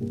[0.00, 0.06] Muy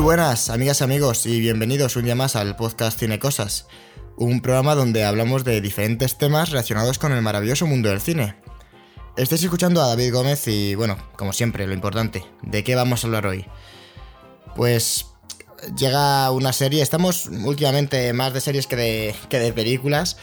[0.00, 3.66] buenas, amigas y amigos, y bienvenidos un día más al podcast Cine Cosas,
[4.18, 8.36] un programa donde hablamos de diferentes temas relacionados con el maravilloso mundo del cine.
[9.16, 13.06] Estáis escuchando a David Gómez y, bueno, como siempre, lo importante, ¿de qué vamos a
[13.06, 13.44] hablar hoy?
[14.56, 15.06] Pues
[15.76, 20.16] llega una serie, estamos últimamente más de series que de, que de películas,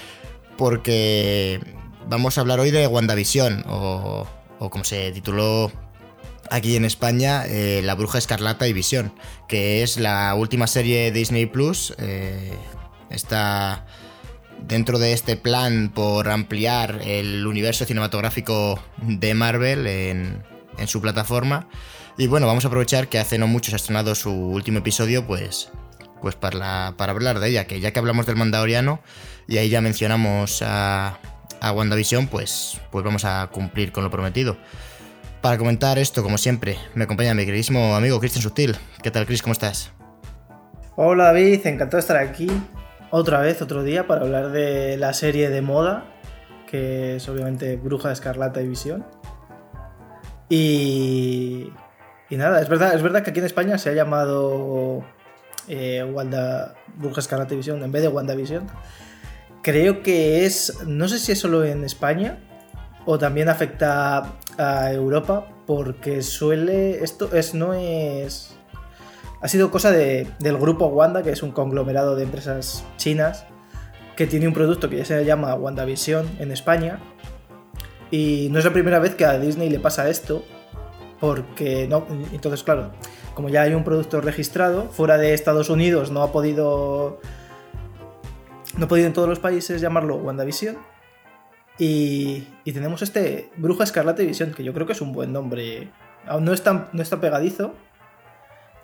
[0.57, 1.59] porque
[2.07, 4.26] vamos a hablar hoy de WandaVision, o,
[4.57, 5.71] o como se tituló
[6.49, 9.13] aquí en España eh, La Bruja Escarlata y Visión,
[9.48, 11.93] que es la última serie de Disney Plus.
[11.99, 12.54] eh,
[13.09, 13.85] está
[14.59, 20.43] dentro de este plan por ampliar el universo cinematográfico de Marvel en,
[20.85, 21.67] su plataforma.
[22.17, 25.26] Y bueno, vamos a aprovechar que hace no mucho se ha estrenado su último episodio,
[25.26, 25.71] pues,
[26.21, 29.01] pues para hablar de ella, que ya que hablamos del Mandaloriano
[29.48, 31.20] y ahí ya mencionamos a,
[31.62, 34.57] a WandaVision, pues, pues vamos a cumplir con lo prometido.
[35.41, 38.76] Para comentar esto, como siempre, me acompaña mi queridísimo amigo Cristian Sutil.
[39.01, 39.41] ¿Qué tal, Chris?
[39.41, 39.91] ¿Cómo estás?
[40.95, 42.49] Hola David, encantado de estar aquí
[43.12, 46.05] otra vez, otro día, para hablar de la serie de moda,
[46.70, 49.05] que es obviamente Bruja Escarlata y Visión.
[50.50, 51.72] Y,
[52.30, 55.04] y nada, es verdad, es verdad que aquí en España se ha llamado
[55.68, 58.68] eh, Wanda, Bruja Escarlata y Visión en vez de WandaVision.
[59.62, 62.40] Creo que es, no sé si es solo en España
[63.05, 68.56] o también afecta a Europa, porque suele, esto es, no es
[69.41, 73.46] ha sido cosa de- del grupo Wanda, que es un conglomerado de empresas chinas,
[74.16, 77.00] que tiene un producto que ya se llama WandaVision en España.
[78.09, 80.44] Y no es la primera vez que a Disney le pasa esto,
[81.19, 82.06] porque no.
[82.31, 82.91] Entonces, claro,
[83.35, 87.19] como ya hay un producto registrado, fuera de Estados Unidos no ha podido.
[88.78, 90.78] No ha podido en todos los países llamarlo WandaVision.
[91.79, 95.90] Y, y tenemos este Bruja Escarlata Visión, que yo creo que es un buen nombre.
[96.28, 97.73] Aún no es tan, no está pegadizo,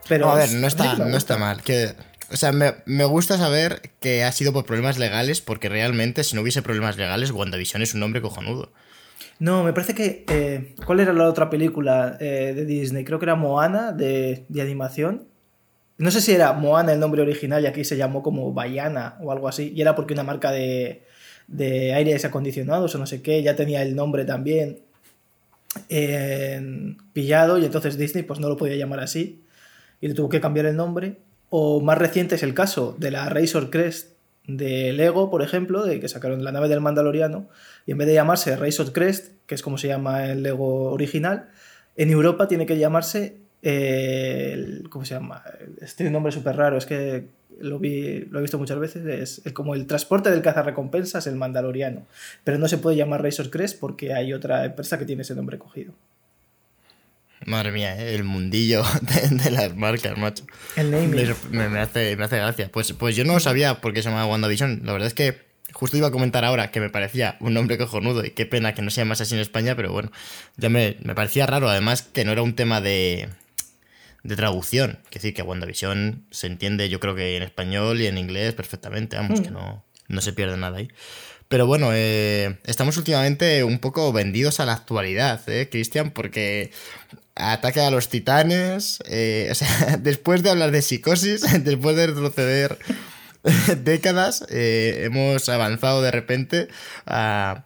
[0.07, 1.61] pero No, a ver, no está, no está mal.
[1.61, 1.93] Que,
[2.31, 6.35] o sea, me, me gusta saber que ha sido por problemas legales, porque realmente, si
[6.35, 8.71] no hubiese problemas legales, WandaVision es un nombre cojonudo.
[9.39, 10.25] No, me parece que.
[10.29, 13.03] eh, ¿Cuál era la otra película eh, de Disney?
[13.03, 15.27] Creo que era Moana de, de animación.
[15.97, 19.31] No sé si era Moana el nombre original y aquí se llamó como Bayana o
[19.31, 19.71] algo así.
[19.75, 21.03] Y era porque una marca de,
[21.47, 24.79] de aires acondicionados o no sé qué ya tenía el nombre también
[25.89, 29.42] eh, pillado y entonces Disney pues no lo podía llamar así
[30.09, 31.17] y tuvo que cambiar el nombre.
[31.49, 34.13] O más reciente es el caso de la Razor Crest
[34.47, 37.47] de Lego, por ejemplo, de que sacaron la nave del Mandaloriano,
[37.85, 41.49] y en vez de llamarse Razor Crest, que es como se llama el Lego original,
[41.95, 43.37] en Europa tiene que llamarse.
[43.61, 45.43] eh, ¿Cómo se llama?
[45.79, 47.27] Este nombre súper raro, es que
[47.59, 49.05] lo, vi, lo he visto muchas veces.
[49.05, 52.05] Es el- como el transporte del cazarrecompensas, el Mandaloriano.
[52.43, 55.57] Pero no se puede llamar Razor Crest porque hay otra empresa que tiene ese nombre
[55.59, 55.93] cogido.
[57.45, 58.15] Madre mía, ¿eh?
[58.15, 60.45] el mundillo de, de las marcas, macho.
[60.75, 61.35] El naming.
[61.51, 62.69] Me, me- hace, me hace gracia.
[62.71, 64.81] Pues, pues yo no sabía por qué se llamaba WandaVision.
[64.85, 65.41] La verdad es que
[65.73, 68.81] justo iba a comentar ahora que me parecía un nombre cojonudo y qué pena que
[68.81, 70.11] no se llamase así en España, pero bueno,
[70.57, 71.67] ya me, me parecía raro.
[71.69, 73.29] Además, que no era un tema de,
[74.23, 74.99] de traducción.
[75.05, 79.17] Es decir, que WandaVision se entiende, yo creo que en español y en inglés perfectamente.
[79.17, 80.89] Vamos, que no, no se pierde nada ahí.
[81.49, 86.09] Pero bueno, eh, estamos últimamente un poco vendidos a la actualidad, ¿eh, Cristian?
[86.11, 86.71] Porque
[87.35, 92.77] ataque a los titanes, eh, o sea, después de hablar de psicosis, después de retroceder
[93.83, 96.67] décadas, eh, hemos avanzado de repente
[97.05, 97.66] a,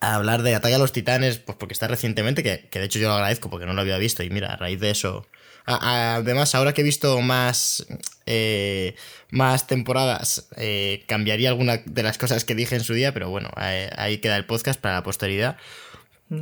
[0.00, 3.06] hablar de Ataque a los Titanes, pues porque está recientemente, que, que de hecho yo
[3.08, 5.26] lo agradezco porque no lo había visto y mira, a raíz de eso...
[5.64, 7.86] a- además, ahora que he visto más,
[8.26, 8.96] eh,
[9.30, 13.50] más temporadas, eh, cambiaría alguna de las cosas que dije en su día, pero bueno,
[13.54, 15.56] ahí queda el podcast para la posteridad.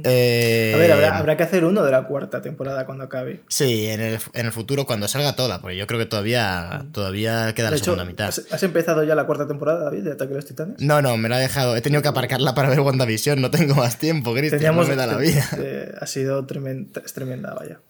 [0.04, 3.42] Eh, A ver, habrá, habrá que hacer uno de la cuarta temporada cuando acabe.
[3.48, 7.52] Sí, en el, en el futuro, cuando salga toda, porque yo creo que todavía, todavía
[7.54, 8.28] queda De la hecho, segunda mitad.
[8.28, 10.80] ¿has, empezado ya la cuarta temporada, David, de Ataque a los Titanes?
[10.80, 11.74] No, no, me la he dejado.
[11.76, 13.40] He tenido que aparcarla para ver WandaVision.
[13.40, 14.76] No tengo más tiempo, Cristian.
[14.76, 15.44] No me da la vida.
[15.58, 17.80] eh, ha sido tremenda, es tremenda, vaya.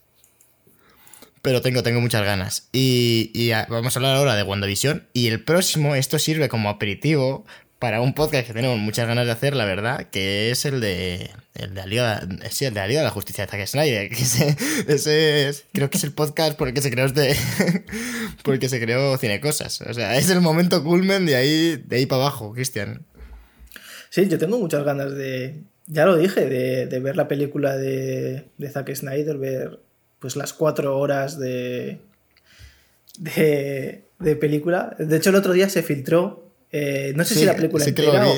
[1.42, 2.68] Pero tengo, tengo muchas ganas.
[2.72, 5.06] Y, y a- vamos a hablar ahora de WandaVision.
[5.12, 7.46] Y el próximo, esto sirve como aperitivo
[7.78, 11.30] para un podcast que tenemos muchas ganas de hacer, la verdad, que es el de
[11.60, 14.08] el de la Liga, sí, el de la Liga de la Justicia de Zack Snyder.
[14.08, 14.56] Que ese,
[14.88, 17.36] ese es- creo que es el podcast por el que se creó este,
[18.42, 19.80] por el que se creó Cinecosas.
[19.82, 23.04] O sea, es el momento culmen de ahí, de ahí para abajo, Cristian.
[24.10, 25.62] Sí, yo tengo muchas ganas de.
[25.86, 29.80] Ya lo dije, de, de ver la película de, de Zack Snyder, ver
[30.20, 31.98] pues las cuatro horas de,
[33.18, 34.94] de, de película.
[34.98, 38.28] De hecho, el otro día se filtró, eh, no sé si la película sí entera
[38.28, 38.34] o-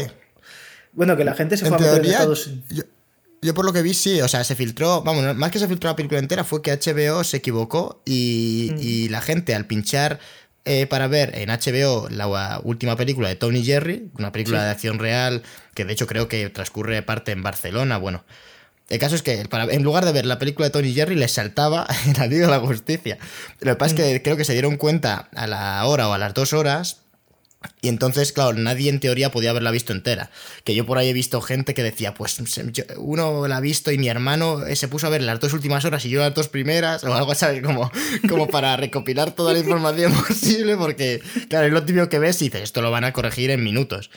[0.93, 2.65] Bueno, que la gente se En fue a meter en teoría, Estados Unidos.
[2.71, 2.83] yo,
[3.43, 5.91] yo por lo que vi, sí, o sea, se filtró, vamos, más que se filtró
[5.91, 8.79] la película entera, fue que HBO se equivocó y, Mm.
[8.81, 10.19] y la gente al pinchar
[10.65, 14.65] eh, para ver en HBO la última película de Tony Jerry, una película Sí.
[14.67, 15.43] de acción real,
[15.75, 18.25] que de hecho creo que transcurre parte en Barcelona, bueno.
[18.89, 21.33] El caso es que para, en lugar de ver la película de Tony Jerry les
[21.33, 23.19] saltaba en la Liga de la Justicia.
[23.61, 24.05] Lo que pasa es Mm.
[24.13, 26.99] que creo que se dieron cuenta a la hora o a las dos horas
[27.81, 30.31] y entonces, claro, nadie en teoría podía haberla visto entera.
[30.65, 32.41] Que yo por ahí he visto gente que decía, pues
[32.97, 35.85] uno la ha visto y mi hermano eh, se puso a ver las dos últimas
[35.85, 37.63] horas y yo las dos primeras, o algo, ¿sabes?
[37.73, 37.91] Como,
[38.29, 42.63] como para recopilar toda la información posible, porque, claro, es lo que ves y dices,
[42.63, 44.11] esto lo van a corregir en minutos.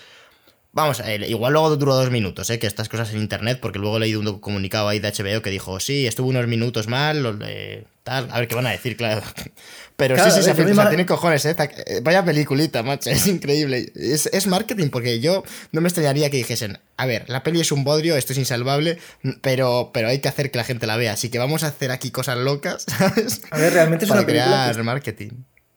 [0.75, 2.59] Vamos, igual luego duró dos minutos, ¿eh?
[2.59, 5.49] Que estas cosas en internet, porque luego he leído un comunicado ahí de HBO que
[5.49, 9.21] dijo, sí, estuvo unos minutos mal, eh, tal, a ver qué van a decir, claro.
[9.95, 11.55] Pero Claro, sí, sí, se ima- tiene cojones, ¿eh?
[11.87, 13.89] Eh, Vaya peliculita, macho, es increíble.
[13.95, 17.71] Es, es marketing, porque yo no me extrañaría que dijesen, a ver, la peli es
[17.71, 18.97] un bodrio, esto es insalvable,
[19.41, 21.91] pero, pero hay que hacer que la gente la vea, así que vamos a hacer
[21.91, 23.41] aquí cosas locas, ¿sabes?
[23.49, 25.29] A ver, realmente es Para una película crear que- marketing.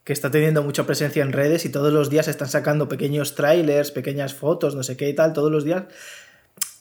[0.09, 3.91] Que está teniendo mucha presencia en redes y todos los días están sacando pequeños trailers,
[3.91, 5.85] pequeñas fotos, no sé qué y tal, todos los días,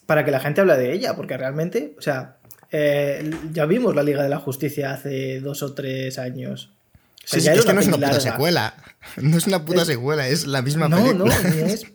[0.06, 2.38] para que la gente hable de ella, porque realmente, o sea,
[2.72, 6.72] eh, ya vimos la Liga de la Justicia hace dos o tres años.
[6.72, 8.22] O sea, Sí, sí, es que no es una puta larga.
[8.22, 8.74] secuela.
[9.18, 11.38] No es una puta Es- secuela, es la misma No, no, película.
[11.54, 11.86] ni es.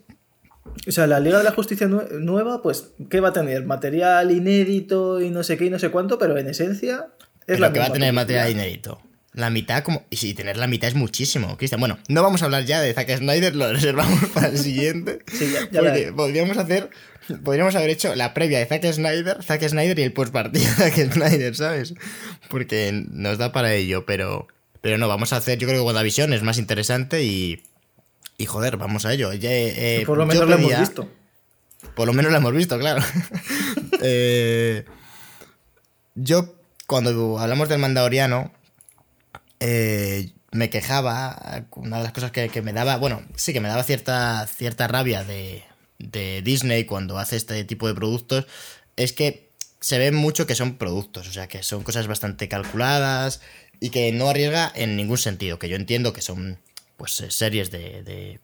[0.87, 3.65] O sea, la Liga de la Justicia nue- nueva, pues, ¿qué va a tener?
[3.65, 7.59] Material inédito y no sé qué y no sé cuánto, pero en esencia es Pero
[7.61, 8.21] la que va a misma tener película.
[8.21, 9.01] material inédito.
[9.33, 10.05] La mitad, como.
[10.09, 11.79] Y si tener la mitad es muchísimo, Cristian.
[11.79, 15.19] Bueno, no vamos a hablar ya de Zack Snyder, lo reservamos para el siguiente.
[15.31, 16.13] Sí, ya- ya porque veré.
[16.13, 16.89] podríamos hacer.
[17.43, 21.13] Podríamos haber hecho la previa de Zack Snyder, Zack Snyder y el postpartido de Zack
[21.13, 21.93] Snyder, ¿sabes?
[22.49, 24.47] Porque nos da para ello, pero.
[24.81, 25.57] Pero no, vamos a hacer.
[25.57, 27.63] Yo creo que WandaVision es más interesante y.
[28.37, 29.31] Y joder, vamos a ello.
[29.33, 31.09] Ya, eh, Por lo menos lo hemos visto.
[31.95, 33.01] por lo menos lo hemos visto, claro.
[34.05, 34.83] Eh,
[36.15, 36.55] yo,
[36.87, 38.51] cuando hablamos del Mandaloriano,
[39.63, 41.65] eh, me quejaba.
[41.75, 42.97] Una de las cosas que, me daba.
[42.97, 45.63] Bueno, sí que me daba cierta, cierta rabia de,
[45.99, 48.45] de Disney cuando hace este tipo de productos.
[48.97, 49.49] Es que
[49.79, 51.29] se ve mucho que son productos.
[51.29, 53.41] O sea, que son cosas bastante calculadas.
[53.79, 55.59] Y que no arriesga en ningún sentido.
[55.59, 56.59] Que yo entiendo que son
[56.97, 58.39] pues eh, series de,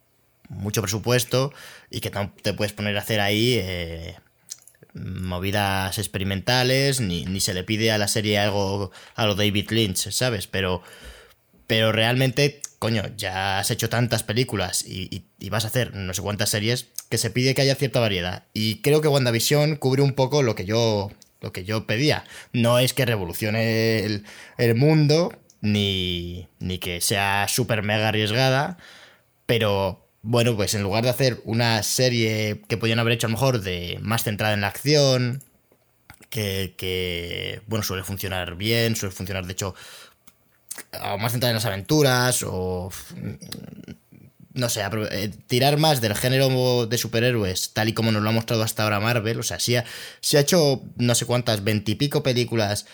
[0.47, 1.53] mucho presupuesto
[1.91, 2.11] y que
[2.41, 4.15] te puedes poner a hacer ahí eh,
[4.93, 10.09] movidas experimentales, ni, ni se le pide a la serie algo a lo David Lynch,
[10.11, 10.47] ¿sabes?
[10.47, 10.81] Pero,
[11.67, 16.49] pero realmente, coño, ya has hecho tantas películas y, vas a hacer no sé cuántas
[16.49, 18.43] series que se pide que haya cierta variedad.
[18.53, 21.11] Y creo que WandaVision cubre un poco lo que yo,
[21.41, 22.23] lo que yo pedía.
[22.53, 24.25] No es que revolucione el,
[24.57, 28.77] el mundo, ni, ni que sea súper mega arriesgada,
[29.45, 33.35] pero bueno, pues en lugar de hacer una serie que podían haber hecho a lo
[33.35, 35.43] mejor de más centrada en la acción,
[36.29, 39.75] que, que, bueno, suele funcionar bien, suele funcionar de hecho
[41.19, 42.89] más centrada en las aventuras o
[44.53, 44.81] no sé,
[45.11, 48.83] eh, tirar más del género de superhéroes tal y como nos lo ha mostrado hasta
[48.83, 49.85] ahora Marvel, o sea, si ha,
[50.21, 52.85] sí ha hecho no sé cuántas, veintipico películas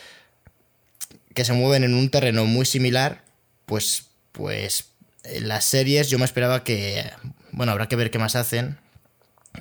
[1.33, 3.23] que se mueven en un terreno muy similar,
[3.65, 4.91] pues, pues
[5.41, 7.09] las series yo me esperaba que,
[7.51, 8.77] bueno, habrá que ver qué más hacen,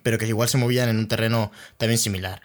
[0.03, 2.43] pero que igual se movían en un terreno también similar.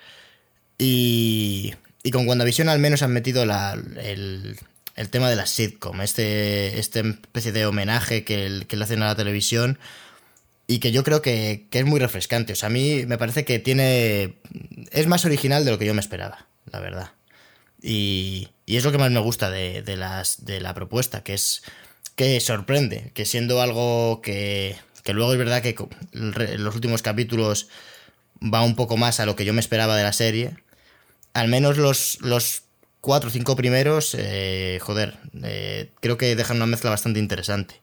[0.78, 1.74] Y,
[2.04, 4.58] y con WandaVision al menos han metido la, el,
[4.96, 9.08] el tema de la sitcom, este, este especie de homenaje que, que le hacen a
[9.08, 9.80] la televisión
[10.68, 12.54] y que yo creo que, que es muy refrescante.
[12.54, 14.36] O sea, a mí me parece que tiene...
[14.92, 17.12] es más original de lo que yo me esperaba, la verdad.
[17.82, 21.34] Y, y es lo que más me gusta de, de las, de la propuesta, que
[21.34, 21.64] es
[22.20, 25.74] que sorprende, que siendo algo que, que luego es verdad que
[26.12, 27.70] en los últimos capítulos
[28.44, 30.58] va un poco más a lo que yo me esperaba de la serie,
[31.34, 32.64] al menos los, los
[33.00, 37.76] cuatro o cinco primeros, eh, joder, eh, creo que dejan una mezcla bastante interesante.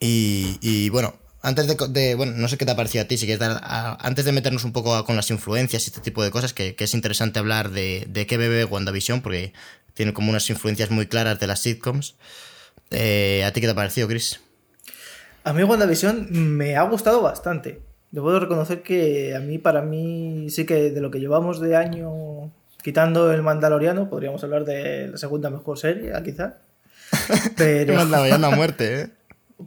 [0.00, 3.26] Y, y, bueno, antes de, Bueno, no sé qué te ha parecido a ti, si
[3.26, 3.60] quieres dar-
[4.00, 6.84] antes de meternos un poco con las influencias y este tipo de cosas, que, que
[6.84, 9.52] es interesante hablar de, de qué bebe WandaVision, porque
[9.94, 12.14] tiene como unas influencias muy claras de las sitcoms.
[12.90, 14.40] Eh, ¿A ti qué te ha parecido, Chris?
[15.44, 17.80] A mí WandaVision me ha gustado bastante.
[18.10, 21.76] Debo de reconocer que a mí, para mí, sí que de lo que llevamos de
[21.76, 22.50] año,
[22.82, 26.58] quitando el Mandaloriano, podríamos hablar de la segunda mejor serie, ah, quizá.
[27.56, 29.10] Pero, Mandaloriano a muerte, ¿eh?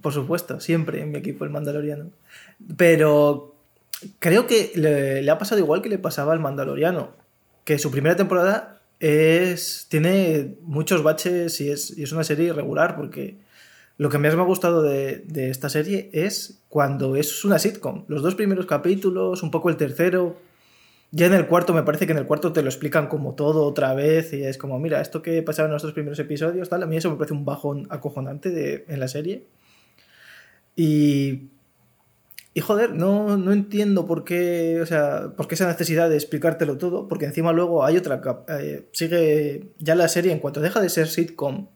[0.02, 2.10] por supuesto, siempre en mi equipo el Mandaloriano.
[2.78, 3.56] Pero
[4.20, 7.12] creo que le, le ha pasado igual que le pasaba al Mandaloriano,
[7.66, 12.96] que su primera temporada es, tiene muchos baches y es, y es una serie irregular
[12.96, 13.38] porque
[13.98, 18.06] lo que más me ha gustado de, de, esta serie es cuando es una sitcom.
[18.08, 20.38] Los dos primeros capítulos, un poco el tercero.
[21.10, 23.66] Ya en el cuarto, me parece que en el cuarto te lo explican como todo
[23.66, 26.84] otra vez y es como, mira, esto que pasaba en los dos primeros episodios, tal,
[26.84, 29.46] a mí eso me parece un bajón acojonante de, en la serie.
[30.76, 31.50] Y
[32.54, 36.78] y joder, no, no entiendo por qué, o sea, por qué esa necesidad de explicártelo
[36.78, 40.90] todo, porque encima luego hay otra, eh, sigue ya la serie en cuanto deja de
[40.90, 41.68] ser sitcom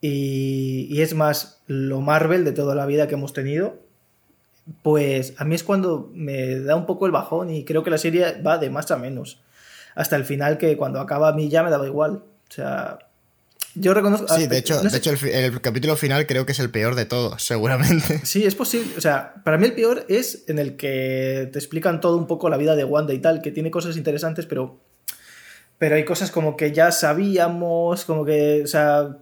[0.00, 3.78] y, y, es más lo Marvel de toda la vida que hemos tenido,
[4.82, 7.98] pues a mí es cuando me da un poco el bajón y creo que la
[7.98, 9.40] serie va de más a menos.
[9.94, 12.22] Hasta el final que cuando acaba a mí ya me daba igual.
[12.48, 12.98] O sea,
[13.74, 14.26] yo reconozco.
[14.34, 16.94] Sí, de hecho, no de hecho el, el, capítulo final creo que es el peor
[16.94, 18.20] de todos, seguramente.
[18.24, 18.92] Sí, es posible.
[18.96, 22.50] O sea, para mí el peor es en el que te explican todo un poco
[22.50, 24.80] la vida de Wanda y tal, que tiene cosas interesantes, pero.
[25.78, 28.62] Pero hay cosas como que ya sabíamos, como que.
[28.64, 29.16] O sea.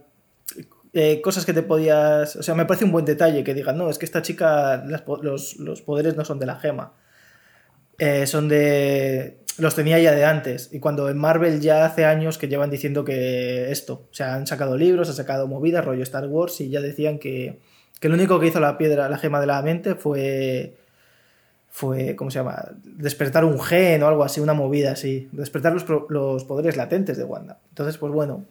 [0.93, 2.35] Eh, cosas que te podías.
[2.35, 5.03] O sea, me parece un buen detalle que digan, no, es que esta chica, las,
[5.21, 6.93] los, los, poderes no son de la gema.
[7.97, 10.69] Eh, son de los tenía ya de antes.
[10.71, 14.47] Y cuando en Marvel ya hace años que llevan diciendo que esto, o sea, han
[14.47, 17.59] sacado libros, han sacado movidas, rollo Star Wars, y ya decían que,
[17.99, 20.77] que lo único que hizo la piedra, la gema de la mente fue.
[21.73, 22.65] Fue, ¿cómo se llama?
[22.83, 25.29] Despertar un gen o algo así, una movida así.
[25.31, 27.59] Despertar los, los poderes latentes de Wanda.
[27.69, 28.43] Entonces, pues bueno,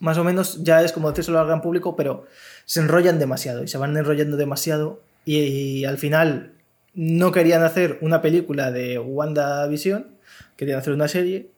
[0.00, 2.24] más o menos ya es como decírselo al gran público, pero
[2.64, 5.02] se enrollan demasiado y se van enrollando demasiado.
[5.24, 6.54] Y, y al final
[6.94, 10.11] no querían hacer una película de WandaVision,
[10.62, 11.48] querían hacer una serie.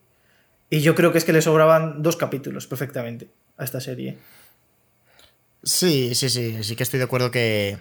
[0.70, 4.16] Y yo creo que es que le sobraban dos capítulos perfectamente a esta serie.
[5.62, 6.64] Sí, sí, sí.
[6.64, 7.76] Sí que estoy de acuerdo que,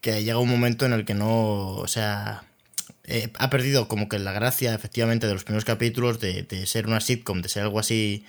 [0.00, 1.76] que llega un momento en el que no.
[1.76, 2.44] O sea.
[3.06, 7.00] Eh, ha perdido como que la gracia, efectivamente, de los primeros capítulos, de, ser una
[7.00, 8.24] sitcom, de ser algo así.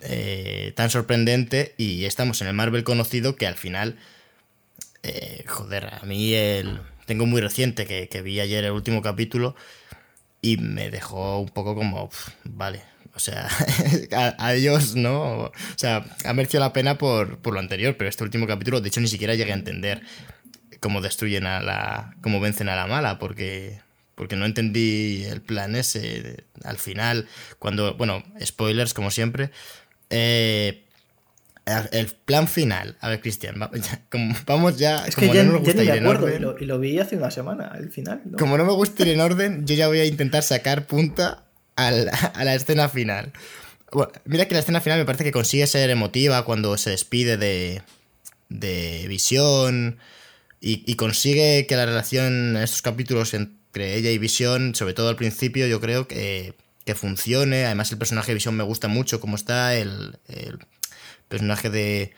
[0.00, 1.76] Eh, tan sorprendente.
[1.78, 3.98] Y estamos en el Marvel conocido que al final.
[5.04, 6.80] Eh, joder, a mí el.
[7.06, 9.54] Tengo muy reciente que vi ayer el último capítulo
[10.40, 12.10] y me dejó un poco como,
[12.44, 12.82] vale,
[13.14, 13.48] o sea,
[14.38, 15.44] a, ellos, ¿no?
[15.44, 18.88] O sea, ha merecido la pena por, por, lo anterior, pero este último capítulo, de
[18.88, 20.02] hecho, ni siquiera llegué a entender
[20.80, 22.14] cómo destruyen a la.
[22.22, 23.80] cómo vencen a la mala, porque.
[24.14, 26.44] Porque no entendí el plan ese.
[26.64, 27.28] Al final,
[27.58, 27.94] cuando.
[27.94, 29.50] Bueno, spoilers, como siempre.
[30.10, 30.85] Eh,
[31.66, 32.96] el plan final.
[33.00, 33.56] A ver, Cristian,
[34.46, 35.06] vamos ya.
[35.06, 37.16] Es que ya, no me gusta ya ir acuerdo, y lo, y lo, vi hace
[37.16, 38.22] una semana, el final.
[38.24, 38.38] ¿no?
[38.38, 41.44] Como no me gusta ir en orden, yo ya voy a intentar sacar punta
[41.74, 43.32] al, a la escena final.
[43.92, 47.36] Bueno, mira que la escena final me parece que consigue ser emotiva cuando se despide
[47.36, 47.82] de,
[48.48, 49.98] de Visión
[50.60, 55.08] y, y consigue que la relación en estos capítulos entre ella y Visión, sobre todo
[55.08, 56.54] al principio, yo creo que,
[56.84, 57.66] que funcione.
[57.66, 60.58] Además, el personaje de Visión me gusta mucho, como está el, el
[61.28, 62.12] personaje de,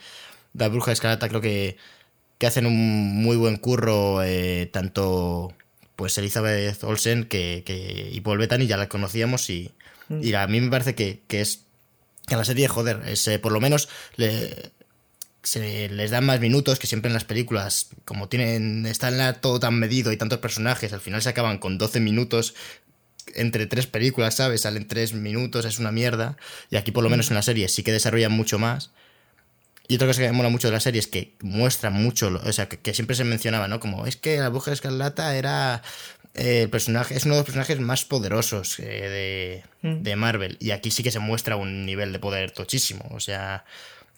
[0.55, 1.77] la bruja escarlata creo que,
[2.39, 5.53] que hacen un muy buen curro eh, tanto
[5.97, 9.73] pues Elizabeth Olsen que, que, y Paul Bettany ya la conocíamos y,
[10.09, 10.23] mm.
[10.23, 11.65] y a mí me parece que, que es
[12.27, 14.73] que la serie, joder, es, eh, por lo menos le,
[15.43, 19.79] se les dan más minutos que siempre en las películas, como tienen, está todo tan
[19.79, 22.55] medido y tantos personajes, al final se acaban con 12 minutos
[23.35, 24.63] entre tres películas, ¿sabes?
[24.63, 26.37] Salen tres minutos, es una mierda.
[26.71, 28.91] Y aquí por lo menos en la serie sí que desarrollan mucho más.
[29.89, 32.53] Y otra cosa que me mola mucho de la serie es que muestra mucho, o
[32.53, 33.81] sea, que, siempre se mencionaba, ¿no?
[33.81, 35.83] Como es que la bruja escarlata era
[36.35, 40.03] eh, el personaje, es uno de los personajes más poderosos eh, de, mm.
[40.03, 40.59] de, Marvel.
[40.61, 43.09] Y aquí sí que se muestra un nivel de poder tochísimo.
[43.13, 43.65] O sea,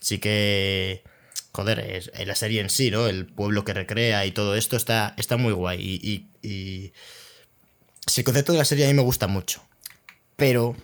[0.00, 1.04] sí que.
[1.52, 3.06] Joder, es, la serie en sí, ¿no?
[3.06, 5.80] El pueblo que recrea y todo esto está, está muy guay.
[5.80, 6.92] Y, y, y.
[8.06, 9.62] Si el concepto de la serie a mí me gusta mucho.
[10.36, 10.76] Pero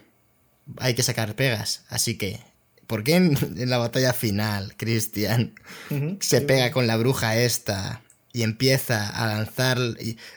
[0.79, 1.85] hay que sacar pegas.
[1.89, 2.41] Así que
[2.87, 3.37] ¿Por qué en,
[3.71, 5.55] la batalla final, Christian
[6.21, 9.79] se pega con la bruja esta y empieza a lanzar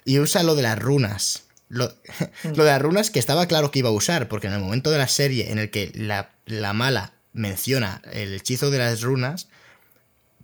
[0.06, 1.44] y, usa lo de las runas?
[1.70, 1.94] Lo,
[2.44, 4.90] lo, de las runas que estaba claro que iba a usar, porque en el momento
[4.90, 9.50] de la serie en el que la, la mala menciona el hechizo de las runas,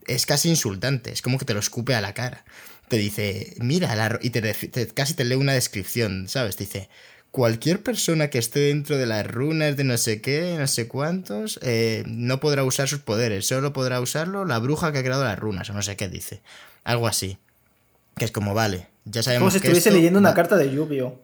[0.06, 2.46] es casi insultante, es como que te lo escupe a la cara.
[2.88, 6.56] Te dice, mira, la, y te, te, casi te lee una descripción, ¿sabes?
[6.56, 6.90] Te dice,
[7.36, 11.60] cualquier persona que esté dentro de las runas de no sé qué, no sé cuántos,
[11.64, 15.38] eh, no podrá usar sus poderes, solo podrá usarlo la bruja que ha creado las
[15.38, 16.42] runas, o no sé qué dice.
[16.86, 17.38] Algo así.
[18.16, 21.20] Que es como, vale, ya sabemos Como si estuviese leyendo una carta de Yu-Gi-Oh!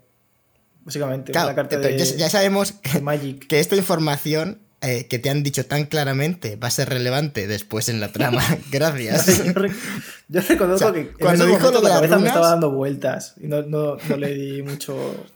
[0.83, 5.43] Básicamente, claro, carta de, ya, ya, sabemos que, que esta información eh, que te han
[5.43, 8.43] dicho tan claramente va a ser relevante después en la trama.
[8.71, 9.43] Gracias.
[10.27, 12.71] yo, reconozco o sea, que cuando dijo lo de la cabeza runas, me estaba dando
[12.71, 15.27] vueltas y no, no, no le di mucho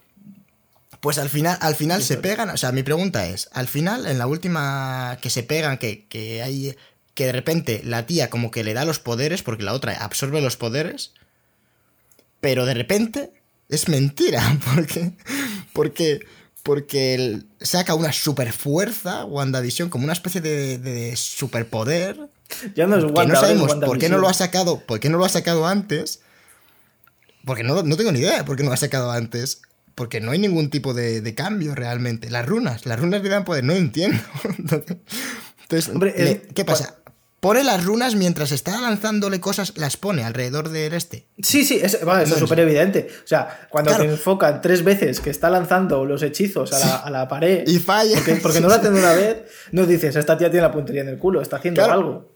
[1.00, 2.50] Pues al final, al final se pegan.
[2.50, 6.42] O sea, mi pregunta es: al final, en la última que se pegan, que, que
[6.42, 6.76] hay.
[7.14, 10.42] Que de repente la tía como que le da los poderes, porque la otra absorbe
[10.42, 11.14] los poderes.
[12.42, 13.32] Pero de repente
[13.70, 14.42] es mentira.
[14.76, 15.12] Porque.
[15.74, 16.20] Porque.
[16.66, 22.18] Porque saca una super fuerza, WandaVision, como una especie de, de superpoder.
[22.74, 24.80] Ya no es Wanda, que no sabemos por qué no lo ha sacado.
[24.80, 26.22] ¿Por qué no lo ha sacado antes?
[27.46, 29.62] Porque no, no tengo ni idea de por qué no lo ha sacado antes
[29.94, 32.32] porque no hay ningún tipo de, cambio realmente.
[32.32, 34.18] Las runas, las runas le dan poder, no entiendo.
[35.62, 36.98] Entonces, Hombre, ¿qué pasa?
[37.40, 41.28] Pone las runas mientras está lanzándole cosas, las pone alrededor del este.
[41.44, 43.08] Sí, sí, es, eso es súper evidente.
[43.24, 47.68] O sea, cuando te enfocan tres veces que está lanzando los hechizos a la, pared.
[47.68, 48.20] Y falla.
[48.42, 51.20] Porque, no lo hacen una vez, no dices, esta tía tiene la puntería en el
[51.20, 52.32] culo, está haciendo algo.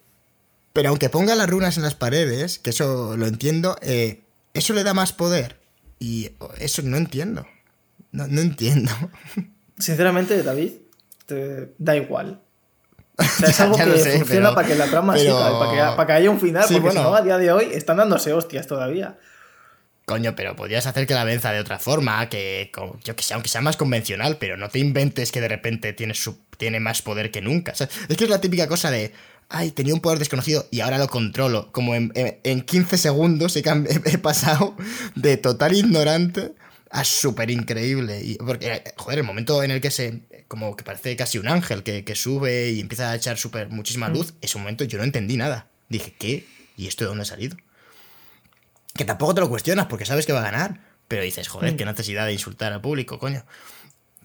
[0.74, 4.22] Pero aunque ponga las runas en las paredes, que eso lo entiendo, eh,
[4.53, 5.60] eso le da más poder.
[6.00, 7.46] Y eso no entiendo.
[8.12, 8.91] No, entiendo.
[9.77, 10.74] Sinceramente, David,
[11.25, 12.41] te da igual.
[13.19, 13.83] O sea, es algo que
[14.17, 17.21] funciona para que la trama siga, para que, haya un final, porque si no, a
[17.21, 19.17] día de hoy están dándose hostias todavía.
[20.05, 22.71] Coño, pero podrías hacer que la venza de otra forma, que
[23.03, 26.15] yo que sé, aunque sea más convencional, pero no te inventes que de repente tiene,
[26.15, 27.73] su, tiene más poder que nunca.
[27.73, 29.13] es que es la típica cosa de,
[29.49, 31.71] ay, tenía un poder desconocido y ahora lo controlo.
[31.71, 33.59] Como en, en, 15 segundos he,
[34.05, 34.75] he, pasado
[35.13, 36.53] de total ignorante
[36.89, 38.22] a súper increíble.
[38.24, 40.22] Y, porque, joder, el momento en el que se.
[40.48, 44.13] como que parece casi un ángel que, sube y empieza a echar super, muchísima mm.
[44.13, 45.67] luz, ese momento yo no entendí nada.
[45.89, 46.48] Dije, ¿qué?
[46.77, 47.58] ¿Y esto de dónde ha salido?
[48.96, 50.81] Que tampoco te lo cuestionas porque sabes que va a ganar.
[51.08, 51.77] Pero dices, joder, mm.
[51.77, 53.43] qué necesidad de insultar al público, coño.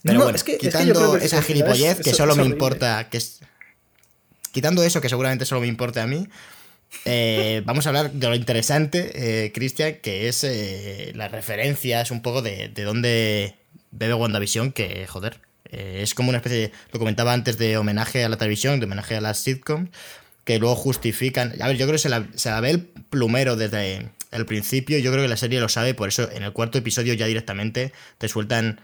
[0.02, 3.08] Pero bueno, es que, quitando esa gilipollez que solo me importa.
[3.08, 3.40] que es,
[4.52, 6.28] quitando eso, que seguramente solo me importe a mí,
[7.04, 12.22] eh, vamos a hablar de lo interesante, eh, Cristian, que es eh, las referencias un
[12.22, 13.56] poco de, de dónde
[13.90, 18.28] bebe WandaVision, que, joder, es como una especie, de, lo comentaba antes, de homenaje a
[18.28, 19.90] la televisión, de homenaje a las sitcoms,
[20.44, 21.54] que luego justifican.
[21.60, 24.98] A ver, yo creo que se la, se la ve el plumero desde el principio,
[24.98, 27.92] yo creo que la serie lo sabe, por eso en el cuarto episodio ya directamente
[28.18, 28.80] te sueltan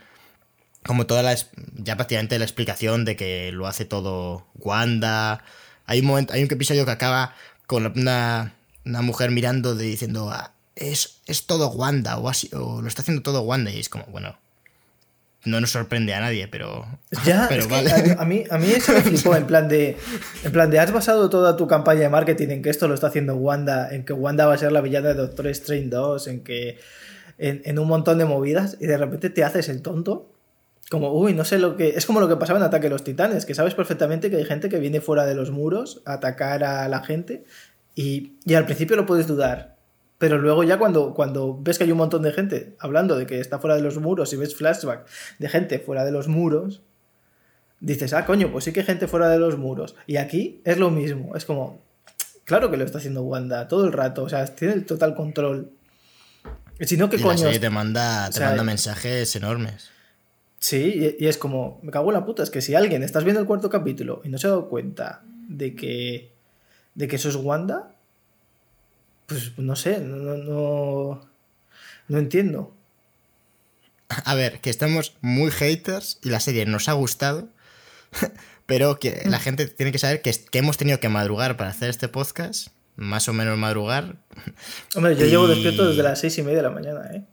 [0.84, 1.36] como toda la,
[1.74, 5.44] ya prácticamente la explicación de que lo hace todo Wanda.
[5.86, 7.34] Hay un momento, hay un episodio que acaba
[7.70, 8.52] con una,
[8.84, 13.22] mujer mirando de, diciendo, ah, es, es todo Wanda, o, así, o lo está haciendo
[13.22, 14.36] todo Wanda, y es como, bueno,
[15.44, 16.84] no nos sorprende a nadie, pero.
[17.24, 17.66] Ya, pero
[18.18, 19.96] a, mí, a mí eso me flipó, en plan de.
[20.42, 23.06] En plan de, has basado toda tu campaña de marketing en que esto lo está
[23.06, 26.40] haciendo Wanda, en que Wanda va a ser la villana de Doctor Strange 2, en
[26.42, 26.80] que.
[27.38, 30.28] En, en un montón de movidas, y de repente te haces el tonto
[30.90, 31.90] como, uy, no sé lo que.
[31.90, 34.44] Es como lo que pasaba en Ataque a los Titanes, que sabes perfectamente que hay
[34.44, 37.44] gente que viene fuera de los muros a atacar a la gente
[37.94, 39.76] y, al principio lo puedes dudar.
[40.18, 43.38] Pero luego ya cuando, cuando ves que hay un montón de gente hablando de que
[43.38, 45.06] está fuera de los muros y ves flashback
[45.38, 46.82] de gente fuera de los muros,
[47.78, 49.94] dices, ah, coño, pues sí que hay gente fuera de los muros.
[50.08, 51.36] Y aquí es lo mismo.
[51.36, 51.80] Es como,
[52.44, 54.24] claro que lo está haciendo Wanda todo el rato.
[54.24, 55.70] O sea, tiene el total control.
[56.80, 57.48] Si no, ¿qué y coño?
[57.60, 59.90] te manda, te manda mensajes enormes.
[60.60, 63.40] Sí, y, es como, me cago en la puta, es que si alguien estás viendo
[63.40, 66.30] el cuarto capítulo y no se ha dado cuenta de que,
[66.94, 67.94] de que eso es Wanda,
[69.26, 71.26] pues no sé, no, no,
[72.08, 72.74] no entiendo.
[74.08, 77.48] A ver, que estamos muy haters y la serie nos ha gustado,
[78.66, 79.40] pero que la mm.
[79.40, 83.30] gente tiene que saber que, que hemos tenido que madrugar para hacer este podcast, más
[83.30, 84.16] o menos madrugar.
[84.94, 87.24] Hombre, yo llevo despierto desde las seis y media de la mañana, ¿eh?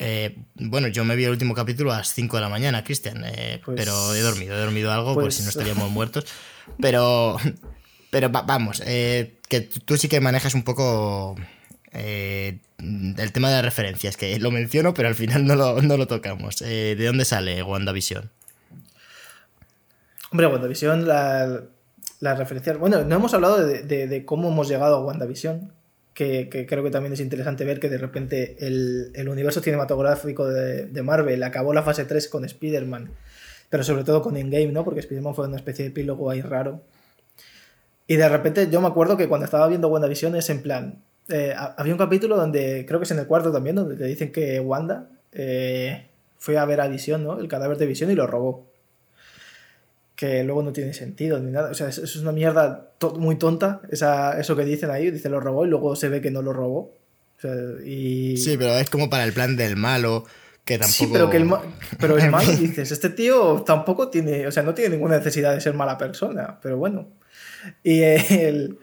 [0.00, 3.24] Eh, bueno, yo me vi el último capítulo a las 5 de la mañana, Cristian,
[3.26, 6.24] eh, pues pero he dormido, he dormido algo, pues, si no estaríamos muertos.
[6.80, 7.36] Pero,
[8.10, 11.36] pero vamos, eh, que tú sí que manejas un poco
[11.90, 16.60] el tema de las referencias, que lo menciono, pero al final no lo, tocamos.
[16.60, 18.30] ¿De dónde sale WandaVision?
[20.30, 21.62] Hombre, WandaVision, la,
[22.20, 22.74] la referencia.
[22.74, 25.72] Bueno, no hemos hablado de, de, cómo hemos llegado a WandaVision,
[26.18, 31.40] que, creo que también es interesante ver que de repente el, universo cinematográfico de, Marvel
[31.44, 33.12] acabó la fase 3 con Spider-Man,
[33.70, 34.84] pero sobre todo con Endgame, ¿no?
[34.84, 36.82] Porque Spider-Man fue una especie de epílogo ahí raro.
[38.08, 41.04] Y de repente yo me acuerdo que cuando estaba viendo WandaVision es en plan...
[41.28, 44.32] Eh, había un capítulo donde, creo que es en el cuarto también, donde te dicen
[44.32, 47.38] que Wanda eh, fue a ver a Visión, ¿no?
[47.38, 48.66] El cadáver de Visión y lo robó
[50.18, 51.70] que luego no tiene sentido ni nada.
[51.70, 55.64] O sea, es, una mierda muy tonta, esa, eso que dicen ahí, dice lo robó
[55.64, 56.92] y luego se ve que no lo robó.
[57.86, 58.36] y...
[58.36, 60.24] Sí, pero es como para el plan del malo,
[60.64, 60.98] que tampoco...
[60.98, 61.48] Sí, pero, que el,
[62.00, 65.60] pero el malo, dices, este tío tampoco tiene, o sea, no tiene ninguna necesidad de
[65.60, 67.06] ser mala persona, pero bueno.
[67.84, 68.76] Y el...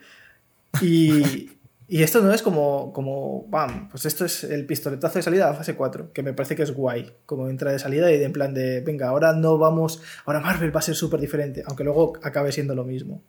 [0.80, 1.50] Y,
[1.88, 5.54] Y esto no es como, como, bam, pues esto es el pistoletazo de salida a
[5.54, 8.32] fase 4, que me parece que es guay, como entra de salida y de en
[8.32, 12.14] plan de, venga, ahora no vamos, ahora Marvel va a ser súper diferente, aunque luego
[12.22, 13.22] acabe siendo lo mismo.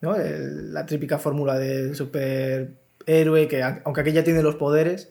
[0.00, 0.16] ¿no?
[0.16, 5.10] la típica fórmula del superhéroe, que aunque aquí ya tiene los poderes,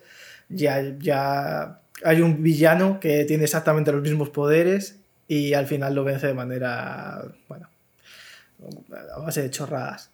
[0.49, 6.03] ya, ya hay un villano que tiene exactamente los mismos poderes y al final lo
[6.03, 7.69] vence de manera, bueno,
[9.15, 10.09] a base de chorradas.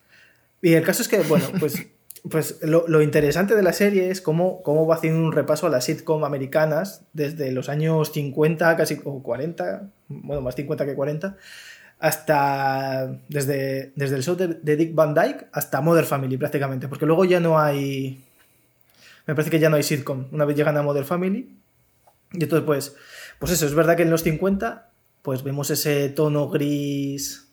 [0.61, 1.87] Y el caso es que, bueno, pues
[2.29, 5.85] pues lo, interesante de la serie es cómo, cómo, va haciendo un repaso a las
[5.85, 11.37] sitcom americanas desde los años 50, casi o 40, bueno, más 50 que 40,
[11.99, 17.25] hasta desde, desde el show de, Dick Van Dyke hasta Mother Family prácticamente, porque luego
[17.25, 18.23] ya no hay,
[19.27, 21.55] me parece que ya no hay sitcom, una vez llegan a Mother Family,
[22.33, 22.95] y entonces pues,
[23.37, 24.89] pues eso, es verdad que en los 50
[25.21, 27.44] pues vemos ese tono gris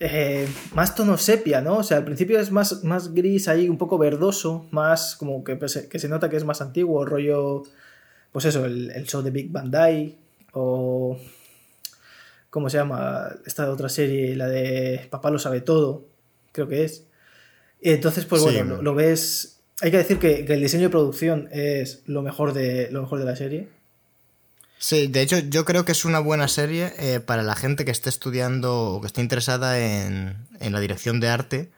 [0.00, 1.78] eh, más tono sepia, ¿no?
[1.78, 5.56] O sea, al principio es más, más gris ahí, un poco verdoso, más como que,
[5.56, 7.64] pues, que se nota que es más antiguo, rollo,
[8.30, 10.16] pues eso, el, show de Big Bandai
[10.52, 11.18] o...
[12.50, 13.28] ¿Cómo se llama?
[13.44, 16.06] Esta otra serie, la de Papá lo sabe todo,
[16.52, 17.04] creo que es.
[17.80, 19.60] Y entonces, pues bueno, lo, ves...
[19.82, 23.18] Hay que decir que, que, el diseño de producción es lo mejor de, lo mejor
[23.18, 23.68] de la serie.
[24.78, 27.90] Sí, de hecho yo creo que es una buena serie eh, para la gente que
[27.90, 31.70] esté estudiando o que esté interesada en, la dirección de arte,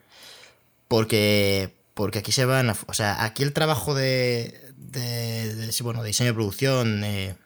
[0.86, 6.34] porque, porque aquí se van, o sea, aquí el trabajo de, de, bueno, diseño de
[6.34, 7.36] producción, eh,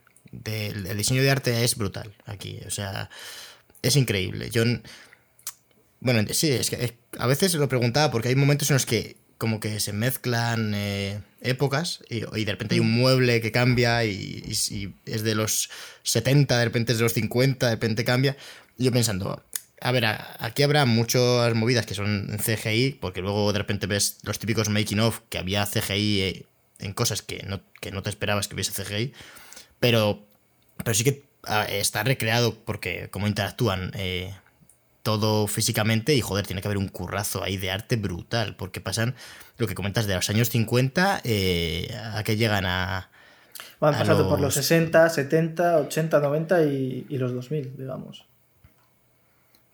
[0.44, 3.08] el diseño de arte es brutal aquí, o sea,
[3.82, 4.50] es increíble.
[4.50, 4.64] Yo,
[6.00, 9.60] bueno, sí, es que a veces lo preguntaba porque hay momentos en los que como
[9.60, 14.56] que se mezclan eh, épocas y, de repente hay un mueble que cambia y,
[15.04, 15.68] es de los
[16.02, 18.38] 70, de repente es de los 50, de repente cambia.
[18.78, 19.44] Y yo pensando,
[19.82, 24.38] a ver, aquí habrá muchas movidas que son CGI, porque luego de repente ves los
[24.38, 26.46] típicos making of que había CGI eh,
[26.78, 29.12] en cosas que no, que no te esperabas que hubiese CGI,
[29.78, 30.26] pero,
[30.78, 33.92] pero sí que ah, está recreado porque como interactúan.
[33.94, 34.32] Eh,
[35.04, 39.14] todo físicamente y joder, tiene que haber un currazo ahí de arte brutal, porque pasan
[39.58, 43.10] lo que comentas de los años 50 eh, a que llegan a...
[43.80, 48.24] Van pasando por los 60, 70, 80, 90 y, los 2000, digamos.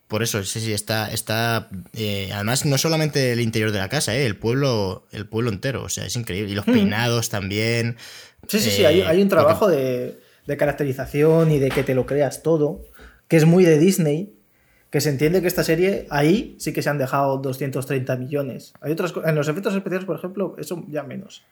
[0.08, 4.16] Por eso, sí, sí, está, está eh, además no solamente el interior de la casa,
[4.16, 6.50] eh, el pueblo, el pueblo entero, o sea, es increíble.
[6.50, 6.72] Y los hmm.
[6.72, 7.96] peinados también.
[8.48, 12.04] Sí, sí, sí, hay, hay, un trabajo de, de caracterización y de que te lo
[12.04, 12.84] creas todo,
[13.28, 14.39] que es muy de Disney,
[14.90, 18.72] que se entiende que esta serie, ahí sí que se han dejado 230 millones.
[18.80, 21.44] Hay otras En los efectos especiales, por ejemplo, eso ya menos.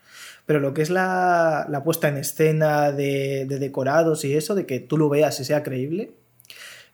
[0.44, 4.81] Pero lo que es la, la puesta en escena de, decorados y eso, de que
[4.81, 6.14] tú lo veas y sea creíble.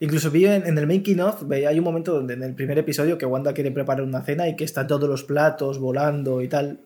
[0.01, 3.25] Incluso vi en, el making of, hay un momento donde en el primer episodio que
[3.25, 6.81] Wanda quiere preparar una cena y que están todos los platos volando y tal.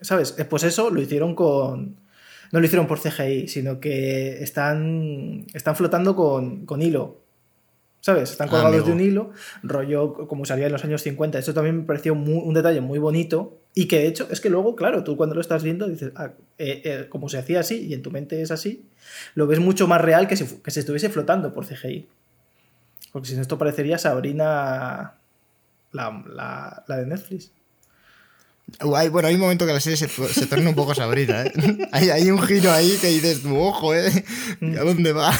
[0.00, 0.34] ¿Sabes?
[0.38, 1.96] Eh, pues eso lo hicieron con.
[2.52, 7.23] No lo hicieron por CGI, sino que están, están flotando con, con hilo.
[8.04, 8.32] ¿Sabes?
[8.32, 9.30] Están colgados de un hilo,
[9.62, 11.38] rollo como salía en los años 50.
[11.38, 14.76] Eso también me pareció un detalle muy bonito y que de hecho es que luego,
[14.76, 17.94] claro, tú cuando lo estás viendo dices, ah, eh, eh, como se hacía así y
[17.94, 18.84] en tu mente es así,
[19.34, 22.06] lo ves mucho más real que si, que se estuviese flotando por CGI.
[23.10, 25.14] Porque si no, esto parecería Sabrina,
[25.92, 27.52] la, de Netflix.
[28.82, 31.88] bueno, hay un momento que la serie se, torna un poco Sabrina, ¿eh?
[31.92, 34.26] hay, un giro ahí que dices, ojo, ¿eh?
[34.78, 35.32] ¿A dónde va?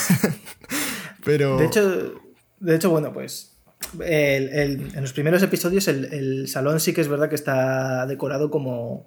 [1.24, 1.58] Pero...
[1.58, 2.23] De hecho,
[2.64, 3.54] de hecho, bueno, pues
[4.00, 9.06] en los primeros episodios el, salón sí que es verdad que está decorado como,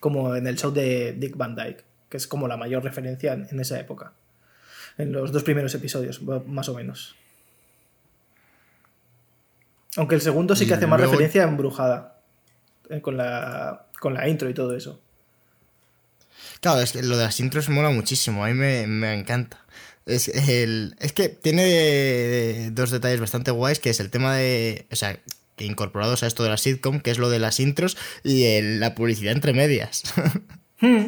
[0.00, 3.60] como en el show de Dick Van Dyke, que es como la mayor referencia en,
[3.60, 4.12] esa época.
[4.96, 7.16] En los dos primeros episodios, más o menos.
[9.96, 12.20] Aunque el segundo sí que hace más referencia a Embrujada,
[12.88, 15.00] eh, con, la, con la intro y todo eso.
[16.60, 19.65] Claro, es que lo de las intros mola muchísimo, a mí me, me encanta.
[20.06, 24.86] Es, el, es que tiene dos detalles bastante guays, que es el tema de...
[24.92, 25.18] O sea,
[25.56, 28.94] que incorporados a esto de la sitcom, que es lo de las intros y la
[28.94, 30.02] publicidad entre medias.
[30.78, 31.06] Hmm.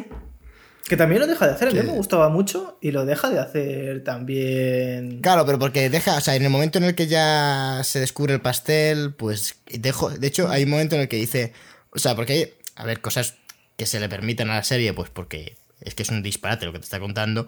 [0.87, 3.37] Que también lo deja de hacer, a mí me gustaba mucho y lo deja de
[3.37, 5.21] hacer también.
[5.21, 8.33] Claro, pero porque deja, o sea, en el momento en el que ya se descubre
[8.33, 11.53] el pastel, pues dejo, de hecho hay un momento en el que dice,
[11.91, 13.35] o sea, porque hay, a ver, cosas
[13.77, 16.73] que se le permiten a la serie, pues porque es que es un disparate lo
[16.73, 17.45] que te está contando,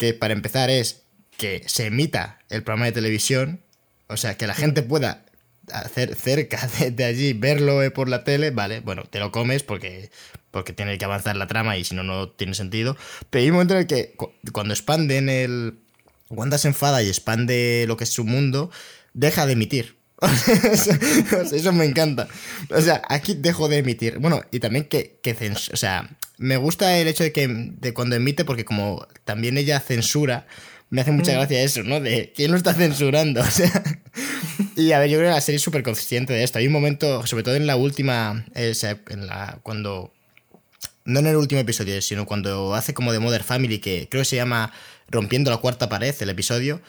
[0.00, 1.02] que para empezar es
[1.36, 3.60] que se emita el programa de televisión,
[4.08, 5.26] o sea, que la gente pueda
[5.74, 10.10] hacer cerca de, allí, verlo eh, por la tele, vale, bueno, te lo comes porque,
[10.50, 12.96] porque tiene que avanzar la trama y si no, no tiene sentido.
[13.28, 14.14] Pero hay un momento en el que
[14.52, 15.78] cuando expanden el...
[16.30, 18.70] Wanda se enfada y expande lo que es su mundo,
[19.12, 19.98] deja de emitir.
[21.52, 22.26] eso me encanta.
[22.70, 24.18] O sea, aquí dejo de emitir.
[24.18, 25.36] Bueno, y también que, que
[25.72, 26.08] o sea,
[26.40, 30.46] me gusta el hecho de que de cuando emite, porque como también ella censura,
[30.88, 31.34] me hace mucha mm.
[31.34, 32.00] gracia eso, ¿no?
[32.00, 33.42] De quién lo está censurando.
[33.46, 33.70] O sea.
[34.74, 36.58] Y a ver, yo creo que la serie es súper consciente de esto.
[36.58, 38.46] Hay un momento, sobre todo en la última.
[38.54, 38.72] Eh,
[39.10, 40.14] en la, cuando.
[41.04, 44.26] No en el último episodio, sino cuando hace como de Mother Family, que creo que
[44.26, 44.72] se llama
[45.08, 46.80] Rompiendo la cuarta pared, el episodio.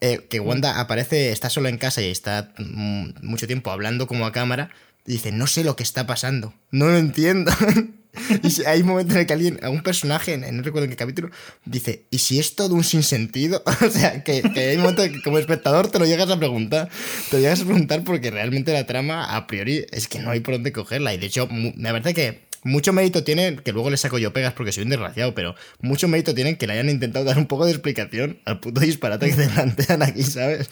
[0.00, 4.32] Eh, que Wanda aparece, está solo en casa y está mucho tiempo hablando como a
[4.32, 4.70] cámara.
[5.06, 6.54] Y dice, no sé lo que está pasando.
[6.70, 7.50] No lo entiendo.
[8.42, 11.30] y hay un momento en el que alguien, algún personaje, no recuerdo en qué capítulo,
[11.64, 13.62] dice, ¿y si es todo un sinsentido?
[13.86, 16.90] o sea, que, hay un momento que como espectador te lo llegas a preguntar.
[17.30, 20.40] Te lo llegas a preguntar porque realmente la trama, a priori, es que no hay
[20.40, 21.14] por dónde cogerla.
[21.14, 24.52] Y de hecho, me parece que mucho mérito tiene, que luego le saco yo pegas
[24.52, 27.64] porque soy un desgraciado, pero mucho mérito tienen que le hayan intentado dar un poco
[27.64, 30.70] de explicación al puto disparate que te plantean aquí, ¿sabes?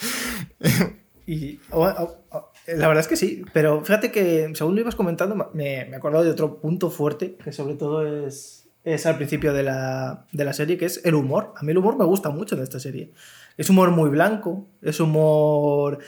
[1.26, 1.58] y
[2.76, 5.94] la verdad es que sí, pero fíjate que según lo ibas comentando, me, me he
[5.94, 10.44] acordado de otro punto fuerte, que sobre todo es, es al principio de la, de
[10.44, 11.52] la serie, que es el humor.
[11.56, 13.12] A mí el humor me gusta mucho de esta serie.
[13.56, 15.98] Es humor muy blanco, es humor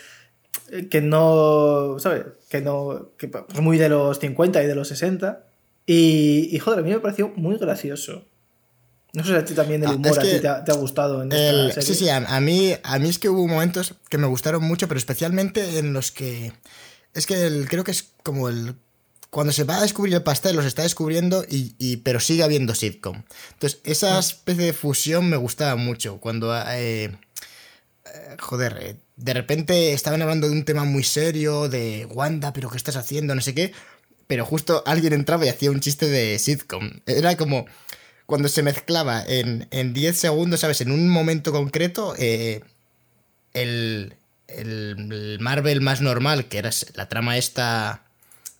[0.90, 2.24] que no, ¿sabes?
[2.48, 5.44] Que no, que es pues muy de los 50 y de los 60.
[5.86, 8.26] Y, y joder, a mí me pareció muy gracioso.
[9.14, 11.30] No sé si a ti también el ah, humor a ti te ha, gustado en
[11.32, 11.94] esta serie.
[11.94, 14.98] Sí, sí, a, mí, a mí es que hubo momentos que me gustaron mucho, pero
[14.98, 16.52] especialmente en los que.
[17.12, 18.74] Es que creo que es como el.
[19.28, 23.22] Cuando se va a descubrir el pastel, los está descubriendo, y, pero sigue habiendo sitcom.
[23.52, 24.18] Entonces, esa mm.
[24.18, 26.18] especie de fusión me gustaba mucho.
[26.18, 26.54] Cuando.
[26.70, 32.54] Eh, eh, joder, eh, de repente estaban hablando de un tema muy serio, de Wanda,
[32.54, 33.34] pero ¿qué estás haciendo?
[33.34, 33.72] No sé qué.
[34.26, 36.90] Pero justo alguien entraba y hacía un chiste de sitcom.
[37.04, 37.66] Era como
[38.26, 40.80] cuando se mezclaba en, 10 segundos, ¿sabes?
[40.80, 42.62] En un momento concreto, eh,
[43.52, 44.14] el,
[44.48, 48.04] el, Marvel más normal, que era la trama esta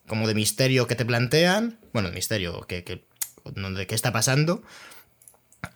[0.06, 3.04] como de misterio que te plantean, bueno, de misterio, que, que,
[3.44, 4.62] de qué está pasando,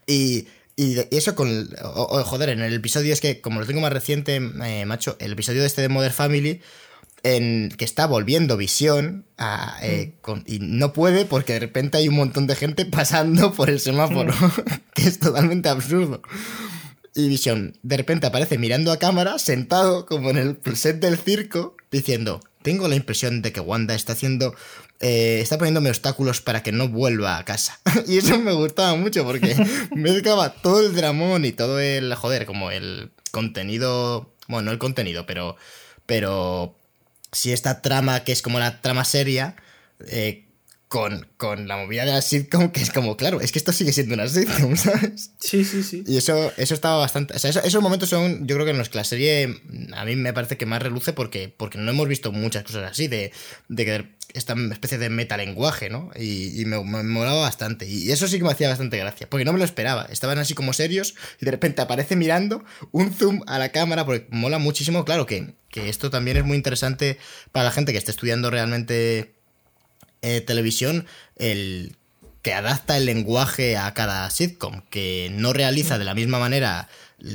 [0.06, 1.68] y, y eso con...
[1.76, 5.62] joder, en el episodio es que, como lo tengo más reciente, eh, macho, el episodio
[5.62, 6.60] de este de Mother Family
[7.22, 9.24] en que está volviendo Visión
[9.82, 10.32] eh, mm.
[10.46, 14.32] y no puede porque de repente hay un montón de gente pasando por el semáforo,
[14.32, 14.50] mm.
[14.94, 16.22] que es totalmente absurdo.
[17.14, 21.74] Y Visión de repente aparece mirando a cámara, sentado como en el set del circo,
[21.90, 24.52] diciendo, tengo la impresión de que Wanda está haciendo...
[24.98, 27.78] Eh, está poniéndome obstáculos para que no vuelva a casa.
[28.08, 29.54] y eso me gustaba mucho porque
[29.94, 32.12] mezclaba todo el dramón y todo el...
[32.16, 34.32] Joder, como el contenido...
[34.48, 35.56] Bueno, no el contenido, pero...
[36.06, 36.74] Pero
[37.36, 39.56] si esta trama, que es como la trama seria,
[40.08, 40.45] eh,
[40.88, 43.92] con, con, la movida de la sitcom, que es como, claro, es que esto sigue
[43.92, 45.32] siendo una sitcom, ¿sabes?
[45.40, 46.04] Sí, sí, sí.
[46.06, 47.34] Y eso, eso estaba bastante.
[47.34, 49.60] O sea, esos momentos son, yo creo que en los que la serie
[49.94, 53.08] a mí me parece que más reluce porque, porque no hemos visto muchas cosas así,
[53.08, 53.32] de,
[53.68, 56.10] de que esta especie de metalenguaje, ¿no?
[56.14, 57.88] Y, y me, me, molaba bastante.
[57.88, 60.06] Y eso sí que me hacía bastante gracia, porque no me lo esperaba.
[60.10, 64.26] Estaban así como serios y de repente aparece mirando un zoom a la cámara, porque
[64.30, 67.18] mola muchísimo, claro que, que esto también es muy interesante
[67.50, 69.35] para la gente que esté estudiando realmente
[70.22, 71.96] eh, televisión el
[72.42, 76.88] que adapta el lenguaje a cada sitcom, que no realiza de la misma manera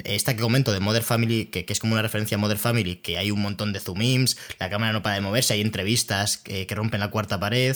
[0.06, 3.18] esta que comento de Mother Family, que, es como una referencia a Mother Family, que
[3.18, 6.66] hay un montón de zoom ins, la cámara no para de moverse, hay entrevistas que,
[6.70, 7.76] rompen la cuarta pared,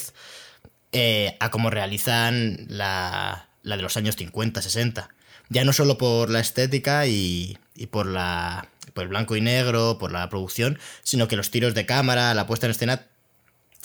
[0.93, 5.09] eh, a cómo realizan la, la de los años 50, 60.
[5.49, 9.97] Ya no solo por la estética y, y por la por el blanco y negro,
[9.99, 13.07] por la producción, sino que los tiros de cámara, la puesta en escena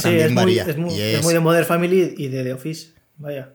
[0.01, 2.93] Sí, es muy, es, muy, de Modern Family y de The Office.
[3.17, 3.55] Vaya.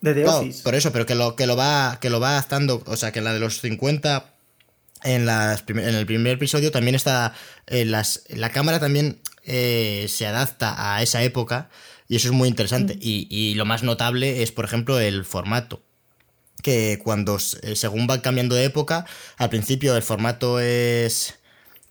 [0.00, 0.62] De The Office.
[0.62, 2.82] Por eso, pero que lo, que lo va, que lo va adaptando.
[2.86, 4.30] O sea, que en la de los 50.
[5.02, 7.34] En, las, en el primer episodio también está.
[7.66, 11.68] Las, la cámara también eh, se adapta a esa época.
[12.08, 12.96] Y eso es muy interesante.
[12.96, 13.00] Mm.
[13.00, 15.82] Y, lo más notable es, por ejemplo, el formato.
[16.62, 19.06] Que cuando, eh, según van cambiando de época,
[19.36, 21.38] al principio el formato es.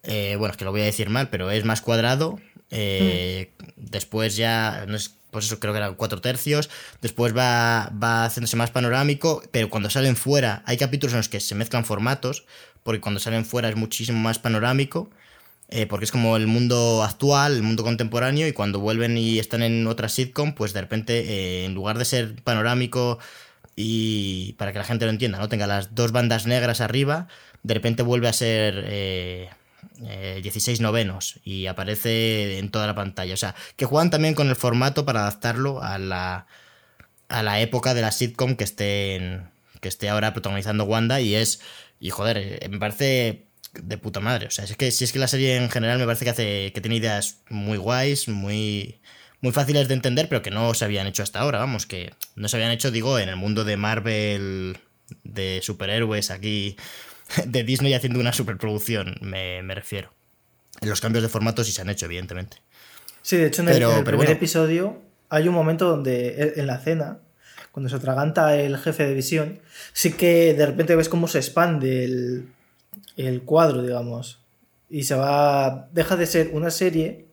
[0.03, 2.39] Eh, bueno, es que lo voy a decir mal, pero es más cuadrado
[2.73, 6.69] eh, después ya, no es, pues eso creo que eran cuatro tercios.
[7.01, 11.39] Después va, va haciéndose más panorámico, pero cuando salen fuera, hay capítulos en los que
[11.39, 12.45] se mezclan formatos,
[12.83, 15.09] porque cuando salen fuera es muchísimo más panorámico.
[15.69, 19.63] Eh, porque es como el mundo actual, el mundo contemporáneo, y cuando vuelven y están
[19.63, 23.17] en otra sitcom, pues de repente, eh, en lugar de ser panorámico
[23.75, 25.49] y para que la gente lo entienda, ¿no?
[25.49, 27.27] Tenga las dos bandas negras arriba,
[27.63, 29.62] de repente vuelve a ser 16
[30.05, 30.41] eh,
[30.79, 33.33] novenos y aparece en toda la pantalla.
[33.33, 36.47] O sea, que juegan también con el formato para adaptarlo a la,
[37.29, 39.41] a la época de la sitcom que esté,
[39.81, 41.61] que esté ahora protagonizando Wanda y es,
[41.99, 44.47] y joder, eh, me parece de puta madre.
[44.47, 46.71] O sea, es que si es que la serie en general me parece que hace.
[46.73, 48.99] que tiene ideas muy guays, muy.
[49.41, 52.47] muy fáciles de entender, pero que no se habían hecho hasta ahora, vamos, que no
[52.47, 54.77] se habían hecho, digo, en el mundo de Marvel,
[55.23, 56.77] de superhéroes aquí,
[57.45, 60.11] de Disney haciendo una superproducción, me, me refiero.
[60.81, 62.57] Los cambios de formato sí se han hecho, evidentemente.
[63.21, 64.37] Sí, de hecho en el, Pero- en el pero primer bueno.
[64.37, 64.97] episodio
[65.29, 67.19] hay un momento donde e, en la cena,
[67.71, 69.59] cuando se atraganta el jefe de visión,
[69.93, 72.49] sí que de repente ves cómo se expande el,
[73.17, 74.39] el cuadro, digamos.
[74.89, 75.87] Y se va.
[75.91, 77.25] deja de ser una serie.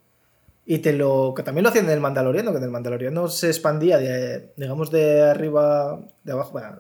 [0.65, 1.35] Y te lo.
[1.37, 4.91] que también lo hacían en el Mandaloriano, que en el Mandaloriano se expandía de, digamos,
[4.91, 6.53] de arriba, de abajo.
[6.53, 6.79] Bueno,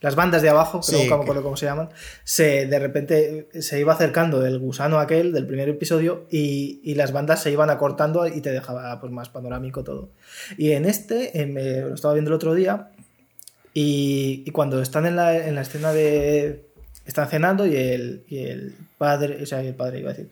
[0.00, 1.90] las bandas de abajo, Sí, creo que no me acuerdo cómo se llaman,
[2.24, 7.12] se, de repente se iba acercando el gusano aquel del primer episodio y, y las
[7.12, 10.10] bandas se iban acortando y te dejaba pues, más panorámico todo.
[10.56, 12.90] Y en este, eh, me- lo estaba viendo el otro día,
[13.74, 16.66] y, y cuando están en la, en la escena de...
[17.06, 20.30] Están cenando y el, y el padre, o sea, el padre iba a decir,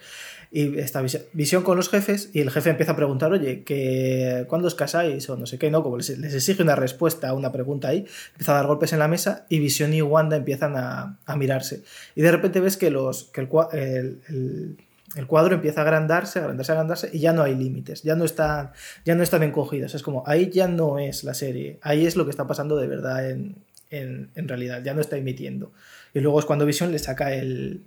[0.51, 4.67] y esta visión, con los jefes y el jefe empieza a preguntar, oye, que ¿cuándo
[4.69, 5.29] os casáis?
[5.29, 5.83] O no sé qué, ¿no?
[5.83, 9.09] Como les, exige una respuesta a una pregunta ahí, empieza a dar golpes en la
[9.09, 11.83] mesa y Visión y Wanda empiezan a, a mirarse.
[12.15, 14.77] Y de repente ves que, los, que el, cua- el- el-
[15.17, 18.73] el cuadro empieza a agrandarse, agrandarse, agrandarse y ya no hay límites, ya no están,
[19.07, 19.95] ya no están encogidos.
[19.95, 22.87] Es como, ahí ya no es la serie, ahí es lo que está pasando de
[22.89, 23.57] verdad en,
[23.91, 25.73] en, realidad, ya no está emitiendo.
[26.13, 27.85] Y luego es cuando Visión le saca el,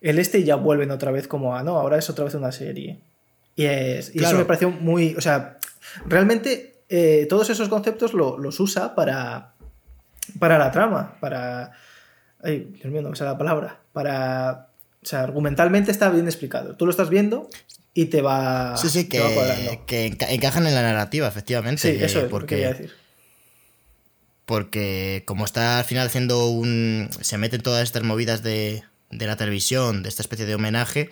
[0.00, 2.52] el este y ya vuelven otra vez como a no, ahora es otra vez una
[2.52, 2.98] serie.
[3.56, 4.28] Y, es, y Claro.
[4.36, 5.14] eso me pareció muy.
[5.16, 5.58] O sea,
[6.06, 9.52] realmente eh, todos esos conceptos lo- los usa para,
[10.38, 11.72] para la trama, para.
[12.42, 13.80] Ay, Dios mío, no me sale la palabra.
[13.92, 14.68] Para.
[15.02, 16.74] O sea, argumentalmente está bien explicado.
[16.76, 17.48] Tú lo estás viendo
[17.94, 18.76] y te va.
[18.76, 19.86] Sí, sí, te va que, cuadrando.
[19.86, 21.80] que enca- encajan en la narrativa, efectivamente.
[21.80, 22.92] Sí, eso eh, es lo que porque, quería decir.
[24.44, 27.08] porque como está al final haciendo un...
[27.20, 31.10] se meten todas estas movidas de, de la televisión, de esta especie de homenaje,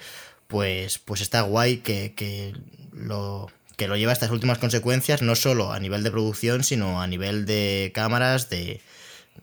[0.48, 2.54] pues, pues está guay que, que
[2.92, 7.02] lo que lo lleva a estas últimas consecuencias, no solo a nivel de producción, sino
[7.02, 8.80] a nivel de cámaras, de,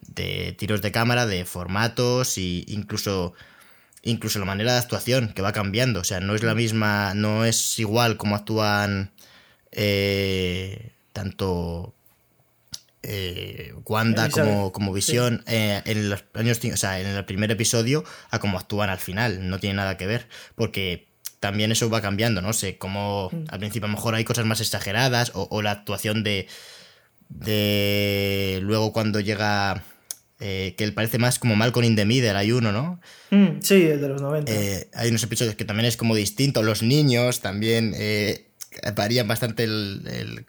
[0.07, 3.33] de tiros de cámara, de formatos e incluso
[4.03, 5.99] incluso la manera de actuación que va cambiando.
[5.99, 9.11] O sea, no es la misma, no es igual como actúan
[9.71, 11.93] eh, tanto
[13.03, 18.03] eh, Wanda como, como Visión eh, en los años, o sea, en el primer episodio
[18.29, 19.49] a cómo actúan al final.
[19.49, 20.27] No tiene nada que ver.
[20.55, 21.09] Porque
[21.39, 22.53] también eso va cambiando, ¿no?
[22.53, 23.45] sé como Mm.
[23.49, 26.47] al principio a lo mejor hay cosas más exageradas o, o la actuación de,
[27.29, 29.83] de luego cuando llega
[30.39, 32.99] eh, que él parece más como Malcolm in the Middle, hay uno, ¿no?
[33.29, 34.51] Mm, sí, el de los 90.
[34.51, 36.63] Eh, hay unos episodios que también es como distinto.
[36.63, 37.93] Los niños también
[38.95, 40.45] varían bastante el, el-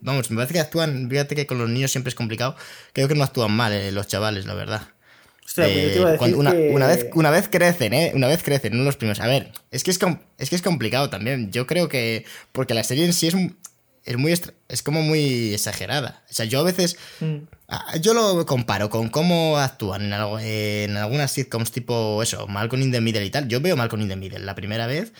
[0.00, 1.08] Vamos, me parece que actúan...
[1.08, 2.56] Fíjate que con los niños siempre es complicado.
[2.92, 4.82] Creo que no actúan mal eh, los chavales, la verdad.
[5.44, 7.92] Hostia, pues yo te iba a Eh, decir una, que- una vez, una vez crecen,
[7.94, 8.12] ¿eh?
[8.14, 9.20] Una vez crecen, no los primeros.
[9.20, 9.98] A ver, es que es,
[10.38, 11.52] es que es complicado también.
[11.52, 12.24] Yo creo que...
[12.52, 13.34] Porque la serie en sí es,
[14.04, 14.32] es muy...
[14.68, 16.22] Es como muy exagerada.
[16.30, 16.96] O sea, yo a veces...
[17.20, 17.36] Mm.
[17.68, 22.82] Ah, Yo lo comparo con cómo actúan en, algo- en algunas sitcoms tipo eso, Malcolm
[22.82, 23.48] in the Middle y tal.
[23.48, 25.12] Yo veo Malcolm in the Middle la primera vez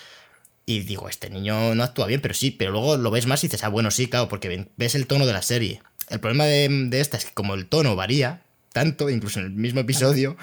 [0.66, 3.48] y digo, este niño no actúa bien, pero sí, pero luego lo ves más y
[3.48, 5.82] dices, ah, bueno, sí, claro, porque ves el tono de la serie.
[6.08, 9.52] El problema de, de esta es que como el tono varía tanto, incluso en el
[9.52, 10.36] mismo episodio,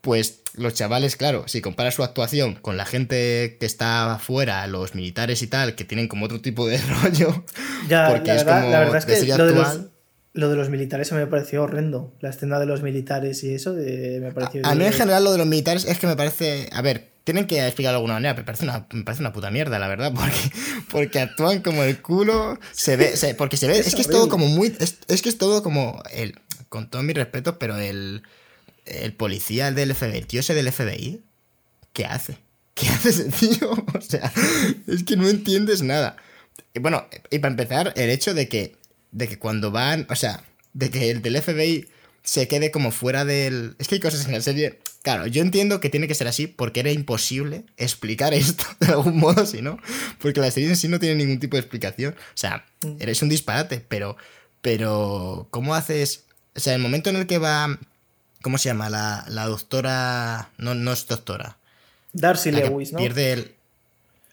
[0.00, 4.94] pues los chavales, claro, si comparas su actuación con la gente que está afuera, los
[4.94, 7.44] militares y tal, que tienen como otro tipo de rollo,
[7.88, 9.80] Ya, porque la es verdad, como la verdad es que lo de, los,
[10.32, 12.14] lo de los militares se me pareció horrendo.
[12.20, 14.66] La escena de los militares y eso me pareció.
[14.66, 16.68] A mí en general lo de los militares es que me parece.
[16.72, 19.50] A ver, tienen que explicarlo de alguna manera, pero parece una, me parece una puta
[19.50, 20.52] mierda, la verdad, porque,
[20.90, 22.58] porque actúan como el culo.
[22.72, 23.14] Se ve.
[23.36, 23.78] porque se ve.
[23.78, 24.74] Es, que es todo como muy.
[24.78, 26.02] Es, es que es todo como.
[26.12, 28.22] El, con todos mis respetos, pero el.
[28.86, 31.22] El policía el del FBI, el tío ese del FBI,
[31.92, 32.38] ¿qué hace?
[32.74, 33.70] ¿Qué hace ese tío?
[33.94, 34.32] O sea,
[34.88, 36.16] es que no entiendes nada.
[36.74, 38.76] Y bueno, y para empezar, el hecho de que,
[39.12, 41.88] de que cuando van, o sea, de que el del FBI
[42.22, 43.74] se quede como fuera del...
[43.78, 44.78] Es que hay cosas en la serie...
[45.02, 49.18] Claro, yo entiendo que tiene que ser así porque era imposible explicar esto de algún
[49.18, 49.78] modo, si no,
[50.18, 52.14] porque la serie en sí no tiene ningún tipo de explicación.
[52.14, 52.64] O sea,
[52.98, 54.16] eres un disparate, pero...
[54.62, 56.24] Pero, ¿cómo haces...?
[56.54, 57.78] O sea, el momento en el que va...
[58.42, 58.90] ¿Cómo se llama?
[58.90, 60.50] La, la doctora...
[60.58, 61.56] No, no es doctora.
[62.12, 62.98] Darcy La que Lewis, ¿no?
[62.98, 63.54] pierde el...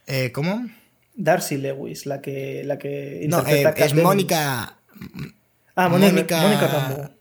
[0.08, 0.68] eh, ¿Cómo?
[1.16, 3.94] Darcy Lewis, la que, la que No, eh, es.
[3.96, 4.78] Mónica...
[5.76, 7.12] Ah, Mónica, Mónica-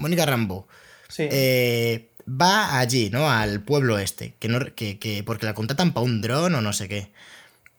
[0.00, 0.66] Mónica Rambo.
[1.08, 1.26] Sí.
[1.30, 3.28] eh, va allí, ¿no?
[3.30, 4.34] Al pueblo este.
[4.38, 7.10] Que no, que, que- porque la contratan para un dron o no sé qué.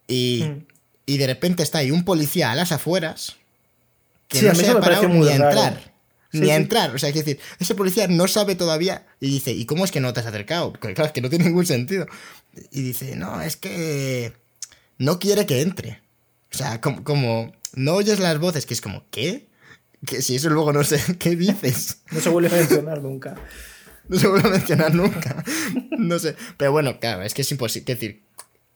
[0.08, 0.66] Y, Mm.
[1.06, 3.38] y de repente está ahí un policía a las afueras.
[4.28, 5.50] Que Sí, no se ha parado ni a raro.
[5.50, 5.92] entrar.
[6.34, 6.96] ni a entrar.
[6.96, 10.00] O sea, es decir, ese policía no sabe todavía y dice, ¿y cómo es que
[10.00, 10.72] no te has acercado?
[10.72, 12.06] Porque claro, es que no tiene ningún sentido.
[12.72, 14.32] Y dice, no, es que
[14.98, 16.02] no quiere que entre.
[16.54, 19.48] O sea, como, como no oyes las voces, que es como, ¿qué?
[20.06, 22.02] Que si eso luego no sé, ¿qué dices?
[22.12, 23.36] No se vuelve a mencionar nunca.
[24.08, 25.44] No se vuelve a mencionar nunca.
[25.98, 26.36] No sé.
[26.58, 27.94] Pero bueno, claro, es que es imposible.
[27.94, 28.24] Es decir,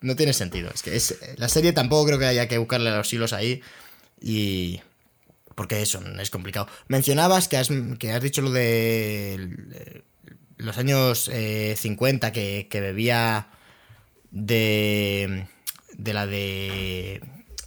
[0.01, 0.69] no tiene sentido.
[0.73, 3.61] Es que es, la serie tampoco creo que haya que buscarle los hilos ahí.
[4.21, 4.81] Y.
[5.55, 6.67] Porque eso, es complicado.
[6.87, 10.03] Mencionabas que has, que has dicho lo de
[10.57, 11.29] los años
[11.75, 13.49] 50, eh, que, bebía
[14.31, 15.47] de.
[15.97, 17.21] de la de.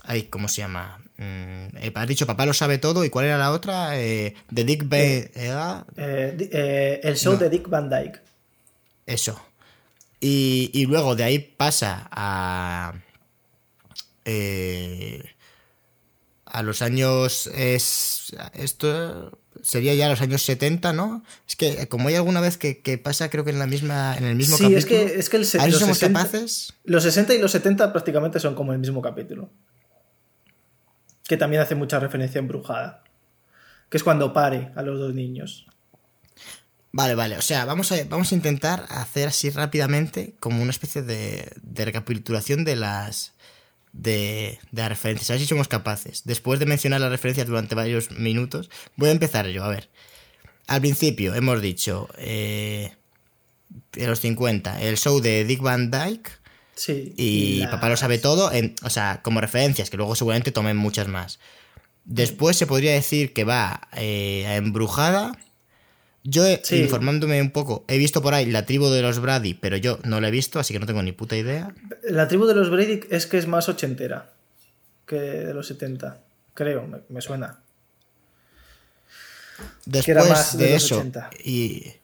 [0.04, 1.02] Ay, ¿cómo se llama?
[1.19, 3.05] Mm, eh, has dicho Papá lo sabe todo.
[3.05, 4.01] ¿Y cuál era la otra?
[4.01, 5.85] Eh, de Dick Van.
[5.97, 8.21] el show de Dick Van Dyke.
[9.07, 9.41] Eso.
[10.21, 12.95] Y, luego de ahí pasa a.
[14.25, 15.23] Eh,
[16.45, 17.49] a los años.
[17.49, 21.25] Es, esto sería ya los años 70, ¿no?
[21.49, 24.37] Es que como hay alguna vez que, pasa, creo que en la misma en el
[24.37, 24.79] mismo sí, capítulo.
[24.79, 26.75] es que, es que el, los somos capaces.
[26.85, 29.51] Los 60 y los 70 prácticamente son como el mismo capítulo.
[31.29, 33.05] Que también hace mucha referencia en Brujada.
[33.89, 35.66] Que es cuando pare a los dos niños.
[36.91, 37.39] Vale, vale.
[37.39, 41.85] O sea, vamos a, vamos a intentar hacer así rápidamente como una especie de, de
[41.85, 43.35] recapitulación de las,
[43.93, 45.31] de, de las referencias.
[45.31, 46.22] A ver si somos capaces.
[46.24, 49.62] Después de mencionar las referencias durante varios minutos, voy a empezar yo.
[49.64, 49.89] A ver.
[50.66, 52.93] Al principio hemos dicho, eh,
[53.95, 56.31] en los 50, el show de Dick Van Dyke.
[56.79, 57.12] Sí.
[57.16, 61.09] Y, Papá lo sabe todo, en, o sea, como referencias, que luego seguramente tomen muchas
[61.09, 61.41] más.
[62.05, 65.33] Después se podría decir que va eh, a Embrujada
[66.31, 69.99] yo, informándome un poco, he visto por ahí la tribu de los Brady, pero yo
[70.05, 71.74] no la he visto, así que no tengo ni puta idea.
[72.03, 74.31] La tribu de los Brady es que es más ochentera
[75.07, 76.20] que de los 70,
[76.53, 77.61] creo, me, suena.
[79.87, 81.03] Después de, eso,
[81.43, 81.95] y,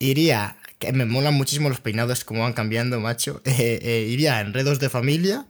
[0.00, 3.40] iría, que me molan muchísimo los peinados, como van cambiando, macho.
[3.50, 5.46] Eh, eh, iría a Enredos de Familia.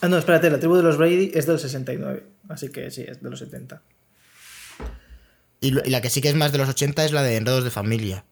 [0.00, 3.22] Ah, no, espérate, la tribu de los Brady es del 69, así que sí, es
[3.22, 3.80] de los 70.
[5.60, 7.70] Y, la que sí que es más de los 80 es la de Enredos de
[7.70, 8.24] Familia.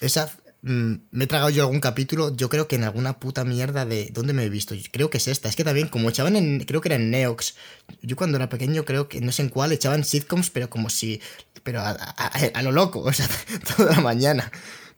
[0.00, 0.32] Esa.
[0.66, 4.08] Mm, me he tragado yo algún capítulo, yo creo que en alguna puta mierda de.
[4.10, 4.74] ¿Dónde me he visto?
[4.92, 5.46] Creo que es esta.
[5.46, 6.60] Es que también, como echaban en.
[6.60, 7.54] Creo que era en Neox.
[8.00, 11.20] Yo cuando era pequeño, creo que no sé en cuál, echaban sitcoms, pero como si.
[11.64, 13.28] Pero a, lo loco, o sea,
[13.76, 14.50] toda la mañana.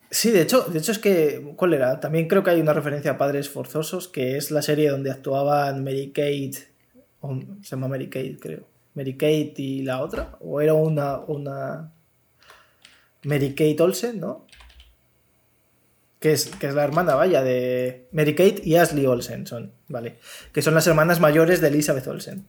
[0.09, 1.53] Sí, de hecho, de hecho es que.
[1.57, 1.99] ¿Cuál era?
[1.99, 5.83] También creo que hay una referencia a Padres Forzosos, que es la serie donde actuaban
[5.83, 6.53] Mary Kate.
[6.53, 8.69] se llama Mary Kate, creo.
[8.95, 11.93] Mary Kate y la otra, o era una, una
[13.25, 14.46] Mary Kate Olsen, ¿no?
[16.27, 20.19] Que es, que es la hermana, vaya, de Mary Kate y Ashley Olsen son, ¿vale?
[20.53, 22.45] Que son las hermanas mayores de Elizabeth Olsen.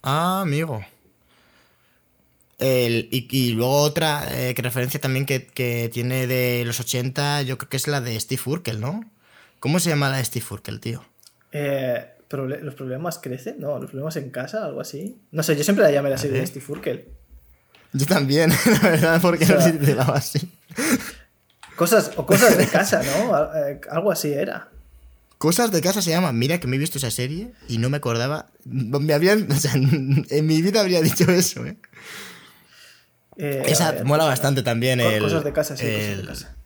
[0.00, 0.84] Ah, amigo.
[2.60, 7.68] y, luego otra eh, que referencia también que, que, tiene de los 80, yo creo
[7.68, 9.00] que es la de Steve Urkel, ¿no?
[9.58, 11.04] ¿Cómo se llama la de Steve Urkel, tío?
[11.50, 13.58] Eh, ¿Los problemas crecen?
[13.58, 15.16] No, los problemas en casa, algo así.
[15.32, 17.08] No sé, yo siempre la llamé la serie de Steve Urkel.
[17.92, 18.52] Yo también,
[18.82, 20.48] la verdad, porque no se titulaba así.
[21.76, 23.32] Cosas, o cosas de casa, ¿no?
[23.54, 24.68] Eh, algo así era.
[25.38, 26.32] Cosas de casa se llama.
[26.32, 28.46] Mira que me he visto esa serie y no me acordaba.
[28.64, 29.50] Me habían.
[29.50, 31.76] O sea, en mi vida habría dicho eso, ¿eh?
[33.36, 35.00] eh esa mola bastante también.
[35.00, 36.56] El, cosas de casa, sí, cosas de casa.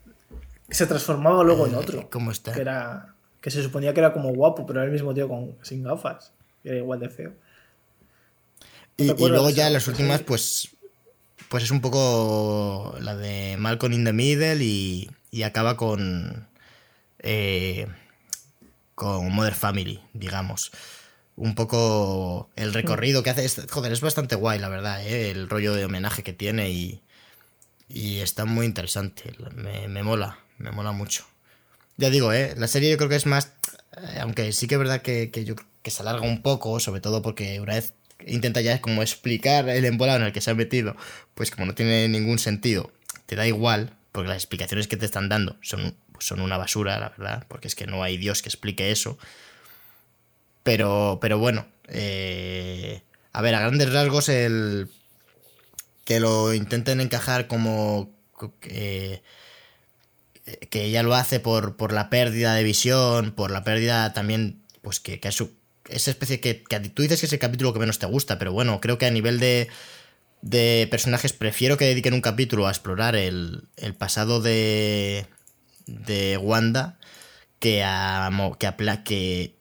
[0.69, 2.09] Se transformaba luego en eh, otro.
[2.11, 2.53] ¿Cómo está?
[2.53, 5.55] Que era que se suponía que era como guapo, pero era el mismo tío con,
[5.61, 6.33] sin gafas.
[6.63, 7.33] era igual de feo.
[8.97, 10.69] y, luego ya las últimas, pues.
[11.49, 16.47] Pues es un poco la de Malcolm in the Middle y, y acaba con.
[17.19, 17.87] Eh,
[18.95, 20.71] con Mother Family, digamos.
[21.35, 23.47] Un poco el recorrido que hace.
[23.67, 25.29] joder, es bastante guay, la verdad, ¿eh?
[25.29, 27.01] el rollo de homenaje que tiene y.
[27.89, 29.33] Y está muy interesante.
[29.55, 31.25] Me, me mola, me mola mucho.
[31.97, 32.53] Ya digo, ¿eh?
[32.57, 33.53] La serie yo creo que es más.
[33.97, 37.21] Eh, aunque sí que es verdad que, yo, que se alarga un poco, sobre todo
[37.21, 37.93] porque una vez
[38.25, 40.95] intenta ya como explicar el embolado en el que se ha metido,
[41.33, 42.91] pues como no tiene ningún sentido,
[43.25, 47.09] te da igual, porque las explicaciones que te están dando son, son una basura, la
[47.09, 49.17] verdad, porque es que no hay Dios que explique eso.
[50.63, 53.01] Pero, pero bueno, eh,
[53.31, 54.89] a ver, a grandes rasgos, el
[56.03, 58.09] que lo intenten encajar como.
[58.63, 59.21] Eh,
[60.69, 65.01] que ella lo hace por, por la pérdida de visión, por la pérdida también, pues
[65.01, 65.43] que, que es
[65.89, 66.55] esa especie que,
[66.93, 69.11] tú dices que es el capítulo que menos te gusta, pero bueno, creo que a
[69.11, 69.67] nivel de,
[70.89, 75.25] personajes prefiero que dediquen un capítulo a explorar el, el pasado de,
[75.85, 76.97] de Wanda
[77.59, 78.29] que a
[79.03, 79.55] que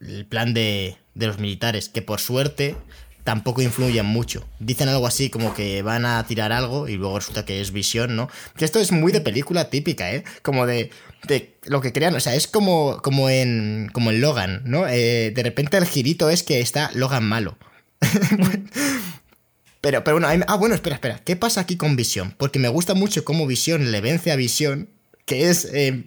[0.00, 2.76] el plan de, de los militares, que por suerte
[3.24, 4.46] tampoco influyen mucho.
[4.60, 8.14] Dicen algo así como que van a tirar algo y luego resulta que es visión,
[8.14, 8.28] ¿no?
[8.56, 10.22] Que esto es muy de película típica, ¿eh?
[10.42, 10.90] Como de,
[11.26, 14.86] de lo que crean, o sea, es como, como, en, como en Logan, ¿no?
[14.88, 17.58] Eh, de repente el girito es que está Logan malo.
[19.80, 21.20] pero, pero bueno, ah, bueno, espera, espera.
[21.24, 22.34] ¿Qué pasa aquí con visión?
[22.36, 24.88] Porque me gusta mucho cómo visión le vence a visión,
[25.24, 26.04] que es eh,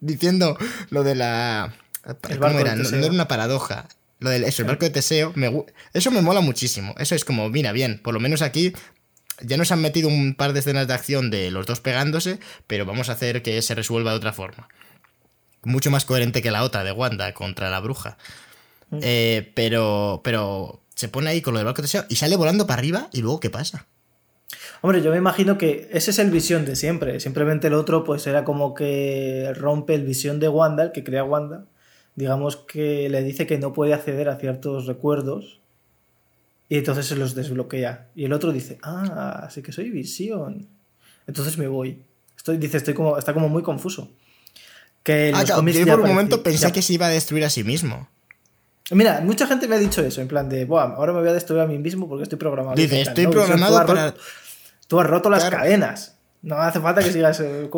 [0.00, 0.58] diciendo
[0.90, 1.74] lo de la...
[2.38, 2.76] ¿Cómo era?
[2.76, 3.88] No, no era una paradoja.
[4.18, 6.94] Lo del eso, el barco de Teseo, me, eso me mola muchísimo.
[6.98, 8.72] Eso es como, mira, bien, por lo menos aquí
[9.40, 12.86] ya nos han metido un par de escenas de acción de los dos pegándose, pero
[12.86, 14.68] vamos a hacer que se resuelva de otra forma.
[15.62, 18.18] Mucho más coherente que la otra de Wanda contra la bruja.
[18.90, 18.98] Mm.
[19.02, 22.78] Eh, pero, pero se pone ahí con lo del barco de y sale volando para
[22.78, 23.86] arriba y luego ¿qué pasa?
[24.80, 27.18] Hombre, yo me imagino que ese es el visión de siempre.
[27.18, 31.24] Simplemente el otro, pues era como que rompe el visión de Wanda, el que crea
[31.24, 31.64] Wanda
[32.16, 35.60] digamos que le dice que no puede acceder a ciertos recuerdos
[36.68, 38.08] y entonces se los desbloquea.
[38.14, 40.68] Y el otro dice, ah, así que soy visión.
[41.26, 42.02] Entonces me voy.
[42.36, 44.10] Estoy, dice, estoy como, está como muy confuso.
[45.02, 45.56] Que ah, yo
[45.86, 48.08] por un momento pensé que se iba a destruir a sí mismo.
[48.90, 51.32] Mira, mucha gente me ha dicho eso, en plan de, Buah, ahora me voy a
[51.32, 52.76] destruir a mí mismo porque estoy programado.
[52.76, 54.14] Dice, estoy programado para...
[54.86, 56.16] tú has roto las cadenas.
[56.42, 57.40] No hace falta que sigas.
[57.40, 57.68] Eh,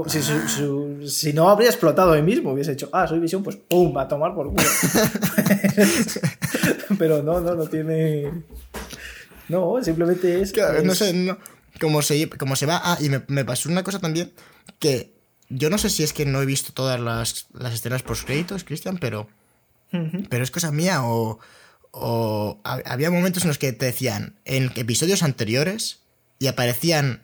[1.06, 4.34] si, no habría explotado hoy mismo, hubiese hecho, ah, soy visión, pues pum, a tomar
[4.34, 4.62] por culo.
[6.98, 8.30] Pero no, no, no tiene.
[9.48, 10.52] No, simplemente es.
[10.84, 11.38] no sé, no,
[11.80, 12.80] como, se, como se va.
[12.82, 14.32] Ah, y me, pasó una cosa también
[14.78, 15.14] que
[15.48, 18.64] yo no sé si es que no he visto todas las, las escenas post créditos,
[18.64, 19.28] Cristian, pero.
[20.28, 21.38] Pero es cosa mía o.
[21.90, 26.00] O había momentos en los que te decían en episodios anteriores
[26.38, 27.22] y aparecían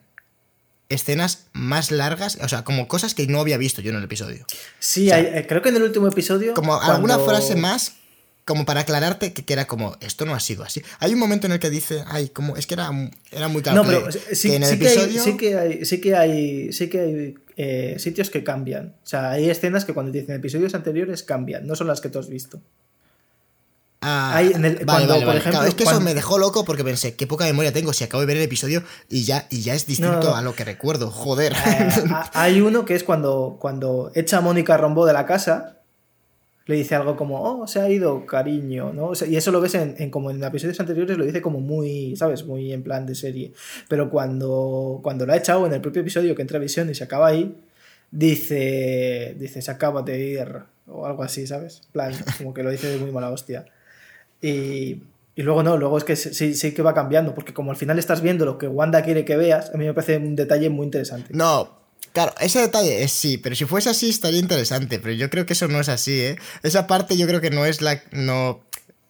[0.88, 4.46] escenas más largas, o sea, como cosas que no había visto yo en el episodio.
[4.78, 6.54] Sí, eh, creo que en el último episodio...
[6.54, 7.96] Como alguna frase más,
[8.44, 10.82] como para aclararte que, era como, esto no ha sido así.
[10.98, 12.90] Hay un momento en el que dice, ay, como, es que era,
[13.30, 13.82] era muy claro.
[13.82, 15.22] No, pero sí, que en el episodio...
[15.22, 18.94] sí que hay, sí que hay, sí que hay eh, sitios que cambian.
[19.02, 22.18] O sea, hay escenas que cuando dicen episodios anteriores cambian, no son las que tú
[22.18, 22.60] has visto.
[24.06, 24.42] Ah,
[24.84, 28.04] por ejemplo, es que eso me dejó loco porque pensé, qué poca memoria tengo si
[28.04, 31.10] acabo de ver el episodio y ya, y ya es distinto a lo que recuerdo.
[31.10, 31.54] Joder.
[31.54, 31.88] Eh,
[32.34, 35.78] hay uno que es cuando, cuando echa a Mónica Rombó de la casa,
[36.66, 39.12] le dice algo como, oh, se ha ido, cariño, ¿no?
[39.28, 42.44] y eso lo ves en, como en episodios anteriores, lo dice como muy, ¿sabes?
[42.44, 43.52] Muy en plan de serie.
[43.88, 46.94] Pero cuando, cuando lo ha echado en el propio episodio que entra a visión y
[46.94, 47.54] se acaba ahí,
[48.10, 50.48] dice, dice, se acaba de ir,
[50.86, 51.82] o algo así, ¿sabes?
[51.92, 53.66] plan, como que lo dice de muy mala hostia.
[54.40, 55.02] Y,
[55.36, 58.22] luego no, luego es que sí, sí que va cambiando, porque como al final estás
[58.22, 61.28] viendo lo que Wanda quiere que veas, a mí me parece un detalle muy interesante.
[61.34, 61.83] No,
[62.14, 65.52] Claro, ese detalle es sí, pero si fuese así estaría interesante, pero yo creo que
[65.52, 66.38] eso no es así, ¿eh?
[66.62, 68.00] Esa parte yo creo que no es la...
[68.12, 68.62] No,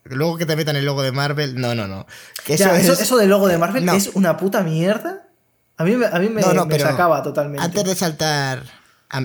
[0.05, 2.07] luego que te metan el logo de Marvel, no, no, no.
[2.49, 5.29] eso, eso, del logo de Marvel es una puta mierda.
[5.77, 7.63] A mí, a mí me, me sacaba totalmente.
[7.63, 8.65] Antes de saltar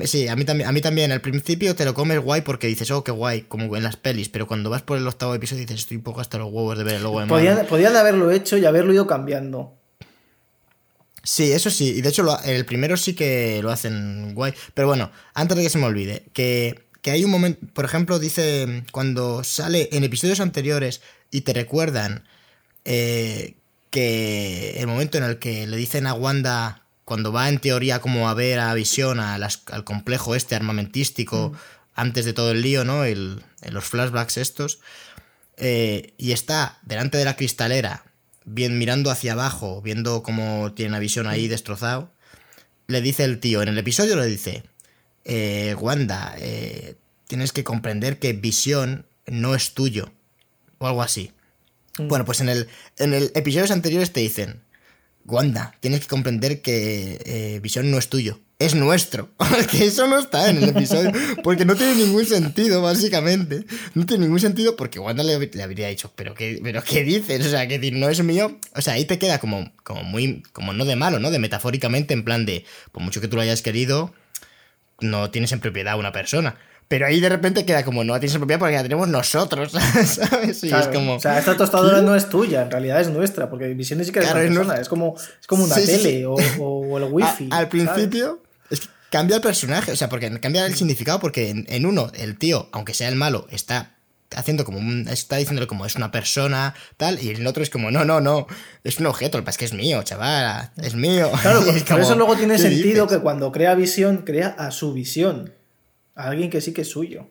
[0.05, 1.11] sí, a mí, también, a mí también.
[1.11, 4.29] Al principio te lo comes guay porque dices, oh, qué guay, como en las pelis.
[4.29, 6.83] Pero cuando vas por el octavo episodio dices, estoy un poco hasta los huevos de
[6.83, 9.78] ver el logo de Podían, podían haberlo hecho y haberlo ido cambiando.
[11.23, 11.95] Sí, eso sí.
[11.97, 14.53] Y de hecho, el primero sí que lo hacen guay.
[14.73, 17.65] Pero bueno, antes de que se me olvide, que, que hay un momento.
[17.73, 21.01] Por ejemplo, dice cuando sale en episodios anteriores
[21.31, 22.23] y te recuerdan
[22.85, 23.55] eh,
[23.91, 28.29] que el momento en el que le dicen a Wanda cuando va en teoría como
[28.29, 31.57] a ver a Visión, al complejo este armamentístico, mm.
[31.95, 33.03] antes de todo el lío, ¿no?
[33.03, 34.79] El, en los flashbacks estos,
[35.57, 38.05] eh, y está delante de la cristalera,
[38.51, 42.11] bien mirando hacia abajo, viendo cómo tiene a Visión ahí destrozado,
[42.87, 44.63] le dice el tío, en el episodio le dice,
[45.23, 46.95] eh, Wanda, eh,
[47.27, 50.11] tienes que comprender que Visión no es tuyo,
[50.79, 51.31] o algo así.
[51.99, 52.07] Mm.
[52.07, 54.61] Bueno, pues en el, en el episodios anteriores te dicen,
[55.25, 59.29] Wanda, tienes que comprender que eh, Visión no es tuyo, es nuestro.
[59.71, 61.11] que eso no está en el episodio,
[61.43, 63.65] porque no tiene ningún sentido, básicamente.
[63.95, 65.33] No tiene ningún sentido porque Wanda le,
[65.63, 67.45] habría dicho, ¿pero qué, pero qué dices?
[67.45, 68.59] O sea, que no es mío.
[68.75, 71.31] O sea, ahí te queda como, como muy, como no de malo, ¿no?
[71.31, 74.13] De metafóricamente, en plan de, por mucho que tú lo hayas querido,
[74.99, 76.57] no tienes en propiedad una persona.
[76.89, 79.71] Pero ahí de repente queda como, no la tienes en propiedad porque la tenemos nosotros,
[80.05, 80.63] ¿sabes?
[80.63, 81.15] es como...
[81.15, 84.19] O sea, esta tostadora no es tuya, en realidad es nuestra, porque Visiones sí que
[84.19, 87.47] es persona, es, como, es como una tele O, o, el wifi.
[87.51, 91.85] al principio, es que cambia el personaje, o sea, porque cambia el significado, porque en,
[91.85, 93.95] uno, el tío, aunque sea el malo, está
[94.35, 97.89] haciendo como un, está diciéndole como es una persona, tal, y el otro es como,
[97.89, 98.45] no, no, no,
[98.83, 101.31] es un objeto, el es que es mío, chaval, es mío.
[101.41, 105.53] Claro, pues por eso luego tiene sentido que cuando crea visión, crea a su visión
[106.15, 107.27] alguien que sí que es suyo.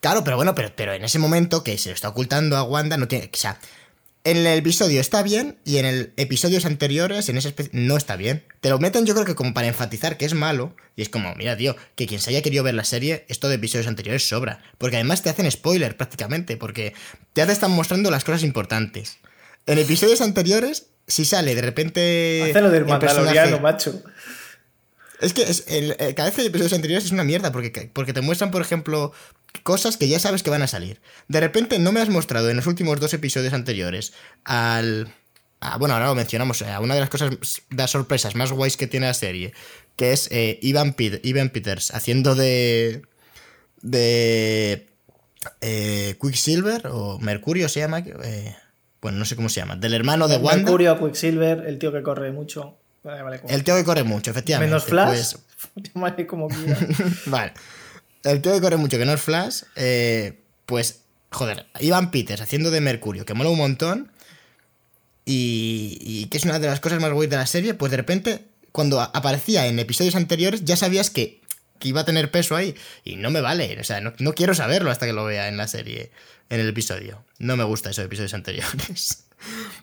[0.00, 2.96] Claro, pero bueno, pero, pero en ese momento que se lo está ocultando a Wanda,
[2.96, 3.30] no tiene.
[3.32, 3.58] O sea,
[4.30, 8.16] en el episodio está bien y en el episodios anteriores, en ese espe- no está
[8.16, 8.44] bien.
[8.60, 10.74] Te lo meten yo creo que como para enfatizar que es malo.
[10.96, 13.54] Y es como, mira, tío, que quien se haya querido ver la serie, esto de
[13.56, 14.60] episodios anteriores sobra.
[14.78, 16.92] Porque además te hacen spoiler prácticamente, porque
[17.34, 19.18] ya te están mostrando las cosas importantes.
[19.66, 22.42] En episodios anteriores, si sale de repente...
[22.50, 24.02] Hace lo del Mandaloriano, macho.
[25.20, 27.90] Es que es el- eh, cada vez que hay episodios anteriores es una mierda, porque,
[27.92, 29.12] porque te muestran, por ejemplo,
[29.62, 31.00] cosas que ya sabes que van a salir.
[31.28, 34.12] De repente no me has mostrado en los últimos dos episodios anteriores
[34.44, 35.12] al...
[35.60, 38.76] a- bueno, ahora lo mencionamos, a una de las cosas, de las sorpresas más guays
[38.76, 39.52] que tiene la serie,
[39.96, 43.02] que es eh, Ivan, Ivan Peters haciendo de...
[43.82, 44.86] de...
[45.60, 48.00] eh, Quicksilver o Mercurio se llama...
[48.00, 48.54] eh,
[49.00, 49.76] bueno, no sé cómo se llama.
[49.76, 50.62] Del hermano de Wanda.
[50.64, 52.78] Mercurio, Quicksilver, el tío que corre mucho.
[53.08, 54.68] Vale, vale, El tío que corre mucho, efectivamente.
[54.70, 55.08] Menos Flash.
[55.08, 55.38] pues-
[55.94, 56.48] Llámale como.
[57.26, 57.52] Vale.
[58.24, 61.00] El tío que corre mucho, que no es Flash, eh, pues,
[61.30, 64.12] joder, Ivan Peters haciendo de Mercurio, que mola un montón,
[65.24, 67.96] y, y que es una de las cosas más guays de la serie, pues de
[67.96, 71.40] repente, cuando aparecía en episodios anteriores, ya sabías que,
[71.78, 74.54] que iba a tener peso ahí, y no me vale, o sea, no, no quiero
[74.54, 76.10] saberlo hasta que lo vea en la serie,
[76.50, 77.24] en el episodio.
[77.38, 79.24] No me gusta esos episodios anteriores.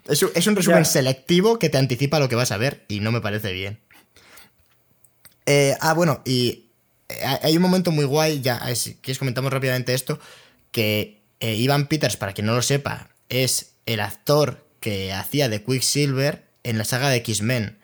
[0.08, 0.90] Es un, es un resumen Ya.
[0.90, 3.78] selectivo que te anticipa lo que vas a ver, y no me parece bien.
[5.46, 6.66] Eh, ah, bueno, y
[7.08, 10.18] eh, hay un momento muy guay, ya, si quieres comentamos rápidamente esto,
[10.72, 15.62] que eh, Ivan Peters, para quien no lo sepa, es el actor que hacía de
[15.62, 17.78] Quicksilver en la saga de X-Men.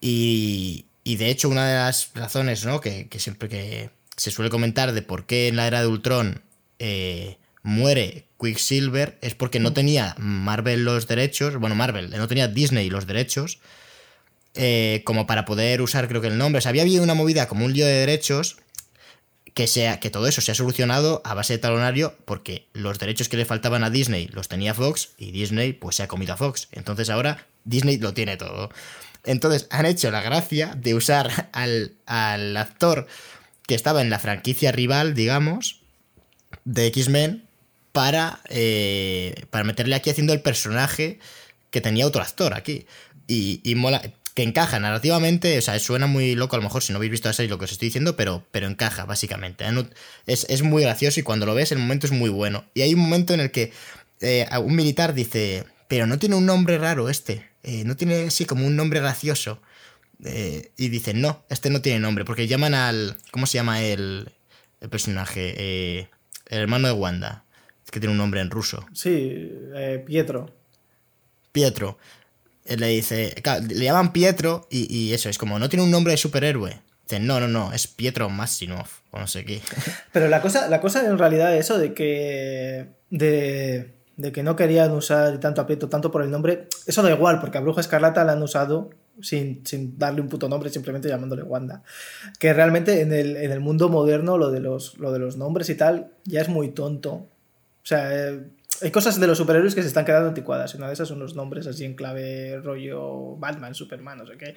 [0.00, 2.80] Y, y de hecho una de las razones ¿no?
[2.80, 6.42] que, que siempre que se suele comentar de por qué en la era de Ultron
[6.78, 12.90] eh, muere Quicksilver es porque no tenía Marvel los derechos, bueno, Marvel, no tenía Disney
[12.90, 13.58] los derechos
[14.54, 16.58] eh, como para poder usar creo que el nombre.
[16.58, 18.58] O sea, había habido una movida como un lío de derechos
[19.54, 23.28] que, sea, que todo eso se ha solucionado a base de talonario porque los derechos
[23.28, 26.36] que le faltaban a Disney los tenía Fox y Disney pues se ha comido a
[26.36, 26.68] Fox.
[26.70, 28.70] Entonces ahora Disney lo tiene todo.
[29.24, 33.06] Entonces han hecho la gracia de usar al, al actor
[33.66, 35.80] que estaba en la franquicia rival, digamos,
[36.64, 37.44] de X-Men
[37.94, 41.20] para, eh, para meterle aquí haciendo el personaje
[41.70, 42.86] que tenía otro actor aquí.
[43.28, 44.02] Y, y mola,
[44.34, 47.28] que encaja narrativamente, o sea, suena muy loco a lo mejor si no habéis visto
[47.28, 49.70] la serie lo que os estoy diciendo, pero, pero encaja básicamente.
[49.70, 49.88] No-
[50.26, 52.64] Es, es muy gracioso y cuando lo ves el momento es muy bueno.
[52.74, 53.72] Y hay un momento en el que
[54.20, 58.44] eh, un militar dice, pero no tiene un nombre raro este, eh, no tiene así
[58.44, 59.62] como un nombre gracioso.
[60.24, 63.16] Eh, y dicen, no, este no tiene nombre, porque llaman al...
[63.30, 64.32] ¿Cómo se llama el,
[64.80, 65.54] el personaje?
[65.58, 66.08] Eh,
[66.48, 67.43] el hermano de Wanda,
[67.94, 68.84] que tiene un nombre en ruso.
[68.92, 70.50] Sí, eh, Pietro.
[71.52, 71.96] Pietro.
[72.64, 75.92] Él le dice, claro, le llaman Pietro y, y eso, es como, no tiene un
[75.92, 76.80] nombre de superhéroe.
[77.06, 79.60] Dicen, no, no, no, es Pietro Massinov, o no sé qué.
[80.12, 82.88] Pero la cosa, la cosa en realidad es eso de que.
[83.10, 86.66] De, de que no querían usar tanto a Pietro, tanto por el nombre.
[86.86, 88.90] Eso da igual, porque a Bruja Escarlata la han usado
[89.20, 91.84] sin, sin darle un puto nombre, simplemente llamándole Wanda.
[92.40, 95.68] Que realmente en el, en el mundo moderno lo de, los, lo de los nombres
[95.70, 97.28] y tal ya es muy tonto.
[97.84, 98.40] O sea, eh,
[98.82, 100.74] hay cosas de los superhéroes que se están quedando anticuadas.
[100.74, 104.54] Una de esas son los nombres así en clave rollo Batman, Superman, no sé qué.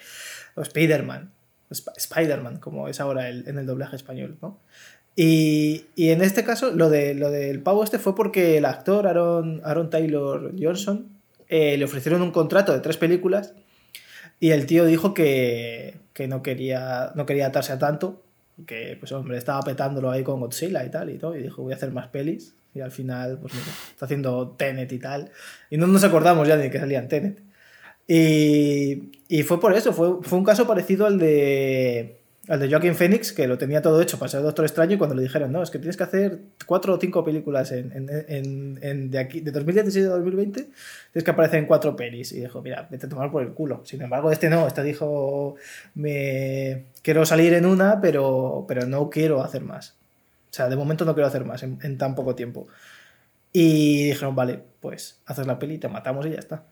[0.56, 1.32] O Spider-Man.
[1.70, 4.60] Sp- Spider-Man, como es ahora el- en el doblaje español, ¿no?
[5.16, 9.08] Y, y en este caso, lo, de, lo del pavo este fue porque el actor
[9.08, 11.10] Aaron, Aaron Taylor Johnson
[11.50, 13.54] eh, le ofrecieron un contrato de tres películas
[14.40, 18.22] y el tío dijo que, que no, quería, no quería atarse a tanto,
[18.68, 21.74] que pues hombre, estaba petándolo ahí con Godzilla y tal y todo, y dijo voy
[21.74, 25.32] a hacer más pelis y al final, pues mira, está haciendo Tenet y tal,
[25.70, 27.42] y no nos acordamos ya de que salían Tenet.
[28.08, 32.96] Y, y fue por eso, fue, fue un caso parecido al de, al de Joaquin
[32.96, 35.62] Phoenix, que lo tenía todo hecho para ser Doctor Extraño, y cuando le dijeron, no,
[35.62, 39.42] es que tienes que hacer cuatro o cinco películas en, en- en- en- de, aquí,
[39.42, 40.70] de 2016 a 2020,
[41.12, 42.32] tienes que aparecer en cuatro pelis.
[42.32, 43.82] Y dijo, mira, vete a tomar por el culo.
[43.84, 45.56] Sin embargo, este no, este dijo,
[45.96, 49.96] me quiero salir en una, pero, pero no quiero hacer más.
[50.58, 52.68] O sea, de momento no quiero hacer más en, en tan poco tiempo.
[53.54, 56.64] Y dijeron, vale, pues haces la peli, te matamos y ya está.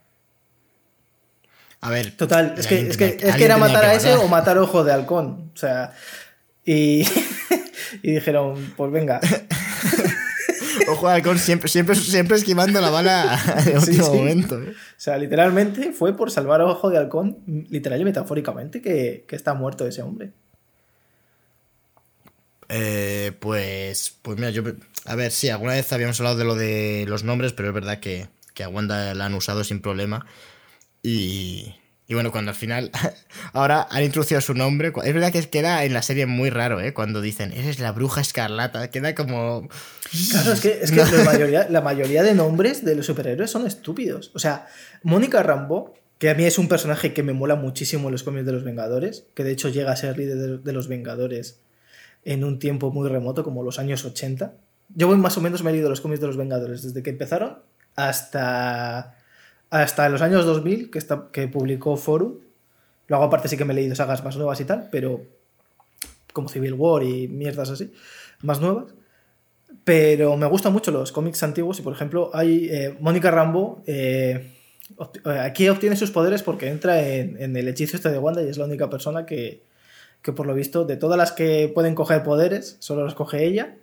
[1.81, 2.17] A ver.
[2.17, 4.25] Total, es que, es que, tenía es que alguien era matar que a ese matar.
[4.25, 5.51] o matar ojo de halcón.
[5.53, 5.93] O sea,
[6.65, 7.03] y,
[8.01, 9.21] y dijeron, pues venga.
[10.88, 14.17] Ojo de halcón siempre, siempre, siempre esquivando la bala en Sí, último sí.
[14.17, 14.61] momento.
[14.61, 14.71] ¿eh?
[14.71, 19.36] O sea, literalmente fue por salvar a ojo de halcón, literal y metafóricamente, que, que
[19.36, 20.33] está muerto ese hombre.
[22.70, 24.63] Eh, pues, pues mira, yo.
[25.05, 27.99] A ver, sí, alguna vez habíamos hablado de lo de los nombres, pero es verdad
[27.99, 30.26] que, que a Wanda la han usado sin problema.
[31.03, 31.76] Y,
[32.07, 32.91] Y bueno, cuando al final.
[33.53, 34.91] Ahora han introducido su nombre.
[35.03, 36.93] Es verdad que queda en la serie muy raro, ¿eh?
[36.93, 38.89] Cuando dicen, eres la bruja escarlata.
[38.89, 39.68] Queda como.
[40.32, 43.66] Claro, es que, es que la, mayoría, la mayoría de nombres de los superhéroes son
[43.68, 44.32] estúpidos.
[44.34, 44.68] O sea,
[45.03, 48.45] Mónica Rambo, que a mí es un personaje que me mola muchísimo en los cómics
[48.45, 51.59] de los Vengadores, que de hecho llega a ser líder de, de los Vengadores
[52.26, 54.53] en un tiempo muy remoto, como los años 80.
[54.93, 57.11] Yo voy más o menos me he leído los cómics de los Vengadores desde que
[57.11, 57.59] empezaron
[57.95, 59.15] hasta
[59.69, 62.36] hasta los años 2000 que, está, que publicó Forum.
[63.07, 65.21] Luego aparte sí que me he leído sagas más nuevas y tal, pero
[66.34, 67.91] como Civil War y mierdas así,
[68.41, 68.93] más nuevas.
[69.84, 73.84] Pero me gustan mucho los cómics antiguos y por ejemplo hay eh, Mónica Rambo.
[73.86, 74.53] Eh,
[75.26, 78.57] eh, aquí obtiene sus poderes porque entra en, el hechizo este de Wanda y es
[78.57, 79.63] la única persona que,
[80.26, 83.76] que por lo visto de todas las que pueden coger poderes, solo los coge ella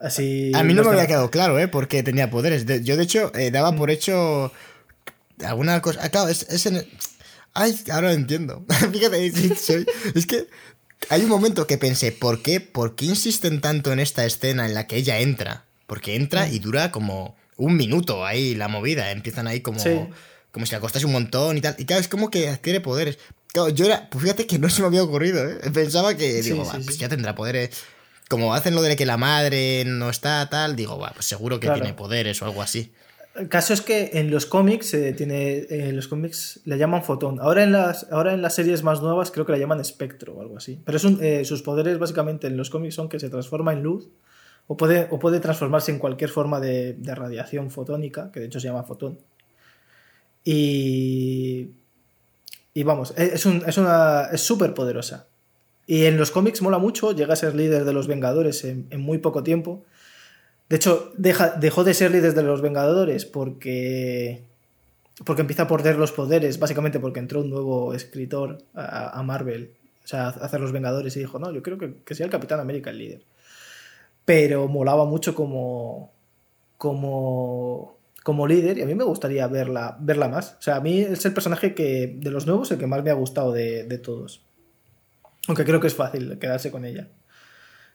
[0.00, 1.68] Así, a mí no me había quedado claro, ¿eh?
[1.68, 2.64] Porque tenía poderes.
[2.82, 4.50] yo, de hecho, daba por hecho
[5.44, 6.00] alguna cosa.
[6.02, 6.86] Ah, claro, es, en.
[7.52, 8.64] Ay, ahora lo entiendo.
[8.92, 10.46] Fíjate, es que
[11.10, 14.72] hay un momento que pensé, ¿por qué, ¿por qué insisten tanto en esta escena en
[14.72, 15.64] la que ella entra?
[15.86, 19.10] Porque entra y dura como un minuto ahí la movida.
[19.10, 19.82] Empiezan ahí como,
[20.50, 21.74] como si acostase un montón y tal.
[21.76, 23.18] Y claro, es como que adquiere poderes.
[23.54, 25.58] Yo era, pues fíjate que no se me había ocurrido, ¿eh?
[25.72, 27.70] Pensaba que, digo, pues ya tendrá poderes.
[28.28, 31.94] Como hacen lo de que la madre no está, tal, digo, pues seguro que tiene
[31.94, 32.92] poderes o algo así.
[33.34, 37.38] El caso es que en los cómics eh, tiene eh, los cómics le llaman fotón.
[37.40, 40.42] Ahora en las ahora en las series más nuevas creo que la llaman espectro o
[40.42, 40.80] algo así.
[40.84, 44.10] Pero es eh, sus poderes básicamente en los cómics son que se transforma en luz
[44.70, 48.68] o puede, o puede transformarse en cualquier forma de, radiación fotónica, que de hecho se
[48.68, 49.18] llama fotón.
[50.44, 51.70] Y
[52.74, 55.26] y vamos, es, un, es una es súper poderosa.
[55.86, 59.18] Y en los cómics mola mucho, llega a ser líder de los Vengadores en muy
[59.18, 59.84] poco tiempo.
[60.70, 64.44] De hecho, dejó de ser líder de los Vengadores porque,
[65.24, 69.72] porque empieza a perder los poderes, básicamente porque entró un nuevo escritor a, Marvel,
[70.04, 72.30] o sea, a hacer los Vengadores y dijo, no, yo creo que, que sea el
[72.30, 73.22] Capitán América el líder.
[74.24, 76.12] Pero molaba mucho como,
[76.78, 80.56] como, como líder y a mí me gustaría verla, verla más.
[80.58, 83.10] O sea, a mí es el personaje que de los nuevos el que más me
[83.10, 84.42] ha gustado de, de todos.
[85.48, 87.08] Aunque creo que es fácil quedarse con ella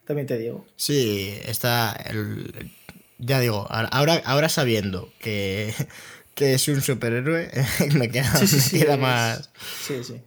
[0.06, 0.66] también te digo.
[0.76, 1.92] Sí, está.
[2.06, 2.72] El,
[3.18, 5.74] ya digo, ahora, ahora sabiendo que,
[6.36, 7.52] que es un superhéroe,
[7.94, 9.50] me queda, más,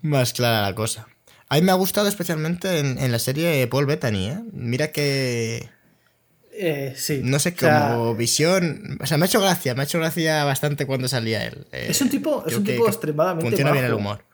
[0.03, 1.09] más clara la cosa.
[1.49, 4.40] A mí me ha gustado especialmente en, la serie Paul Bettany, ¿eh?
[4.53, 5.70] Mira que.
[6.61, 7.20] Eh, sí.
[7.22, 8.98] No sé, como visión.
[9.00, 11.66] O sea, me ha hecho gracia, me ha hecho gracia bastante cuando salía él.
[11.70, 13.48] es un tipo, es un tipo extremadamente.
[13.48, 14.24] Funciona bien el humor.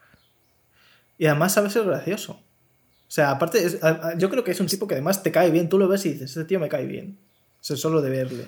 [1.19, 2.33] Y además sabe ser gracioso.
[2.33, 3.79] O sea, aparte,
[4.17, 5.69] yo creo que es un tipo que además te cae bien.
[5.69, 7.19] Tú lo ves y dices, ese tío me cae bien.
[7.61, 8.47] O sea, solo de verle.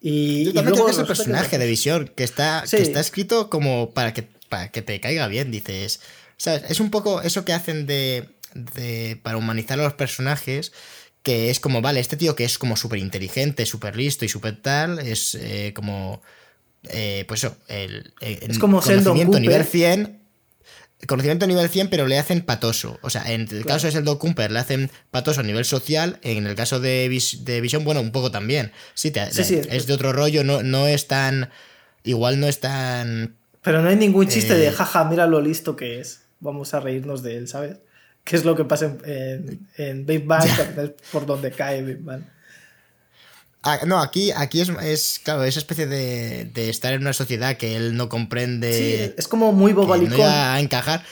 [0.00, 3.50] Y, yo también creo que es el personaje de visión, que está, que está escrito
[3.50, 6.00] como para que, para que te caiga bien, dices.
[6.30, 10.72] O sea, es un poco eso que hacen de, de para humanizar a los personajes,
[11.28, 14.62] que es como, vale, este tío que es como súper inteligente, súper listo y súper
[14.62, 16.22] tal, es eh, como...
[16.84, 20.22] Eh, pues eso, el, es como conocimiento nivel 100
[21.06, 22.98] conocimiento a nivel 100, pero le hacen patoso.
[23.02, 26.46] O sea, en el caso de Sheldon Cooper le hacen patoso a nivel social, en
[26.46, 27.10] el caso de,
[27.42, 28.72] de Vision, bueno, un poco también.
[28.94, 31.50] Sí, es, de otro rollo, no, no es tan...
[32.04, 33.36] Igual no es tan...
[33.60, 36.22] Pero no hay ningún chiste de, eh, jaja, mira lo listo que es.
[36.40, 37.76] Vamos a reírnos de él, ¿sabes?
[38.28, 40.46] ¿Qué es lo que pasa en, en, Big Bang,
[41.12, 42.24] por donde cae Big Bang.
[43.62, 47.74] Ah, no, aquí, aquí es, es, claro, esa especie de, estar en una sociedad que
[47.74, 48.72] él no comprende.
[48.72, 50.20] Sí, es como muy bobalicón.
[50.26, 51.02] a encajar.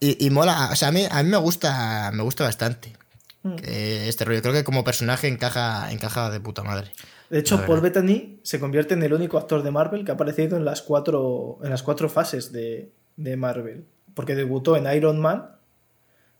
[0.00, 2.94] Y, mola, o sea, a mí, a mí me gusta, me gusta bastante
[3.42, 3.56] mm.
[3.62, 4.40] este rollo.
[4.40, 6.90] Creo que como personaje encaja, encaja de puta madre.
[7.28, 10.56] De hecho, Paul Bettany se convierte en el único actor de Marvel que ha aparecido
[10.56, 13.84] en las cuatro, en las cuatro fases de, de Marvel.
[14.14, 15.53] Porque debutó en Iron Man,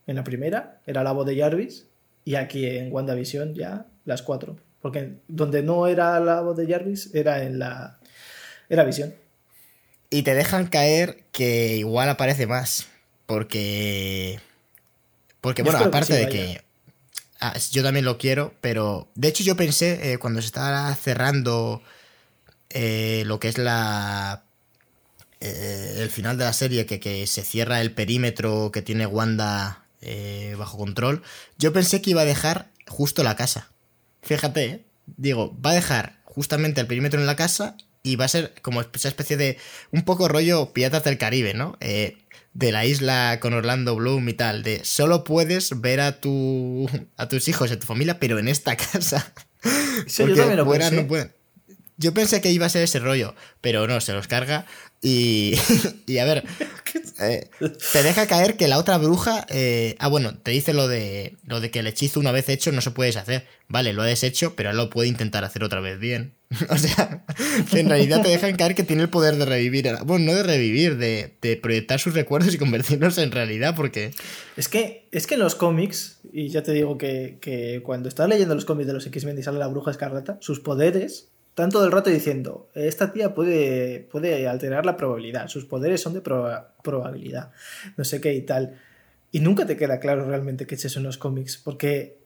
[0.07, 1.87] en la primera, era la voz de Jarvis,
[2.25, 4.57] y aquí en WandaVision ya las cuatro.
[4.81, 7.99] Porque donde no era la voz de Jarvis era en la.
[8.69, 9.15] Era visión.
[10.09, 12.87] Y te dejan caer que igual aparece más.
[13.25, 14.39] Porque.
[15.41, 16.61] Porque, bueno, aparte de que.
[17.39, 19.07] Ah, yo también lo quiero, pero.
[19.15, 21.81] De hecho, yo pensé eh, cuando se estaba cerrando
[22.69, 24.43] eh, lo que es la.
[25.41, 29.84] Eh, el final de la serie, que, que, se cierra el perímetro que tiene Wanda
[30.57, 31.21] bajo control.
[31.57, 33.71] Yo pensé que iba a dejar justo la casa.
[34.21, 34.85] Fíjate, ¿eh?
[35.05, 38.81] digo, va a dejar justamente el perímetro en la casa y va a ser como
[38.81, 39.57] esa especie de
[39.91, 41.77] un poco rollo Piratas del Caribe, ¿no?
[41.79, 42.17] Eh,
[42.53, 46.87] de la isla con Orlando Bloom y tal, de solo puedes ver a tu
[47.17, 49.33] a tus hijos, a tu familia, pero en esta casa.
[50.07, 51.33] Sí, yo también lo no pueden.
[51.97, 54.65] Yo pensé que iba a ser ese rollo, pero no, se los carga.
[55.05, 55.53] Y,
[56.07, 56.43] y a ver,
[57.19, 57.47] eh,
[57.93, 59.45] te deja caer que la otra bruja.
[59.49, 62.71] eh, ah, bueno, te dice lo de, lo de que el hechizo una vez hecho
[62.71, 63.45] no se puede deshacer.
[63.67, 66.33] Vale, lo ha deshecho, pero él lo puede intentar hacer otra vez bien.
[66.69, 67.23] o sea,
[67.69, 69.87] que en realidad te dejan caer que tiene el poder de revivir.
[70.05, 74.09] Bueno, no de revivir, de, proyectar sus recuerdos y convertirlos en realidad, porque.
[74.57, 78.27] Es que, es que en los cómics, y ya te digo que, que cuando estás
[78.27, 81.85] leyendo los cómics de los X-Men y sale la bruja escarlata, sus poderes están todo
[81.85, 86.73] el rato diciendo, esta tía puede, puede alterar la probabilidad, sus poderes son de proba-
[86.83, 87.53] probabilidad,
[87.95, 88.77] no sé qué y tal.
[89.35, 92.19] Y nunca te queda claro realmente qué es eso en los cómics, porque,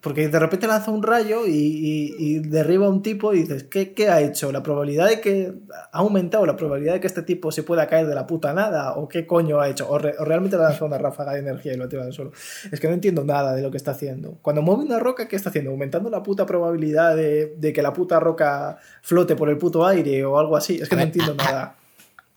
[0.00, 3.62] porque de repente lanza un rayo y, y- y derriba a un tipo y dices,
[3.64, 4.50] ¿qué, ¿qué ha hecho?
[4.50, 5.52] ¿La probabilidad de que
[5.92, 8.94] ha aumentado la probabilidad de que este tipo se pueda caer de la puta nada?
[8.96, 9.88] ¿O qué coño ha hecho?
[9.88, 12.08] ¿O, re- o realmente le ha lanzado una ráfaga de energía y lo ha tirado
[12.08, 12.32] al suelo?
[12.72, 14.38] Es que no entiendo nada de lo que está haciendo.
[14.42, 15.70] Cuando mueve una roca, ¿qué está haciendo?
[15.70, 20.24] ¿Aumentando la puta probabilidad de, de que la puta roca flote por el puto aire
[20.24, 20.78] o algo así?
[20.82, 21.76] Es que no entiendo nada.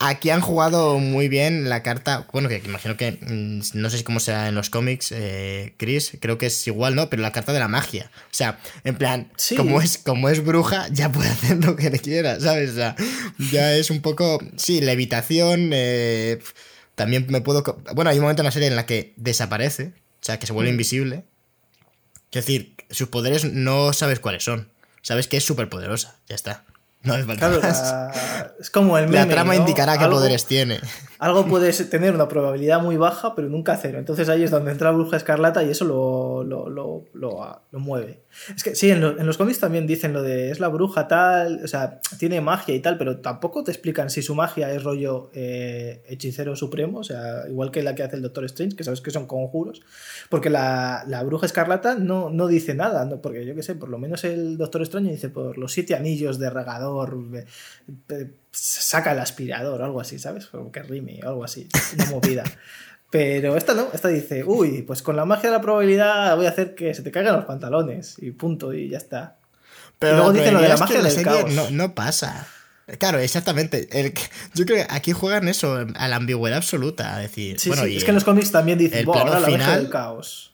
[0.01, 2.25] Aquí han jugado muy bien la carta.
[2.31, 3.11] Bueno, que imagino que.
[3.21, 6.13] mm, No sé cómo será en los cómics, eh, Chris.
[6.21, 7.09] Creo que es igual, ¿no?
[7.09, 8.09] Pero la carta de la magia.
[8.15, 9.57] O sea, en plan, Sí.
[9.57, 12.69] como, es, como es bruja, ya puede hacer lo que le quiera, ¿sabes?
[12.71, 12.95] O sea,
[13.51, 14.39] ya es un poco.
[14.55, 15.71] Sí, levitación.
[15.73, 16.39] eh,
[16.95, 17.63] también me puedo.
[17.93, 19.91] Bueno, hay un momento en la serie en la que desaparece.
[20.21, 20.75] O sea, que se vuelve Mm.
[20.75, 21.23] invisible.
[22.31, 24.69] Es decir, sus poderes no sabes cuáles son.
[25.01, 26.15] Sabes que es súper poderosa.
[26.29, 26.63] Ya está.
[27.01, 29.59] No falta Claro, la- es como el La meme, trama ¿no?
[29.61, 30.79] indicará qué poderes tiene.
[31.17, 33.99] Algo puede ser- tener una probabilidad muy baja, pero nunca cero.
[33.99, 38.23] Entonces ahí es donde entra Bruja Escarlata y eso lo, lo, lo, lo- lo mueve.
[38.53, 41.61] Es que sí, en, en los cómics también dicen lo de es la bruja tal,
[41.63, 45.29] o sea, tiene magia y tal, pero tampoco te explican si su magia es rollo
[45.33, 49.01] eh, hechicero supremo, o sea, igual que la que hace el Doctor Strange, que sabes
[49.01, 49.81] que son conjuros.
[50.29, 53.21] Porque la, la Bruja Escarlata no, no dice nada, ¿no?
[53.21, 56.37] porque yo qué sé, por lo menos el Doctor Extraño dice por los siete anillos
[56.39, 56.88] de regador.
[58.51, 60.47] Saca el aspirador o algo así, ¿sabes?
[60.47, 62.43] Como que rime o algo así, una movida.
[63.11, 66.49] Pero esta no, esta dice, uy, pues con la magia de la probabilidad voy a
[66.49, 69.37] hacer que se te caigan los pantalones y punto, y ya está.
[69.97, 71.51] Pero Y luego la dicen lo de la magia la del serie caos.
[71.53, 72.47] No, no pasa.
[72.99, 73.87] Claro, exactamente.
[73.91, 74.13] El
[74.53, 77.15] yo creo que aquí juegan eso, a la ambigüedad absoluta.
[77.15, 79.15] A decir, Sí, bueno, sí, y es que en los cómics también dicen, el "Buah,
[79.23, 80.53] plano ahora la magia final- del caos.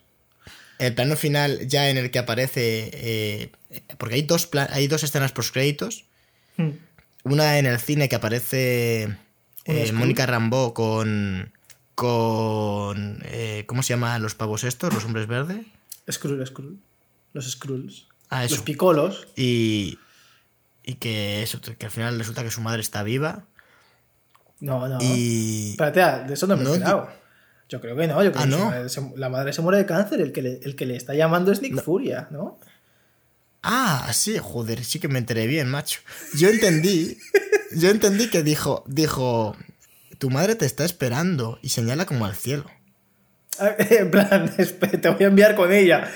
[0.78, 2.90] el plano final ya en el que aparece.
[2.94, 3.52] eh,
[3.98, 6.05] porque hay dos, hay dos escenas post créditos.
[6.56, 6.70] Hmm.
[7.24, 9.16] Una en el cine que aparece
[9.66, 9.92] ¿Una eh?
[9.92, 11.52] Mónica Rambeau con.
[11.94, 13.20] con.
[13.24, 14.92] eh, ¿Cómo se llaman los pavos estos?
[14.94, 15.66] ¿Los hombres verdes?
[16.10, 16.78] Skrull, Skrull.
[17.32, 18.06] Los Skrulls.
[18.30, 18.54] Ah, eso.
[18.56, 19.26] Los picolos.
[19.36, 19.98] Y.
[20.84, 23.44] Y que eso, que al final resulta que su madre está viva.
[24.60, 24.98] No, no.
[25.00, 25.70] Y.
[25.72, 27.08] Espérate, ah, de eso no me he No, enterado.
[27.68, 29.12] Yo creo que no, yo creo Ah, que ¿no?
[29.16, 31.60] la madre se muere de cáncer, el que le, el que le está llamando es
[31.60, 32.60] Nick Furia, ¿no?
[33.68, 35.98] Ah, sí, joder, sí que me enteré bien, macho.
[36.34, 37.18] Yo entendí,
[37.74, 39.56] yo entendí que dijo, dijo,
[40.18, 42.64] tu madre te está esperando y señala como al cielo.
[43.90, 46.10] En plan, te voy a enviar con ella.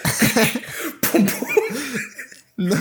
[2.56, 2.76] No,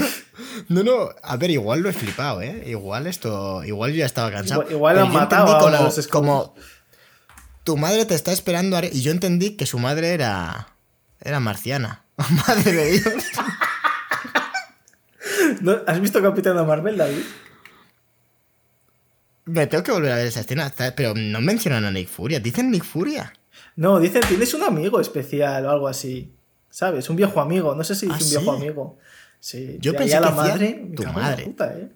[0.67, 2.63] no, no, a ver, igual lo he flipado, ¿eh?
[2.67, 4.61] Igual esto, igual yo ya estaba cansado.
[4.63, 6.53] Igual- igual han matado como, los como,
[7.63, 8.89] tu madre te está esperando arri-".
[8.91, 10.67] y yo entendí que su madre era,
[11.22, 12.03] era marciana.
[12.47, 13.13] Madre de Dios.
[15.62, 15.78] ¿No?
[15.88, 17.24] ¿Has visto Capitana Marvel, David?
[19.45, 22.70] Me tengo que volver a ver esa escena, pero no mencionan a Nick Furia, dicen
[22.70, 23.34] Nick Furia.
[23.76, 26.34] No, dicen, tienes un amigo especial o algo así.
[26.70, 27.10] ¿Sabes?
[27.10, 27.74] Un viejo amigo.
[27.76, 28.62] No sé si dice ¿Ah, un viejo sí?
[28.64, 28.97] amigo.
[29.39, 29.78] Sí.
[29.80, 30.91] Yo pensé la que madre.
[30.95, 31.43] tu madre.
[31.45, 31.89] puta, ¿eh?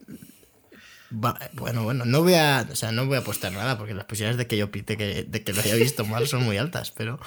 [1.14, 4.05] Va- bueno, bueno, no voy a, o sea, no voy a apostar nada porque las
[4.05, 6.89] posibilidades de que yo pite que, de que lo haya visto mal son muy altas,
[6.91, 7.20] pero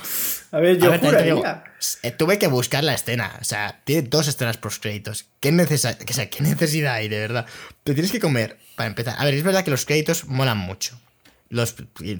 [0.50, 1.44] A ver, yo A ver, digo,
[2.02, 5.26] eh, tuve que buscar la escena, o sea, tiene dos escenas post créditos.
[5.40, 7.46] ¿Qué, necesa- o sea, ¿Qué necesidad hay, de verdad?
[7.84, 9.14] Te tienes que comer para empezar.
[9.18, 10.98] A ver, es verdad que los créditos molan mucho.
[11.48, 11.76] Los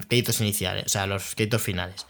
[0.07, 2.05] créditos iniciales, o sea, los créditos finales.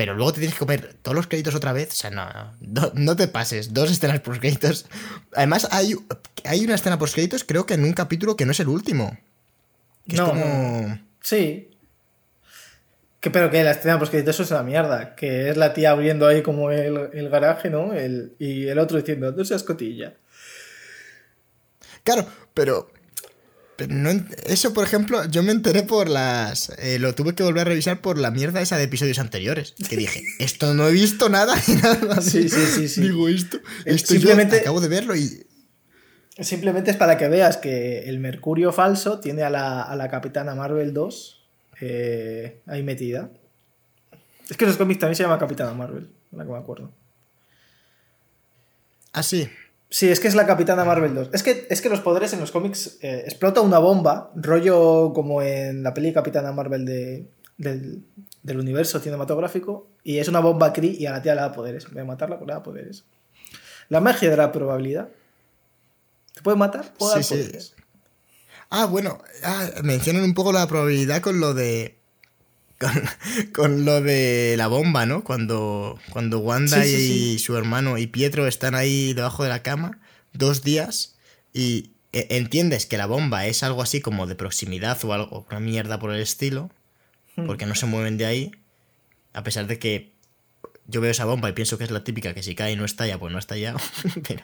[0.00, 1.90] Pero luego te tienes que comer todos los créditos otra vez.
[1.90, 2.26] O sea, no,
[2.60, 3.74] no, no te pases.
[3.74, 4.86] Dos escenas post créditos.
[5.34, 5.94] Además, hay,
[6.46, 9.18] hay una escena post créditos, creo que en un capítulo que no es el último.
[10.08, 10.98] Que No, es como.
[11.20, 11.68] Sí.
[13.20, 15.14] Que, pero que la escena, que eso es una mierda.
[15.16, 17.92] Que es la tía abriendo ahí como el, el garaje, ¿no?
[17.92, 20.14] El, y el otro diciendo, no seas cotilla.
[22.04, 22.90] Claro, pero.
[23.88, 24.10] No
[24.46, 26.70] eso, por ejemplo, yo me enteré por las.
[26.78, 29.74] eh, lo tuve que volver a revisar por la mierda esa de episodios anteriores.
[29.88, 32.20] Que dije, esto no he visto nada y nada.
[32.20, 33.00] Sí, sí, sí, sí.
[33.02, 33.56] Digo, esto.
[33.58, 33.60] Eh,
[33.94, 35.46] Esto simplemente- yo acabo de verlo y.
[36.38, 40.54] Simplemente es para que veas que el Mercurio falso tiene a la, a la Capitana
[40.54, 41.42] Marvel 2
[41.82, 43.30] eh, ahí metida.
[44.48, 46.92] Es que en los cómics también se llama Capitana Marvel, ahora que me acuerdo.
[49.12, 49.48] Ah, sí.
[49.90, 51.30] Sí, es que es la Capitana Marvel 2.
[51.32, 55.42] Es que, es que los poderes en los cómics eh, explota una bomba, rollo como
[55.42, 57.26] en la peli Capitana Marvel de,
[57.58, 58.04] del,
[58.44, 61.84] del universo cinematográfico, y es una bomba Kree y a la tía le da poderes.
[61.86, 63.04] Vez de matarla, pues le da poderes.
[63.88, 65.08] La magia de la probabilidad.
[66.34, 66.94] ¿Te puede matar?
[66.94, 67.72] Puede dar Sí, sí.
[68.70, 71.98] Ah, bueno, ah, mencionan un poco la probabilidad con lo de.
[72.80, 72.92] Con,
[73.54, 75.22] con lo de la bomba, ¿no?
[75.22, 77.38] Cuando, cuando Wanda Sí, sí, y sí.
[77.40, 80.00] su hermano y Pietro están ahí debajo de la cama,
[80.32, 81.16] dos días,
[81.52, 85.60] y e- entiendes que la bomba es algo así como de proximidad o algo, una
[85.60, 86.70] mierda por el estilo,
[87.36, 87.46] Hmm.
[87.46, 88.50] porque no se mueven de ahí,
[89.34, 90.12] a pesar de que
[90.88, 92.84] yo veo esa bomba y pienso que es la típica que si cae y no
[92.84, 93.78] estalla, pues no ha estallado.
[94.26, 94.42] pero,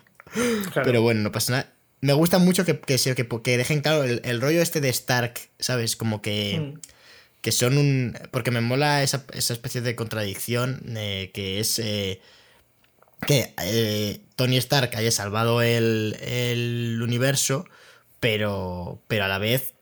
[0.72, 0.82] Claro.
[0.84, 1.72] pero bueno, no pasa nada.
[2.02, 5.34] Me gusta mucho que, que, que, que dejen claro el, el rollo este de Stark,
[5.58, 5.96] ¿sabes?
[5.96, 6.80] Como que, Mm.
[7.40, 8.18] Que son un...
[8.30, 11.78] Porque me mola esa, esa especie de contradicción eh, que es...
[11.78, 12.20] eh,
[13.26, 17.64] que eh, Tony Stark haya salvado el, el universo,
[18.20, 19.72] pero, pero a la vez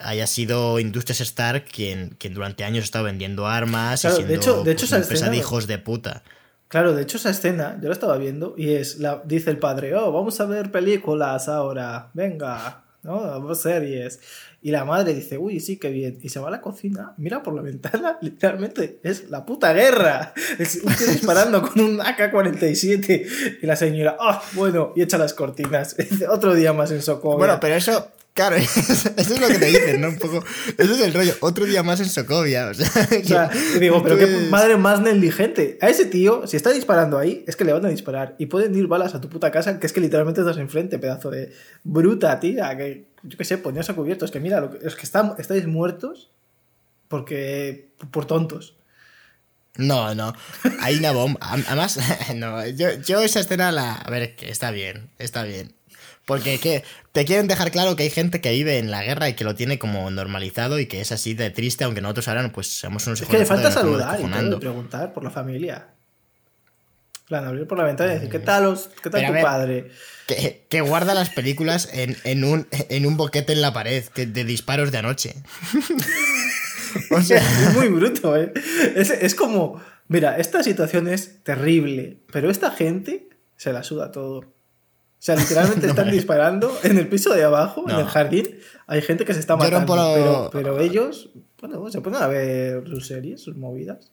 [0.00, 4.28] haya sido Industrias Stark quien, quien durante años ha estado vendiendo armas Claro, y de
[4.28, 6.22] siendo hecho- de hecho pues, esa empresa de escena- hijos de puta.
[6.68, 9.94] Claro, de hecho esa escena, yo la estaba viendo y es, la, dice el padre,
[9.94, 13.20] oh, vamos a ver películas ahora, venga, ¿no?
[13.20, 14.18] Vamos series.
[14.64, 16.18] Y la madre dice, uy, sí, qué bien.
[16.22, 20.32] Y se va a la cocina, mira por la ventana, literalmente, es la puta guerra.
[20.58, 23.58] Es tío disparando con un AK-47.
[23.60, 25.94] Y la señora, oh, bueno, y echa las cortinas.
[26.30, 27.36] Otro día más en Sokovia.
[27.36, 30.08] Bueno, pero eso, claro, eso es lo que te dicen, ¿no?
[30.08, 30.44] Un poco.
[30.76, 31.34] Eso es el rollo.
[31.40, 32.68] Otro día más en Sokovia.
[32.68, 32.88] O sea,
[33.22, 35.78] O sea, digo, pero qué madre más negligente.
[35.80, 38.34] A ese tío, si está disparando ahí, es que le van a disparar.
[38.38, 41.30] Y pueden ir balas a tu puta casa, que es que literalmente estás enfrente, pedazo
[41.30, 41.52] de
[41.84, 42.76] bruta, tía.
[42.76, 44.24] Que yo qué sé, ponías a cubierto.
[44.24, 46.30] Es que mira, lo que, es que están, estáis muertos
[47.08, 47.90] porque.
[48.10, 48.76] por tontos.
[49.76, 50.32] No, no.
[50.80, 51.40] Hay una bomba.
[51.40, 51.98] Además,
[52.34, 52.66] no.
[52.68, 53.94] Yo, yo esa escena la.
[53.94, 55.10] A ver, que está bien.
[55.18, 55.73] Está bien.
[56.26, 59.34] Porque que te quieren dejar claro que hay gente que vive en la guerra y
[59.34, 62.66] que lo tiene como normalizado y que es así de triste, aunque nosotros ahora pues
[62.66, 65.88] somos unos Es que le falta saludar y todo, y preguntar por la familia.
[67.20, 69.42] En plan, abrir por la ventana y decir, ¿qué tal, os, qué tal tu ver,
[69.42, 69.90] padre?
[70.26, 74.26] Que, que guarda las películas en, en un, en un boquete en la pared que,
[74.26, 75.34] de disparos de anoche.
[77.10, 78.52] o sea, es muy bruto, ¿eh?
[78.94, 84.53] Es, es como, mira, esta situación es terrible, pero esta gente se la suda todo.
[85.24, 88.46] O sea, literalmente están disparando en el piso de abajo, en el jardín.
[88.86, 93.06] Hay gente que se está matando, pero, pero ellos, bueno, se ponen a ver sus
[93.06, 94.12] series, sus movidas.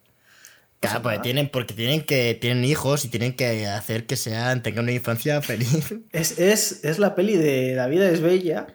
[0.79, 4.85] Claro, pues tienen, porque tienen que tienen hijos y tienen que hacer que sean tengan
[4.85, 5.93] una infancia feliz.
[6.13, 8.67] Es, es, es la peli de La vida es bella,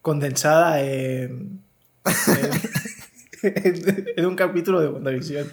[0.00, 1.60] condensada en,
[3.42, 5.50] en, en un capítulo de WandaVision.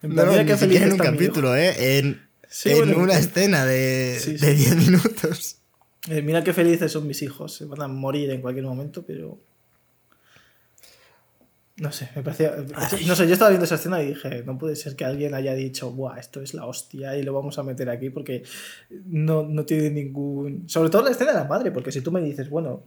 [0.00, 1.98] En No, no, ni siquiera en un capítulo, ¿eh?
[1.98, 4.44] En, Sí, en bueno, una escena de, sí, sí.
[4.46, 5.56] de 10 minutos.
[6.10, 7.54] Eh, mira qué felices son mis hijos.
[7.54, 9.38] Se van a morir en cualquier momento, pero.
[11.76, 12.54] No sé, me parecía.
[13.06, 15.54] No sé, yo estaba viendo esa escena y dije, no puede ser que alguien haya
[15.54, 18.42] dicho, Buah, esto es la hostia y lo vamos a meter aquí porque
[19.06, 20.68] no, no tiene ningún.
[20.68, 22.82] Sobre todo la escena de la madre, porque si tú me dices, bueno,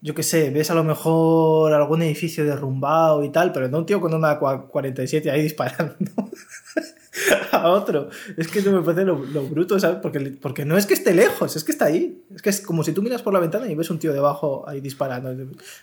[0.00, 3.86] yo qué sé, ves a lo mejor algún edificio derrumbado y tal, pero no un
[3.86, 5.94] tío con una cua- 47 ahí disparando
[7.52, 8.08] a otro.
[8.36, 9.98] Es que no me parece lo, lo bruto, ¿sabes?
[10.02, 12.22] Porque, porque no es que esté lejos, es que está ahí.
[12.34, 14.64] Es que es como si tú miras por la ventana y ves un tío debajo
[14.68, 15.34] ahí disparando.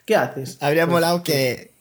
[0.06, 0.58] ¿Qué haces?
[0.62, 1.72] Habría Pues, molado que,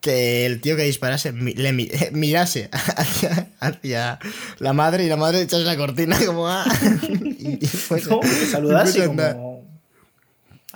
[0.00, 4.18] que el tío que disparase le mi- mirase hacia, hacia
[4.58, 6.64] la madre y la madre echase la cortina como ah,
[7.08, 9.64] y, y fuese- No, saludase como...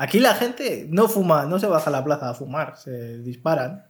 [0.01, 3.85] Aquí la gente no fuma, no se baja a la plaza a fumar, se disparan.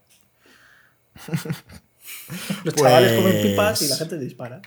[2.65, 4.61] Los chavales comen Pues- pipas y la gente dispara.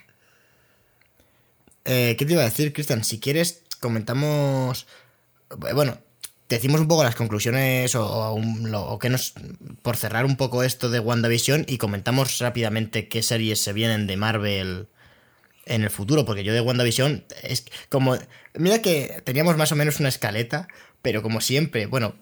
[1.86, 3.04] Eh, ¿Qué te iba a decir, Cristian?
[3.04, 4.86] Si quieres, comentamos.
[5.74, 5.98] Bueno,
[6.48, 9.34] decimos un poco las conclusiones o, o un- lo- o que nos.
[9.82, 14.18] Por cerrar un poco esto de WandaVision y comentamos rápidamente qué series se vienen de
[14.18, 14.88] Marvel
[15.66, 18.18] en el futuro, porque yo de WandaVision es como.
[18.54, 20.68] Mira que teníamos más o menos una escaleta,
[21.02, 22.16] pero como siempre, bueno.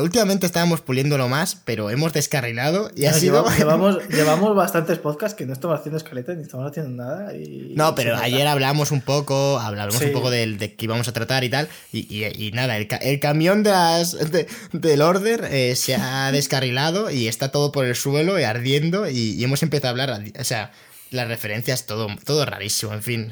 [0.00, 3.42] Últimamente estábamos puliéndolo más, pero hemos descarrilado y ha sido.
[3.42, 7.34] llevamos, llevamos, llevamos bastantes podcasts que no estamos haciendo escaleta ni estamos haciendo nada.
[7.34, 10.06] Y, No, pero ayer hablamos un poco, hablamos Sí.
[10.06, 12.86] un poco del, de que íbamos a tratar y tal, y, y- y nada, el,
[13.00, 17.84] el camión de las, de- del Order eh, se ha descarrilado y está todo por
[17.84, 20.70] el suelo y ardiendo y, y hemos empezado a hablar, o sea,
[21.10, 23.30] las referencias, todo, todo rarísimo, en fin.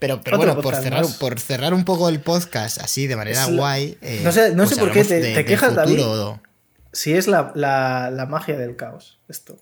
[0.00, 1.14] Pero, bueno, por cerrar, más.
[1.18, 3.96] por cerrar un poco el podcast así de manera la- guay.
[4.00, 6.00] eh, No sé- no sé por qué te- de- te quejas, David.
[6.92, 9.56] Si es la, la, la magia del caos, esto.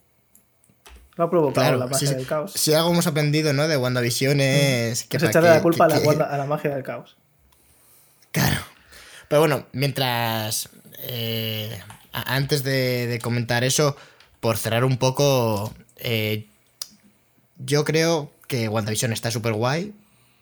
[1.16, 2.52] Lo ha provocado Claro, la magia si, del caos.
[2.54, 3.66] si algo hemos aprendido, ¿no?
[3.68, 5.16] De WandaVision es que...
[5.18, 7.16] es echarle que- la culpa que- a, la, a magia del caos.
[8.30, 8.60] Claro.
[9.28, 10.68] Pero bueno, mientras.
[11.00, 11.78] eh,
[12.12, 13.96] antes de, de comentar eso,
[14.40, 15.74] por cerrar un poco.
[15.96, 16.46] eh,
[17.58, 19.92] yo creo que WandaVision está súper guay.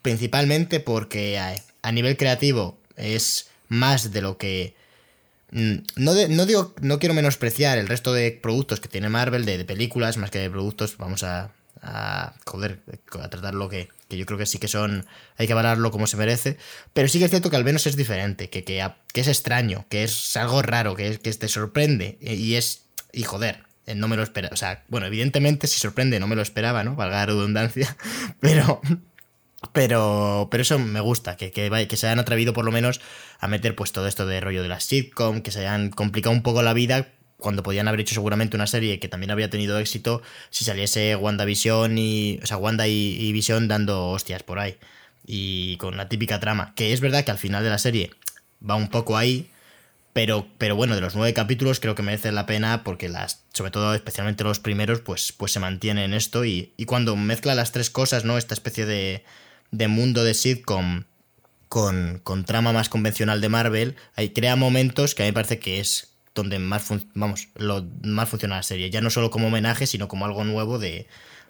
[0.07, 1.37] Principalmente porque
[1.83, 4.77] a, nivel creativo es más de lo que.
[5.51, 9.65] mm, No, no digo, no quiero menospreciar el resto de productos que tiene Marvel, de,
[9.65, 10.97] películas, más que de productos.
[10.97, 11.51] Vamos a.
[11.83, 12.79] a joder,
[13.21, 15.05] a tratarlo que, que yo creo que sí que son.
[15.39, 16.57] Hay que valorarlo como se merece.
[16.93, 19.87] Pero sí que es cierto que al menos es diferente, que, que, que es extraño,
[19.89, 22.17] que es algo raro, que, que te sorprende.
[22.21, 22.83] eh, Y es.
[23.13, 24.55] Y joder, eh, no me lo esperaba.
[24.55, 26.95] O sea, bueno, evidentemente si sorprende no me lo esperaba, ¿no?
[26.95, 27.97] Valga la redundancia.
[28.41, 28.81] Pero.
[29.73, 33.01] Pero, pero eso me gusta, que, que, se hayan atrevido por lo menos
[33.39, 36.43] a meter pues todo esto de rollo de la sitcom, que se hayan complicado un
[36.43, 37.09] poco la vida
[37.39, 41.99] cuando podían haber hecho seguramente una serie que también habría tenido éxito si saliese WandaVision
[41.99, 42.41] y.
[42.43, 44.77] O sea, Wanda y, y Vision dando hostias por ahí.
[45.27, 46.73] Y con la típica trama.
[46.75, 48.11] Que es verdad que al final de la serie
[48.69, 49.51] va un poco ahí.
[50.13, 53.71] Pero, pero bueno, de los nueve capítulos creo que merecen la pena porque las, sobre
[53.71, 56.47] todo especialmente los primeros, pues, pues se mantienen en esto.
[56.47, 58.39] Y, y cuando mezcla las tres cosas, ¿no?
[58.39, 59.25] Esta especie de,
[59.71, 61.05] de mundo de sitcom
[61.69, 65.59] con, con trama más convencional de Marvel, ahí crea momentos que a mí me parece
[65.59, 68.91] que es donde más, vamos, lo más funciona la serie.
[68.91, 71.07] Ya no solo como homenaje, sino como algo nuevo de,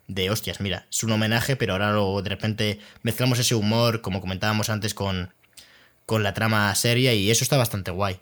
[0.06, 4.20] de hostias, mira, es un homenaje, pero ahora lo, de repente mezclamos ese humor, como
[4.20, 5.34] comentábamos antes, con,
[6.06, 8.20] con la trama seria y eso está bastante guay.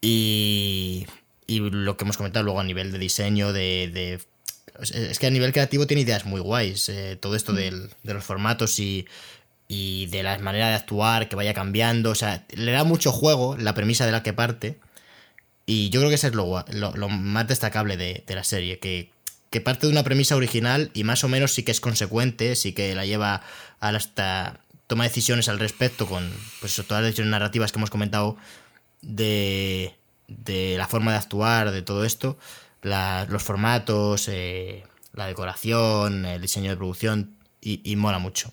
[0.00, 1.06] Y,
[1.46, 3.90] y lo que hemos comentado luego a nivel de diseño, de...
[3.92, 4.31] de-
[4.80, 6.88] es que a nivel creativo tiene ideas muy guays.
[6.88, 9.06] eh, todo esto del- de los formatos y,
[9.68, 12.10] y de la manera de actuar que vaya cambiando.
[12.10, 14.78] O sea, le da mucho juego la premisa de la que parte.
[15.66, 18.78] Y yo creo que eso es lo, lo, lo más destacable de, de la serie.
[18.78, 19.10] Que,
[19.50, 22.72] que parte de una premisa original y más o menos sí que es consecuente, sí
[22.72, 23.42] que la lleva
[23.80, 24.58] a la- hasta
[24.88, 28.36] toma decisiones al respecto con pues eso, todas las decisiones narrativas que hemos comentado
[29.00, 29.94] de,
[30.28, 32.38] de la forma de actuar, de todo esto,
[32.82, 38.52] la- los formatos, eh, la decoración, el diseño de producción, y, y mola mucho.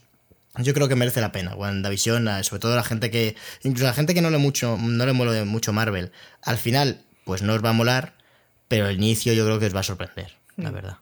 [0.58, 1.56] Yo creo que merece la pena.
[1.56, 3.36] WandaVision, eh, sobre todo la gente que.
[3.64, 6.12] Incluso la gente que no le mucho, no le mueve mucho Marvel.
[6.42, 8.14] Al final, pues no os va a molar.
[8.68, 10.98] Pero el inicio yo creo que os va a sorprender, la verdad.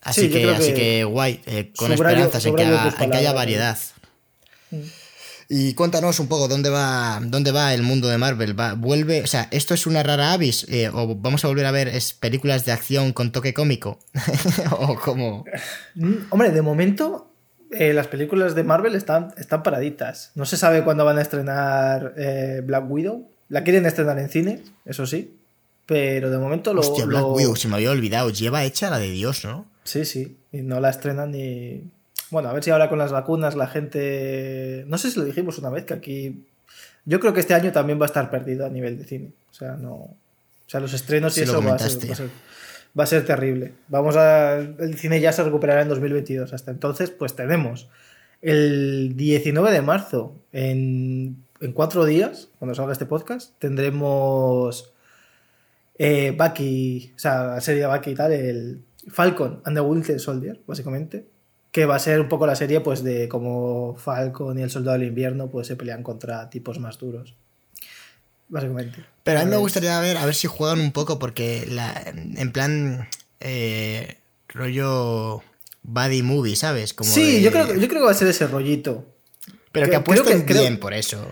[0.00, 3.00] Así Sí, que, así que que guay, eh, con esperanzas en que, subrayo haga- tus
[3.00, 3.78] en que haya variedad.
[5.54, 8.58] Y cuéntanos un poco dónde va, dónde va el mundo de Marvel.
[8.58, 11.70] ¿Va, vuelve, o sea, esto es una rara avis eh, o vamos a volver a
[11.70, 13.98] ver es películas de acción con toque cómico
[14.70, 15.44] o como
[15.94, 17.30] Mm, Hombre, de momento
[17.70, 20.30] eh, las películas de Marvel están, están paraditas.
[20.36, 23.28] No se sabe cuándo van a estrenar eh, Black Widow.
[23.50, 25.36] La quieren estrenar en cine, eso sí.
[25.84, 26.80] Pero de momento lo.
[26.80, 28.30] Hostia, Black lo- Widow, se me había olvidado.
[28.30, 29.66] Lleva hecha la de Dios, ¿no?
[29.84, 30.38] Sí, sí.
[30.50, 31.82] Y no la estrenan ni.
[32.32, 34.84] Bueno, a ver si ahora con las vacunas la gente.
[34.88, 36.44] No sé si lo dijimos una vez que aquí.
[37.04, 39.32] Yo creo que este año también va a estar perdido a nivel de cine.
[39.50, 39.92] O sea, no.
[39.92, 40.16] O
[40.66, 42.06] sea, los estrenos y Sí, eso va a, ser, comentaste.
[42.08, 42.30] va a ser-
[42.98, 43.72] va a ser terrible.
[43.88, 44.56] Vamos a.
[44.56, 46.52] El cine ya se recuperará en 2022.
[46.52, 47.88] Hasta entonces, pues tenemos
[48.40, 54.92] el 19 de marzo, en, en cuatro días, cuando salga este podcast, tendremos
[55.98, 60.18] eh, Bucky, o sea, la serie de Bucky y tal, el Falcon and the Winter
[60.18, 61.24] Soldier, básicamente,
[61.72, 64.98] que va a ser un poco la serie pues de cómo Falcon y el Soldado
[64.98, 67.34] del Invierno pues se pelean contra tipos más duros.
[68.48, 69.02] Básicamente.
[69.24, 71.92] Pero a mí me gustaría ver, a ver si juegan un poco, porque la,
[72.36, 73.08] en plan
[73.40, 74.18] eh,
[74.48, 75.42] rollo
[75.82, 76.92] buddy movie, ¿sabes?
[76.92, 79.06] Como Sí, de- yo, creo, que- yo creo que va a ser ese rollito.
[79.72, 81.26] Pero que apuesten que- creo- bien por eso.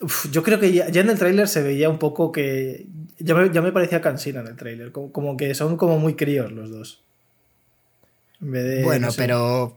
[0.00, 2.86] Uf, yo creo que ya, ya en el tráiler se veía un poco que...
[3.18, 6.14] Ya me, ya me parecía cansina en el tráiler, como, como que son como muy
[6.14, 7.02] críos los dos.
[8.42, 9.18] En vez de, bueno, no sé.
[9.18, 9.76] pero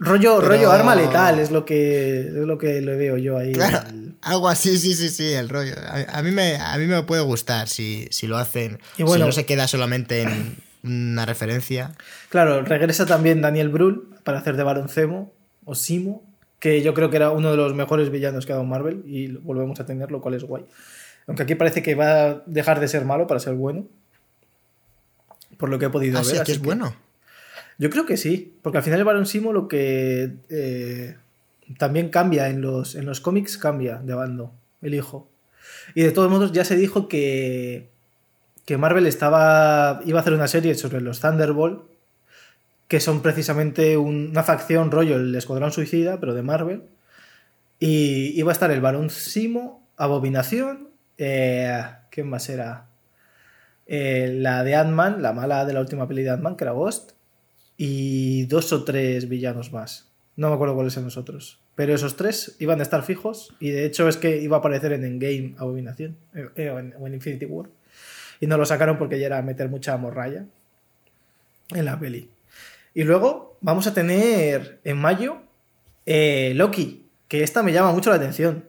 [0.00, 3.52] Rollo, pero- rollo arma letal es lo que es lo que le veo yo ahí.
[3.52, 5.74] Claro, El- algo así, sí, sí, sí, el rollo.
[5.86, 8.78] A, a mí, me, a mí me puede gustar si, si lo hacen.
[8.96, 11.92] Y bueno- si no se queda solamente en una referencia.
[12.28, 15.32] Claro, regresa también Daniel Brühl para hacer de Barón Zemo
[15.64, 16.24] o Simo,
[16.58, 19.28] que yo creo que era uno de los mejores villanos que ha dado Marvel y
[19.28, 20.64] volvemos a tener, lo cual es guay.
[21.28, 23.86] Aunque aquí parece que va a dejar de ser malo para ser bueno.
[25.56, 26.40] Por lo que he podido Así ver.
[26.40, 26.94] Ah, que así es bueno.
[27.78, 31.16] Yo creo que sí, porque al final el Barón Simo lo que eh,
[31.78, 34.52] también cambia en los, en los cómics, cambia de bando,
[34.82, 35.28] el hijo.
[35.94, 37.88] Y de todos modos ya se dijo que,
[38.64, 41.82] que Marvel estaba, iba a hacer una serie sobre los Thunderbolt,
[42.88, 46.82] que son precisamente un- una facción rollo, el Escuadrón Suicida, pero de Marvel.
[47.78, 50.88] Y iba a estar el Barón Simo, Abominación,
[51.18, 52.86] eh, ¿quién más era?
[53.86, 57.12] Eh, la de Ant-Man, la mala de la última peli de Ant-Man, que era Ghost
[57.78, 60.08] y dos o tres villanos más.
[60.36, 61.58] No me acuerdo cuáles eran los otros.
[61.74, 64.92] Pero esos tres iban a estar fijos y de hecho es que iba a aparecer
[64.92, 67.68] en Endgame Abominación eh, eh, o, en, Infinity War.
[68.40, 70.44] Y no lo sacaron porque ya era meter mucha morralla
[71.70, 72.28] en la peli.
[72.94, 75.38] Y luego vamos a tener en mayo
[76.06, 78.64] eh, Loki, que esta me llama mucho la atención.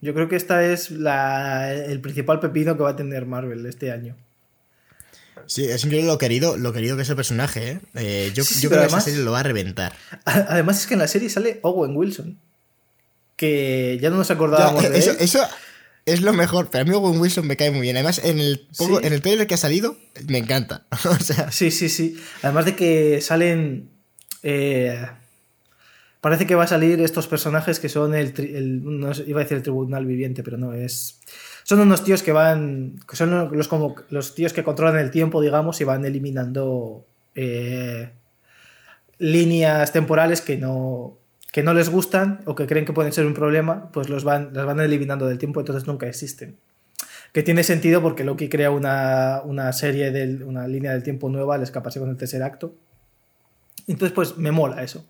[0.00, 3.90] Yo creo que esta es la- el principal pepino que va a tener Marvel este
[3.92, 4.16] año.
[5.46, 7.80] Sí, es increíble lo querido, lo querido que es el personaje, ¿eh?
[7.94, 9.94] Eh, yo Sí, yo creo que esa serie lo va a reventar.
[10.24, 12.38] Además es que en la serie sale Owen Wilson,
[13.36, 15.16] que ya no nos acordábamos de eso, él.
[15.20, 15.40] eso
[16.06, 16.68] es lo mejor.
[16.70, 17.96] Pero a mí Owen Wilson me cae muy bien.
[17.96, 19.06] Además, en el, poco, Sí.
[19.06, 19.96] en el trailer que ha salido,
[20.28, 20.84] me encanta.
[21.10, 22.16] o sea, Sí, sí, sí.
[22.42, 23.88] Además de que salen.
[24.42, 25.06] eh,
[26.20, 28.32] parece que va a salir estos personajes que son el-
[28.82, 31.18] no sé, iba a decir el tribunal viviente, pero no es.
[31.64, 33.00] Son unos tíos que van.
[33.12, 37.04] son los, como, los tíos que controlan el tiempo, digamos, y van eliminando.
[37.34, 38.10] eh,
[39.18, 41.16] líneas temporales que no.
[41.52, 44.50] que no les gustan o que creen que pueden ser un problema, pues los van,
[44.52, 46.56] las van eliminando del tiempo, entonces nunca existen.
[47.32, 51.56] Que tiene sentido porque Loki crea una, una serie, del, una línea del tiempo nueva
[51.56, 52.74] al escaparse con el tercer acto.
[53.86, 55.04] Entonces, pues me mola eso.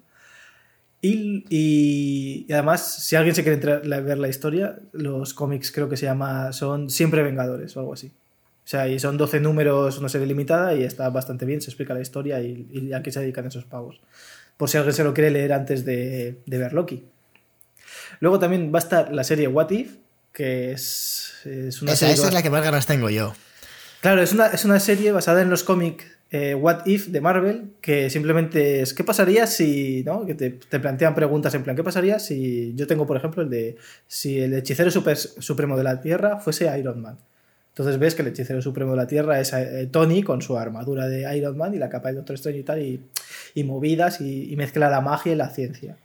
[1.06, 5.70] Y, y- y además, si alguien se quiere entrar a ver la historia, los cómics
[5.70, 8.06] creo que se llama, son Siempre Vengadores o algo así.
[8.08, 11.92] O sea, y son 12 números, una serie limitada y está bastante bien, se explica
[11.92, 14.00] la historia y, y a qué se dedican esos pavos.
[14.56, 17.04] Por si alguien se lo quiere leer antes de, de ver Loki.
[18.20, 19.96] Luego también va a estar la serie What If,
[20.32, 22.14] que es, es una esa, serie...
[22.14, 23.34] esa es la que más ganas tengo yo.
[24.00, 27.72] Claro, es una, es una serie basada en los cómics eh, What If de Marvel,
[27.80, 30.26] que simplemente es ¿qué pasaría si, ¿no?
[30.26, 33.50] Que te, te plantean preguntas en plan, ¿qué pasaría si yo tengo, por ejemplo, el
[33.50, 33.76] de
[34.06, 37.18] si el hechicero supremo de la Tierra fuese Iron Man?
[37.68, 41.08] Entonces ves que el hechicero supremo de la Tierra es eh, Tony con su armadura
[41.08, 44.88] de Iron Man y la capa de Doctor Strange y tal, y, movidas y mezcla
[44.88, 45.96] la magia y la ciencia.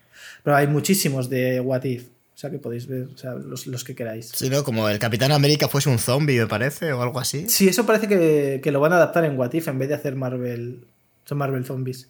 [0.44, 2.10] Pero hay muchísimos de What If,
[2.40, 4.32] o sea que podéis ver o sea, los, los que queráis.
[4.34, 4.64] Sí, ¿no?
[4.64, 7.50] Como el Capitán América fuese un zombie, me parece, o algo así.
[7.50, 9.96] Sí, eso parece que, que lo van a adaptar en What If en vez de
[9.96, 10.86] hacer Marvel.
[11.26, 12.08] Son Marvel Zombies.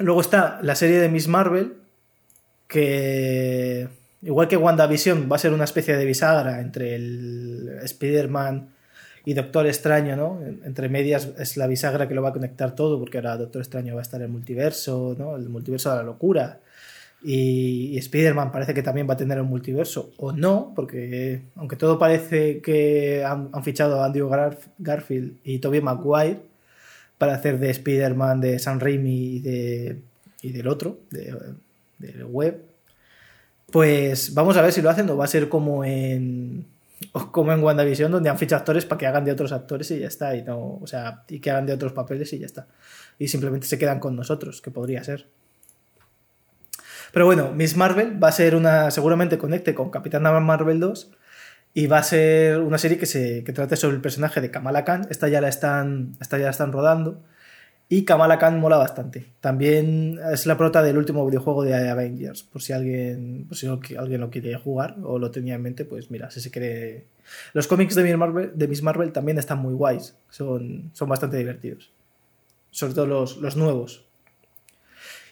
[0.00, 1.76] Luego está la serie de Miss Marvel,
[2.68, 3.88] que
[4.20, 8.68] igual que WandaVision va a ser una especie de bisagra entre el Spider-Man
[9.24, 10.42] y Doctor Extraño, ¿no?
[10.62, 13.94] Entre medias es la bisagra que lo va a conectar todo, porque ahora Doctor Extraño
[13.94, 15.36] va a estar en el multiverso, ¿no?
[15.36, 16.60] El multiverso de la locura.
[17.24, 21.98] Y, Spider-Man parece que también va a tener un multiverso, o no, porque aunque todo
[21.98, 26.40] parece que han, fichado a Andrew Garf- Garfield y Tobey Maguire
[27.16, 29.96] para hacer de Spider-Man de Sam Raimi y, de,
[30.42, 31.34] y del otro, de,
[31.98, 32.60] de Web,
[33.70, 36.66] pues vamos a ver si lo hacen o va a ser como en
[37.32, 40.06] como en WandaVision donde han fichado actores para que hagan de otros actores y ya
[40.06, 42.66] está y no o sea y que hagan de otros papeles y ya está.
[43.18, 45.26] Y simplemente se quedan con nosotros que podría ser
[47.14, 51.12] pero bueno Miss Marvel va a ser una seguramente conecte con Capitana Marvel 2
[51.72, 54.84] y va a ser una serie que se que trate sobre el personaje de Kamala
[54.84, 57.22] Khan esta ya la están esta ya la están rodando
[57.88, 59.26] y Kamala Khan mola bastante.
[59.40, 62.42] También es la prota del último videojuego de Avengers.
[62.42, 66.10] Por si alguien, por si alguien lo quiere jugar o lo tenía en mente, pues
[66.10, 67.06] mira, si se quiere.
[67.52, 70.16] Los cómics de Miss Marvel, de Miss Marvel también están muy guays.
[70.30, 71.92] Son, son bastante divertidos.
[72.70, 74.06] Sobre todo los, los nuevos.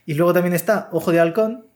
[0.05, 1.67] Y luego también está Ojo de Halcón.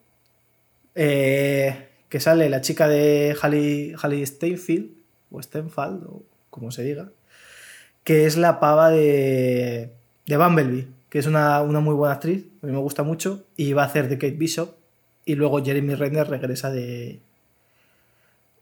[0.97, 4.90] Eh, que sale la chica de Halle, Halle Steinfeld.
[5.31, 7.10] O Stenfeld, o como se diga.
[8.02, 9.90] Que es la pava de
[10.27, 13.73] de Bumblebee, que es una, una, muy buena actriz, a mí me gusta mucho, y
[13.73, 14.74] va a hacer de Kate Bishop,
[15.24, 17.20] y luego Jeremy Renner regresa de...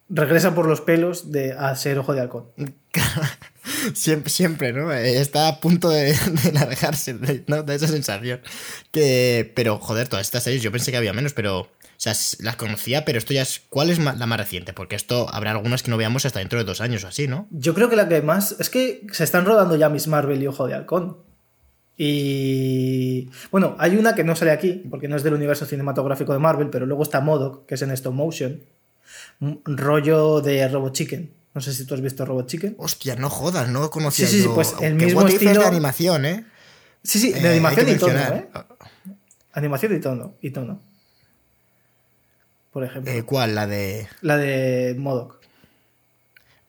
[0.08, 2.46] regresa por los pelos de, a ser Ojo de Halcón.
[3.94, 4.92] siempre, siempre, ¿no?
[4.92, 7.62] Está a punto de, de ¿no?
[7.62, 8.40] De esa sensación.
[8.92, 11.68] Que, pero, joder, todas estas series yo pensé que había menos, pero...
[11.96, 13.62] O sea, las conocía, pero esto ya es...
[13.68, 14.72] ¿Cuál es la más reciente?
[14.72, 17.46] Porque esto habrá algunas que no veamos hasta dentro de dos años o así, ¿no?
[17.50, 18.56] Yo creo que la que más...
[18.58, 21.18] Es que se están rodando ya Miss Marvel y Ojo de Halcón.
[21.96, 26.40] Y bueno, hay una que no sale aquí, porque no es del universo cinematográfico de
[26.40, 28.60] Marvel, pero luego está Modoc, que es en stop motion.
[29.40, 31.32] Un rollo de Robot Chicken.
[31.54, 32.74] No sé si tú has visto Robot Chicken.
[32.78, 34.54] Hostia, no jodas, no conocía sí, sí, yo.
[34.54, 36.44] pues el mismo estilo es de animación, ¿eh?
[37.04, 38.18] Sí, sí, de Eh, animación y tono.
[38.18, 38.48] ¿eh?
[39.52, 40.80] Animación y tono, y tono.
[42.74, 43.10] Por ejemplo.
[43.10, 43.54] Eh, ¿Cuál?
[43.54, 44.06] La de...
[44.20, 45.40] La de Modoc.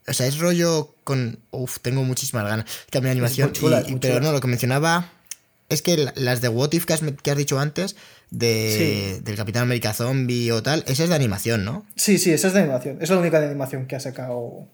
[0.08, 1.40] O sea, es rollo con...
[1.52, 2.66] Uf, tengo muchísimas ganas.
[2.92, 3.52] Que a mi animación...
[3.52, 5.12] chula, y- y- pero no, lo que mencionaba
[5.68, 7.96] es que la- las de What If que has, que has dicho antes,
[8.30, 11.86] de, del Capitán América Zombie o tal, esa es de animación, ¿no?
[11.96, 13.00] Sí, sí, esa es de animación.
[13.02, 14.68] Es la única de animación que ha sacado.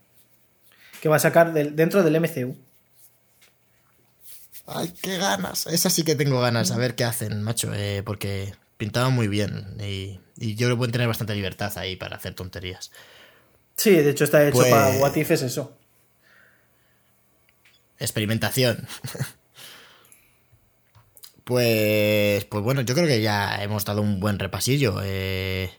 [1.02, 2.58] Que va a sacar del- dentro del MCU.
[4.68, 5.66] Ay, qué ganas.
[5.68, 7.74] Esa sí que tengo ganas, a ver qué hacen, macho.
[7.74, 9.78] eh, porque pintaba muy bien.
[9.80, 12.91] Y, y yo creo que pueden tener bastante libertad ahí para hacer tonterías.
[13.78, 15.78] Sí, de hecho está hecho Pues- para What If es eso.
[17.99, 18.88] Experimentación.
[21.44, 25.02] Pues, pues bueno, yo creo que ya hemos dado un buen repasillo.
[25.03, 25.70] eh.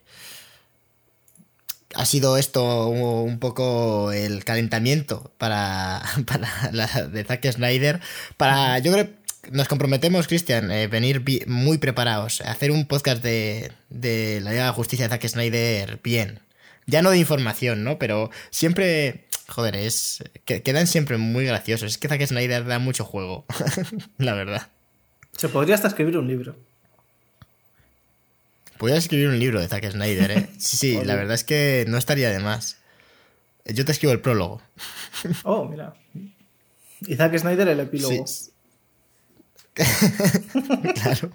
[1.95, 8.01] ha sido esto un poco el calentamiento para, para la de Zack Snyder.
[8.37, 9.09] Para, yo creo
[9.51, 14.69] nos comprometemos, Cristian, eh, venir muy preparados, hacer un podcast de, de la Liga de
[14.69, 16.40] la Justicia de Zack Snyder bien.
[16.86, 17.98] Ya no de información, ¿no?
[17.98, 21.93] Pero siempre, joder, es que quedan siempre muy graciosos.
[21.93, 23.44] Es que Zack Snyder da mucho juego,
[24.19, 24.69] la verdad.
[25.36, 26.56] Se podría hasta escribir un libro.
[28.78, 30.48] Podrías escribir un libro de Zack Snyder, ¿eh?
[30.59, 32.78] Sí, sí, la verdad es que no estaría de más.
[33.64, 34.60] Yo te escribo el prólogo.
[35.44, 35.94] Oh, mira.
[37.02, 38.27] Y Zack Snyder el epílogo.
[38.27, 38.52] Sí.
[41.03, 41.31] claro.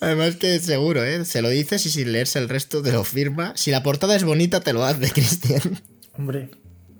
[0.00, 1.24] Además que seguro, ¿eh?
[1.24, 3.52] Se lo dices y sin leerse el resto te lo firma.
[3.56, 5.60] Si la portada es bonita, te lo hace, Cristian.
[6.16, 6.50] Hombre,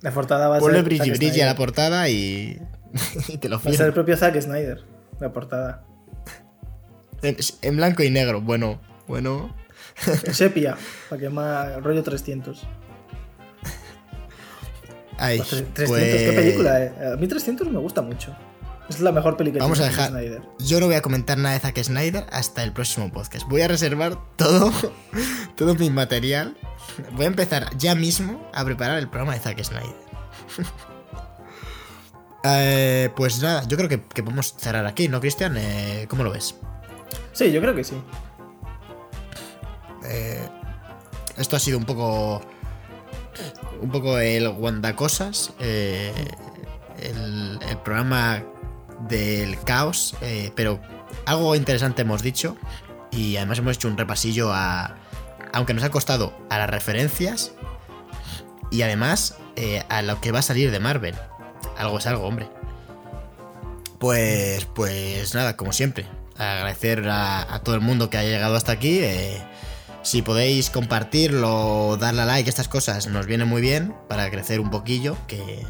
[0.00, 0.84] la portada va a Ponle ser.
[0.84, 2.58] brilli Zack brilli a la portada y,
[3.28, 3.86] y te lo Va a ser firma.
[3.86, 4.84] el propio Zack Snyder,
[5.20, 5.84] la portada.
[7.22, 8.40] En, en blanco y negro.
[8.40, 9.54] Bueno, bueno.
[10.24, 10.76] En sepia,
[11.08, 12.62] para que más rollo 300.
[15.16, 16.92] Ay, Tre- 300, pues- qué película, eh.
[17.14, 18.36] A mí 300 me gusta mucho.
[18.88, 20.08] Es la mejor película Vamos a de dejar.
[20.10, 20.42] Snyder.
[20.58, 23.46] Yo no voy a comentar nada de Zack Snyder hasta el próximo podcast.
[23.48, 24.72] Voy a reservar todo,
[25.56, 26.56] todo mi material.
[27.12, 29.94] Voy a empezar ya mismo a preparar el programa de Zack Snyder.
[32.44, 35.56] Eh, pues nada, yo creo que, que podemos cerrar aquí, ¿no, Cristian?
[35.58, 36.54] Eh, ¿Cómo lo ves?
[37.32, 38.00] Sí, yo creo que sí.
[40.04, 40.48] Eh,
[41.36, 42.40] esto ha sido un poco.
[43.82, 45.52] Un poco el Wanda Cosas.
[45.58, 46.12] el,
[47.68, 48.42] el programa
[49.08, 50.16] del caos.
[50.20, 50.80] eh, pero
[51.26, 52.56] algo interesante hemos dicho.
[53.10, 54.96] Y además hemos hecho un repasillo a.
[55.52, 57.52] Aunque nos ha costado a las referencias.
[58.70, 61.14] Y además eh, a lo que va a salir de Marvel.
[61.76, 62.48] Algo es algo, hombre.
[63.98, 66.06] Pues, pues nada, como siempre.
[66.36, 69.00] Agradecer a, todo el mundo que haya llegado hasta aquí.
[69.00, 69.42] eh,
[70.02, 74.70] si podéis compartirlo, darle a like, estas cosas, nos viene muy bien para crecer un
[74.70, 75.66] poquillo, que,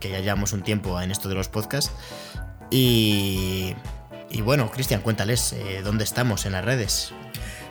[0.00, 1.92] que ya llevamos un tiempo en esto de los podcasts.
[2.70, 3.74] Y,
[4.42, 7.12] bueno, Cristian, cuéntales eh, dónde estamos en las redes.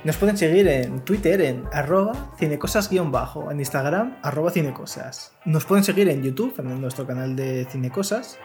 [0.04, 5.34] Nos pueden seguir en Twitter en arroba cinecosas-bajo, en Instagram arroba cinecosas.
[5.46, 8.38] Nos pueden seguir en YouTube, en nuestro canal de Cinecosas.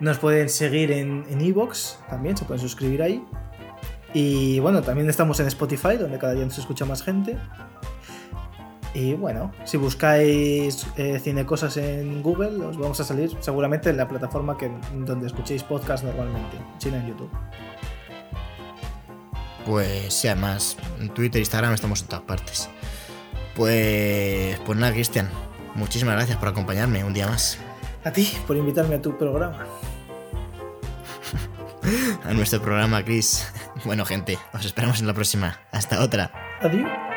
[0.00, 3.24] Nos pueden seguir en en Evox, también se pueden suscribir ahí.
[4.14, 7.36] Y bueno, también estamos en Spotify, donde cada día nos escucha más gente.
[8.98, 14.08] Y bueno, si buscáis eh, Cinecosas en Google, os vamos a salir seguramente en la
[14.08, 17.30] plataforma que, donde escuchéis podcast normalmente, sino en YouTube.
[19.64, 22.68] Pues sí, además, en Twitter, Instagram estamos en todas partes.
[23.54, 25.30] Pues, pues nada, Cristian,
[25.76, 27.56] muchísimas gracias por acompañarme un día más
[28.02, 29.64] A ti, por invitarme a tu programa.
[32.24, 33.46] a nuestro programa, Chris.
[33.84, 35.60] Bueno, gente, os esperamos en la próxima.
[35.70, 36.32] Hasta otra.
[36.60, 37.07] Adiós.